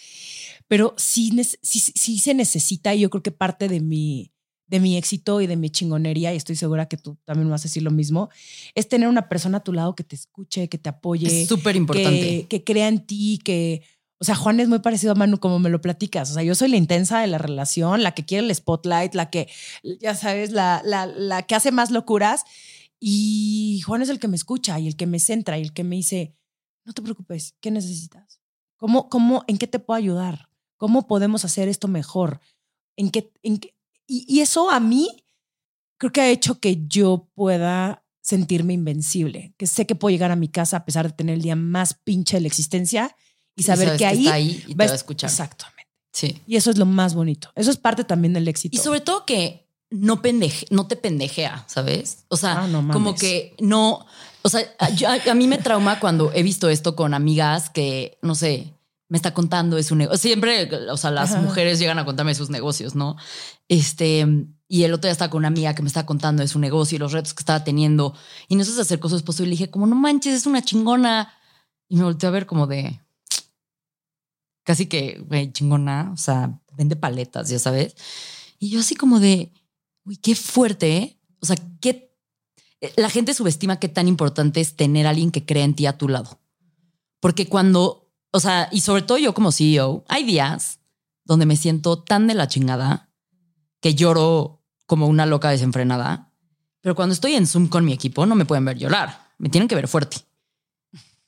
[0.67, 4.31] pero sí, sí se necesita y yo creo que parte de mi,
[4.67, 7.61] de mi éxito y de mi chingonería, y estoy segura que tú también me vas
[7.61, 8.29] a decir lo mismo,
[8.73, 11.75] es tener una persona a tu lado que te escuche, que te apoye, Es súper
[11.75, 12.19] importante.
[12.19, 13.83] que, que crea en ti, que...
[14.17, 16.31] O sea, Juan es muy parecido a Manu como me lo platicas.
[16.31, 19.29] O sea, yo soy la intensa de la relación, la que quiere el spotlight, la
[19.29, 19.49] que,
[19.99, 22.45] ya sabes, la, la, la que hace más locuras.
[22.97, 25.83] Y Juan es el que me escucha y el que me centra y el que
[25.83, 26.33] me dice,
[26.85, 28.39] no te preocupes, ¿qué necesitas?
[28.77, 30.49] ¿Cómo, cómo, ¿En qué te puedo ayudar?
[30.77, 32.39] ¿Cómo podemos hacer esto mejor?
[32.95, 33.74] ¿En qué, en qué?
[34.07, 35.23] Y, y eso a mí
[35.97, 40.35] creo que ha hecho que yo pueda sentirme invencible, que sé que puedo llegar a
[40.35, 43.15] mi casa a pesar de tener el día más pinche de la existencia
[43.55, 45.29] y saber que ahí, está ahí y te va a escuchar.
[45.29, 45.87] Exactamente.
[46.11, 46.41] Sí.
[46.47, 47.51] Y eso es lo más bonito.
[47.55, 48.75] Eso es parte también del éxito.
[48.75, 52.25] Y sobre todo que no, pendeje, no te pendejea, ¿sabes?
[52.29, 54.05] O sea, Ah, no como que no.
[54.41, 54.61] O sea,
[54.95, 58.73] yo- a- a mí me trauma cuando he visto esto con amigas que, no sé,
[59.07, 60.17] me está contando de su negocio.
[60.17, 61.41] Siempre, o sea, las Ajá.
[61.41, 63.15] mujeres llegan a contarme sus negocios, ¿no?
[63.67, 64.25] Este,
[64.67, 66.95] y el otro día estaba con una amiga que me estaba contando de su negocio
[66.95, 68.15] y los retos que estaba teniendo.
[68.47, 71.31] Y no se acercó su esposo y le dije, como, no manches, es una chingona.
[71.87, 72.99] Y me volteé a ver como de.
[74.63, 76.09] Casi que, güey, chingona.
[76.13, 77.95] O sea, vende paletas, ya sabes.
[78.57, 79.51] Y yo así como de,
[80.05, 80.97] uy, qué fuerte.
[80.97, 81.19] ¿eh?
[81.41, 82.11] O sea, qué.
[82.81, 85.85] eh, La gente subestima qué tan importante es tener a alguien que crea en ti
[85.85, 86.39] a tu lado.
[87.19, 88.04] Porque cuando,
[88.35, 90.81] o sea, y sobre todo yo como CEO, hay días
[91.23, 93.09] donde me siento tan de la chingada
[93.79, 96.33] que lloro como una loca desenfrenada.
[96.81, 99.29] Pero cuando estoy en Zoom con mi equipo, no me pueden ver llorar.
[99.37, 100.17] Me tienen que ver fuerte.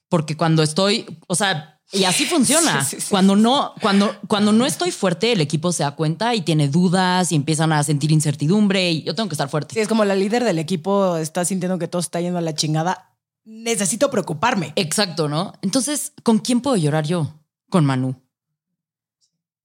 [0.09, 2.83] Porque cuando estoy, o sea, y así funciona.
[2.83, 3.07] Sí, sí, sí.
[3.09, 7.31] Cuando no, cuando, cuando no estoy fuerte, el equipo se da cuenta y tiene dudas
[7.31, 9.75] y empiezan a sentir incertidumbre y yo tengo que estar fuerte.
[9.75, 12.53] Si es como la líder del equipo está sintiendo que todo está yendo a la
[12.53, 13.16] chingada,
[13.47, 14.73] necesito preocuparme.
[14.75, 15.53] Exacto, ¿no?
[15.61, 17.33] Entonces, ¿con quién puedo llorar yo?
[17.69, 18.21] Con Manu.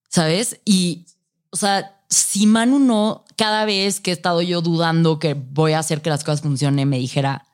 [0.09, 0.61] ¿Sabes?
[0.65, 1.07] Y,
[1.51, 5.81] o sea, si Manu no, cada vez que he estado yo dudando que voy a
[5.81, 7.47] hacer que las cosas funcionen, me dijera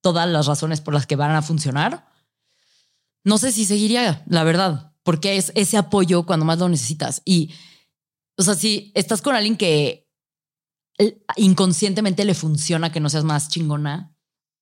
[0.00, 2.08] todas las razones por las que van a funcionar,
[3.22, 7.22] no sé si seguiría, la verdad, porque es ese apoyo cuando más lo necesitas.
[7.24, 7.54] Y,
[8.36, 10.08] o sea, si estás con alguien que
[11.36, 14.16] inconscientemente le funciona que no seas más chingona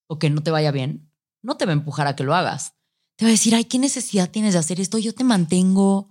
[0.09, 1.06] o que no te vaya bien,
[1.47, 2.75] no te va a empujar a que lo hagas.
[3.17, 4.99] Te va a decir, ay, ¿qué necesidad tienes de hacer esto?
[4.99, 6.09] Yo te mantengo.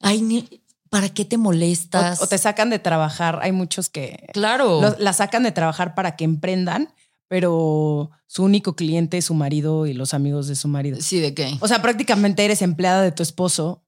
[0.00, 0.48] Ay,
[0.90, 2.20] ¿para qué te molestas?
[2.20, 3.40] O, o te sacan de trabajar.
[3.42, 4.80] Hay muchos que claro.
[4.80, 6.92] lo- la sacan de trabajar para que emprendan,
[7.28, 10.98] pero su único cliente es su marido y los amigos de su marido.
[11.00, 11.56] Sí, ¿de qué?
[11.60, 13.82] O sea, prácticamente eres empleada de tu esposo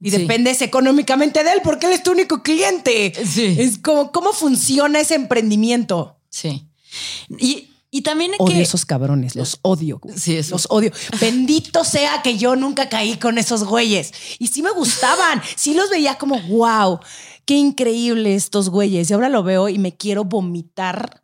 [0.00, 0.18] y Sí.
[0.18, 3.12] dependes económicamente de él porque él es tu único cliente.
[3.26, 3.56] Sí.
[3.58, 6.16] Es como, ¿cómo funciona ese emprendimiento?
[6.30, 6.68] Sí.
[7.38, 8.62] Y, y también Odio que...
[8.62, 10.00] esos cabrones, los odio.
[10.16, 10.52] Sí, eso.
[10.54, 10.92] Los odio.
[11.20, 14.12] Bendito sea que yo nunca caí con esos güeyes.
[14.38, 15.42] Y sí me gustaban.
[15.56, 17.00] Sí los veía como, wow,
[17.44, 19.10] qué increíble estos güeyes.
[19.10, 21.22] Y ahora lo veo y me quiero vomitar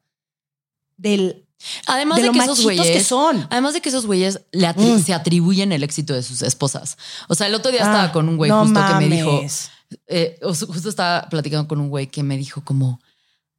[0.97, 1.45] del,
[1.87, 2.87] Además de de, lo que esos güeyes...
[2.87, 3.47] que son.
[3.51, 5.05] Además de que esos güeyes le atri- Mm.
[5.05, 6.97] se atribuyen el éxito de sus esposas.
[7.29, 9.43] O sea, el otro día Ah, estaba con un güey no justo que me dijo...
[10.09, 13.01] eh, justo estaba platicando con un güey que me dijo como,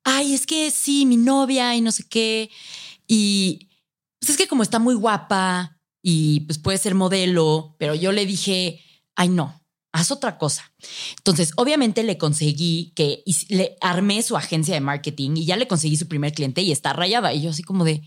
[0.04, 2.50] ay, es que sí, mi novia y no sé qué.
[3.08, 3.70] Y
[4.20, 8.26] pues es que como está muy guapa y pues puede ser modelo, pero yo le
[8.26, 8.82] dije,
[9.16, 9.62] ay no,
[9.92, 10.74] haz otra cosa.
[11.18, 15.98] Entonces, obviamente le conseguí que le armé su agencia de marketing y ya le conseguí
[15.98, 17.34] su primer cliente y está rayada.
[17.34, 18.02] Y yo así como de,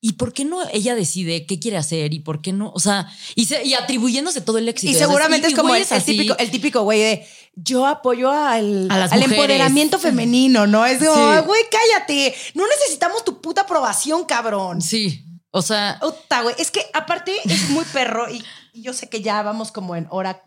[0.00, 2.72] ¿y por qué no ella decide qué quiere hacer y por qué no?
[2.74, 4.92] O sea, y, y atribuyéndose todo el éxito.
[4.92, 9.98] Y seguramente es como el, típico, el típico güey de yo apoyo al, al empoderamiento
[9.98, 10.86] femenino, ¿no?
[10.86, 12.34] Es como, güey, cállate.
[12.54, 14.80] No necesitamos tu puta aprobación, cabrón.
[14.80, 15.24] Sí.
[15.50, 16.00] O sea.
[16.42, 16.54] güey.
[16.58, 20.44] Es que aparte es muy perro y, yo sé que ya vamos como en hora,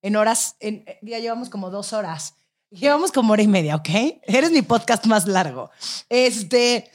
[0.00, 2.34] en horas, en, ya llevamos como dos horas.
[2.70, 3.88] Llevamos como hora y media, ¿ok?
[4.22, 5.70] Eres mi podcast más largo.
[6.08, 6.90] Este.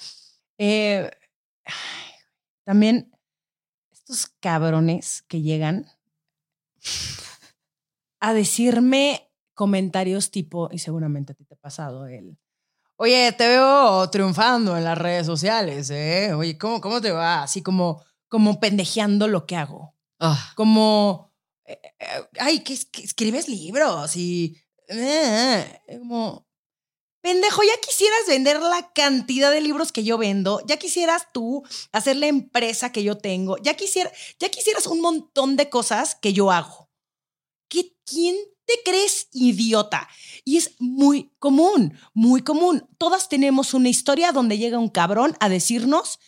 [0.57, 1.09] Eh,
[2.65, 3.11] también
[3.91, 5.87] estos cabrones que llegan
[8.19, 9.28] a decirme
[9.59, 12.37] comentarios tipo, y seguramente a ti te ha pasado el,
[12.95, 16.33] oye, te veo triunfando en las redes sociales, ¿eh?
[16.33, 17.43] Oye, ¿cómo, cómo te va?
[17.43, 19.97] Así como, como pendejeando lo que hago.
[20.17, 20.53] Ah.
[20.55, 21.33] Como,
[21.65, 24.55] eh, eh, ay, que, escribes libros y...
[24.87, 26.47] Eh, como,
[27.19, 32.15] Pendejo, ya quisieras vender la cantidad de libros que yo vendo, ya quisieras tú hacer
[32.15, 34.09] la empresa que yo tengo, ya, quisiera,
[34.39, 36.89] ya quisieras un montón de cosas que yo hago.
[37.67, 38.37] ¿Qué, ¿Quién
[38.69, 40.07] te crees idiota?
[40.45, 42.87] Y es muy común, muy común.
[42.99, 46.19] Todas tenemos una historia donde llega un cabrón a decirnos,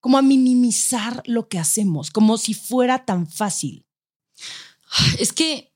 [0.00, 3.86] como a minimizar lo que hacemos, como si fuera tan fácil.
[5.18, 5.72] Es que,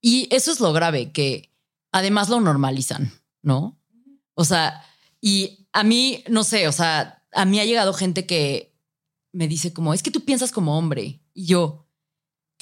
[0.00, 1.52] y eso es lo grave, que
[1.90, 3.12] además lo normalizan,
[3.42, 3.78] ¿no?
[4.34, 4.84] O sea,
[5.20, 8.74] y a mí, no sé, o sea, a mí ha llegado gente que
[9.32, 11.20] me dice como, es que tú piensas como hombre.
[11.34, 11.81] Y yo,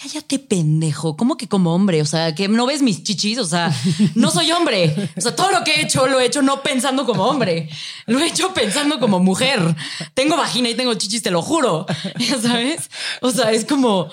[0.00, 2.00] cállate pendejo, ¿cómo que como hombre?
[2.00, 3.74] O sea, que no ves mis chichis, o sea,
[4.14, 5.10] no soy hombre.
[5.16, 7.68] O sea, todo lo que he hecho lo he hecho no pensando como hombre,
[8.06, 9.76] lo he hecho pensando como mujer.
[10.14, 11.86] Tengo vagina y tengo chichis, te lo juro,
[12.18, 12.90] ya sabes.
[13.20, 14.10] O sea, es como,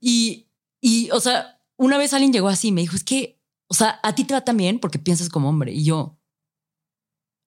[0.00, 0.48] y,
[0.80, 4.00] y, o sea, una vez alguien llegó así y me dijo, es que, o sea,
[4.02, 5.72] a ti te va también porque piensas como hombre.
[5.72, 6.18] Y yo,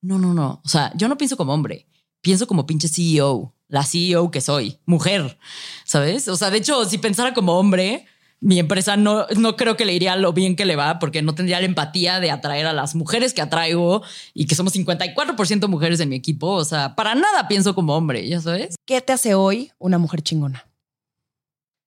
[0.02, 0.62] no, no, no.
[0.66, 1.88] O sea, yo no pienso como hombre,
[2.22, 5.38] pienso como pinche CEO, la CEO que soy, mujer,
[5.84, 6.28] ¿sabes?
[6.28, 8.06] O sea, de hecho, si pensara como hombre,
[8.40, 11.34] mi empresa no, no creo que le iría lo bien que le va porque no
[11.34, 16.00] tendría la empatía de atraer a las mujeres que atraigo y que somos 54% mujeres
[16.00, 16.50] en mi equipo.
[16.50, 18.76] O sea, para nada pienso como hombre, ya sabes.
[18.86, 20.68] ¿Qué te hace hoy una mujer chingona?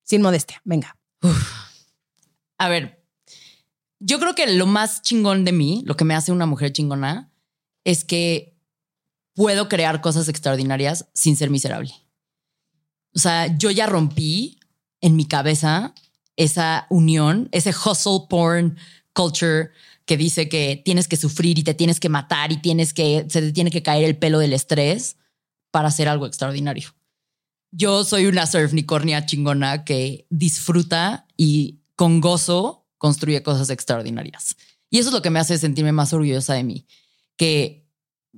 [0.03, 0.97] Sin modestia, venga.
[2.59, 3.05] A ver,
[4.01, 7.31] yo creo que lo más chingón de mí, lo que me hace una mujer chingona,
[7.85, 8.58] es que
[9.39, 11.95] puedo crear cosas extraordinarias sin ser miserable.
[13.15, 14.59] O sea, yo ya rompí
[15.01, 15.95] en mi cabeza
[16.35, 18.77] esa unión, ese hustle porn
[19.13, 19.71] culture
[20.07, 23.41] que dice que tienes que sufrir y te tienes que matar y tienes que se
[23.41, 25.19] te tiene que caer el pelo del estrés
[25.71, 26.89] para hacer algo extraordinario.
[27.71, 34.57] Yo soy una surfnicornia chingona que disfruta y con gozo construye cosas extraordinarias.
[34.91, 36.89] Y eso es lo que me hace sentirme más orgullosa de mí
[37.37, 37.88] que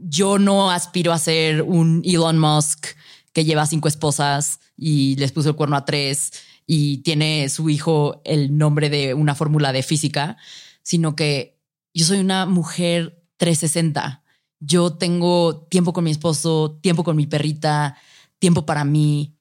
[0.03, 2.87] yo no aspiro a ser un Elon Musk
[3.33, 6.33] que lleva cinco esposas y les puso el cuerno a tres
[6.67, 10.37] y tiene su hijo el nombre de una fórmula de física,
[10.83, 11.59] sino que
[11.93, 14.23] yo soy una mujer 360.
[14.61, 17.97] Yo tengo tiempo con mi esposo, tiempo con mi perrita,
[18.39, 19.37] tiempo para mí.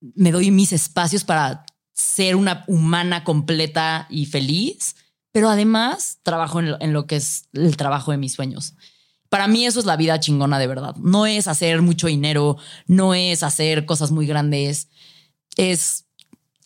[0.00, 4.96] Me doy mis espacios para ser una humana completa y feliz
[5.34, 8.76] pero además trabajo en lo, que es el trabajo de mis sueños.
[9.34, 10.94] Para mí eso es la vida chingona de verdad.
[10.94, 12.56] No es hacer mucho dinero,
[12.86, 14.90] no es hacer cosas muy grandes.
[15.56, 16.06] Es,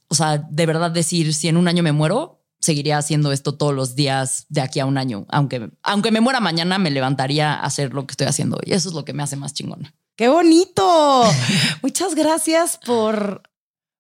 [0.09, 3.75] o sea, de verdad decir, si en un año me muero, seguiría haciendo esto todos
[3.75, 5.25] los días de aquí a un año.
[5.31, 8.61] Aunque, aunque me muera mañana, me levantaría a hacer lo que estoy haciendo.
[8.63, 9.95] Y eso es lo que me hace más chingona.
[10.15, 11.25] ¡Qué bonito!
[11.83, 13.45] Muchas gracias por,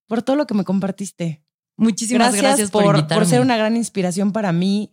[0.06, 1.42] por todo lo que me compartiste.
[1.78, 4.90] Muchísimas gracias, por, por, ser una gran inspiración para mí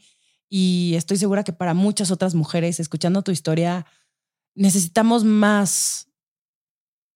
[0.50, 3.86] y estoy segura que para muchas otras mujeres, escuchando tu historia,
[4.56, 6.08] necesitamos más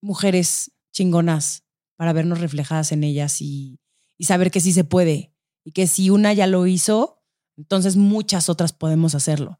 [0.01, 1.63] mujeres chingonas
[1.95, 3.79] para vernos reflejadas en ellas y,
[4.19, 5.33] saber que sí se puede
[5.63, 7.23] y que si una ya lo hizo,
[7.57, 9.59] entonces muchas otras podemos hacerlo.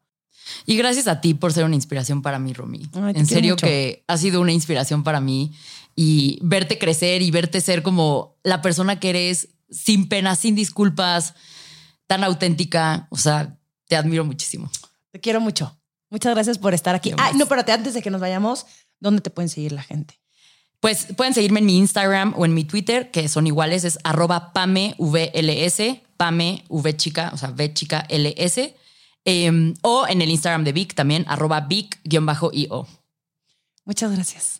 [0.66, 2.82] Y gracias a ti por ser una inspiración para mí, Romy.
[3.14, 5.52] en serio que ha sido una inspiración para mí
[5.94, 11.34] y verte crecer y verte ser como la persona que eres sin pena, sin disculpas,
[12.06, 13.06] tan auténtica.
[13.10, 13.59] O sea,
[13.90, 14.70] te admiro muchísimo.
[15.10, 15.76] Te quiero mucho.
[16.10, 17.12] Muchas gracias por estar aquí.
[17.18, 18.66] Ah, no, pero antes de que nos vayamos,
[19.00, 20.20] ¿dónde te pueden seguir la gente?
[20.78, 24.52] Pues pueden seguirme en mi Instagram o en mi Twitter, que son iguales, es arroba
[24.52, 28.76] PameVLS, Pame V chica, o sea, V chica LS.
[29.24, 32.86] Em, o en el Instagram de Vic también, arroba Vic-io.
[33.84, 34.59] Muchas gracias.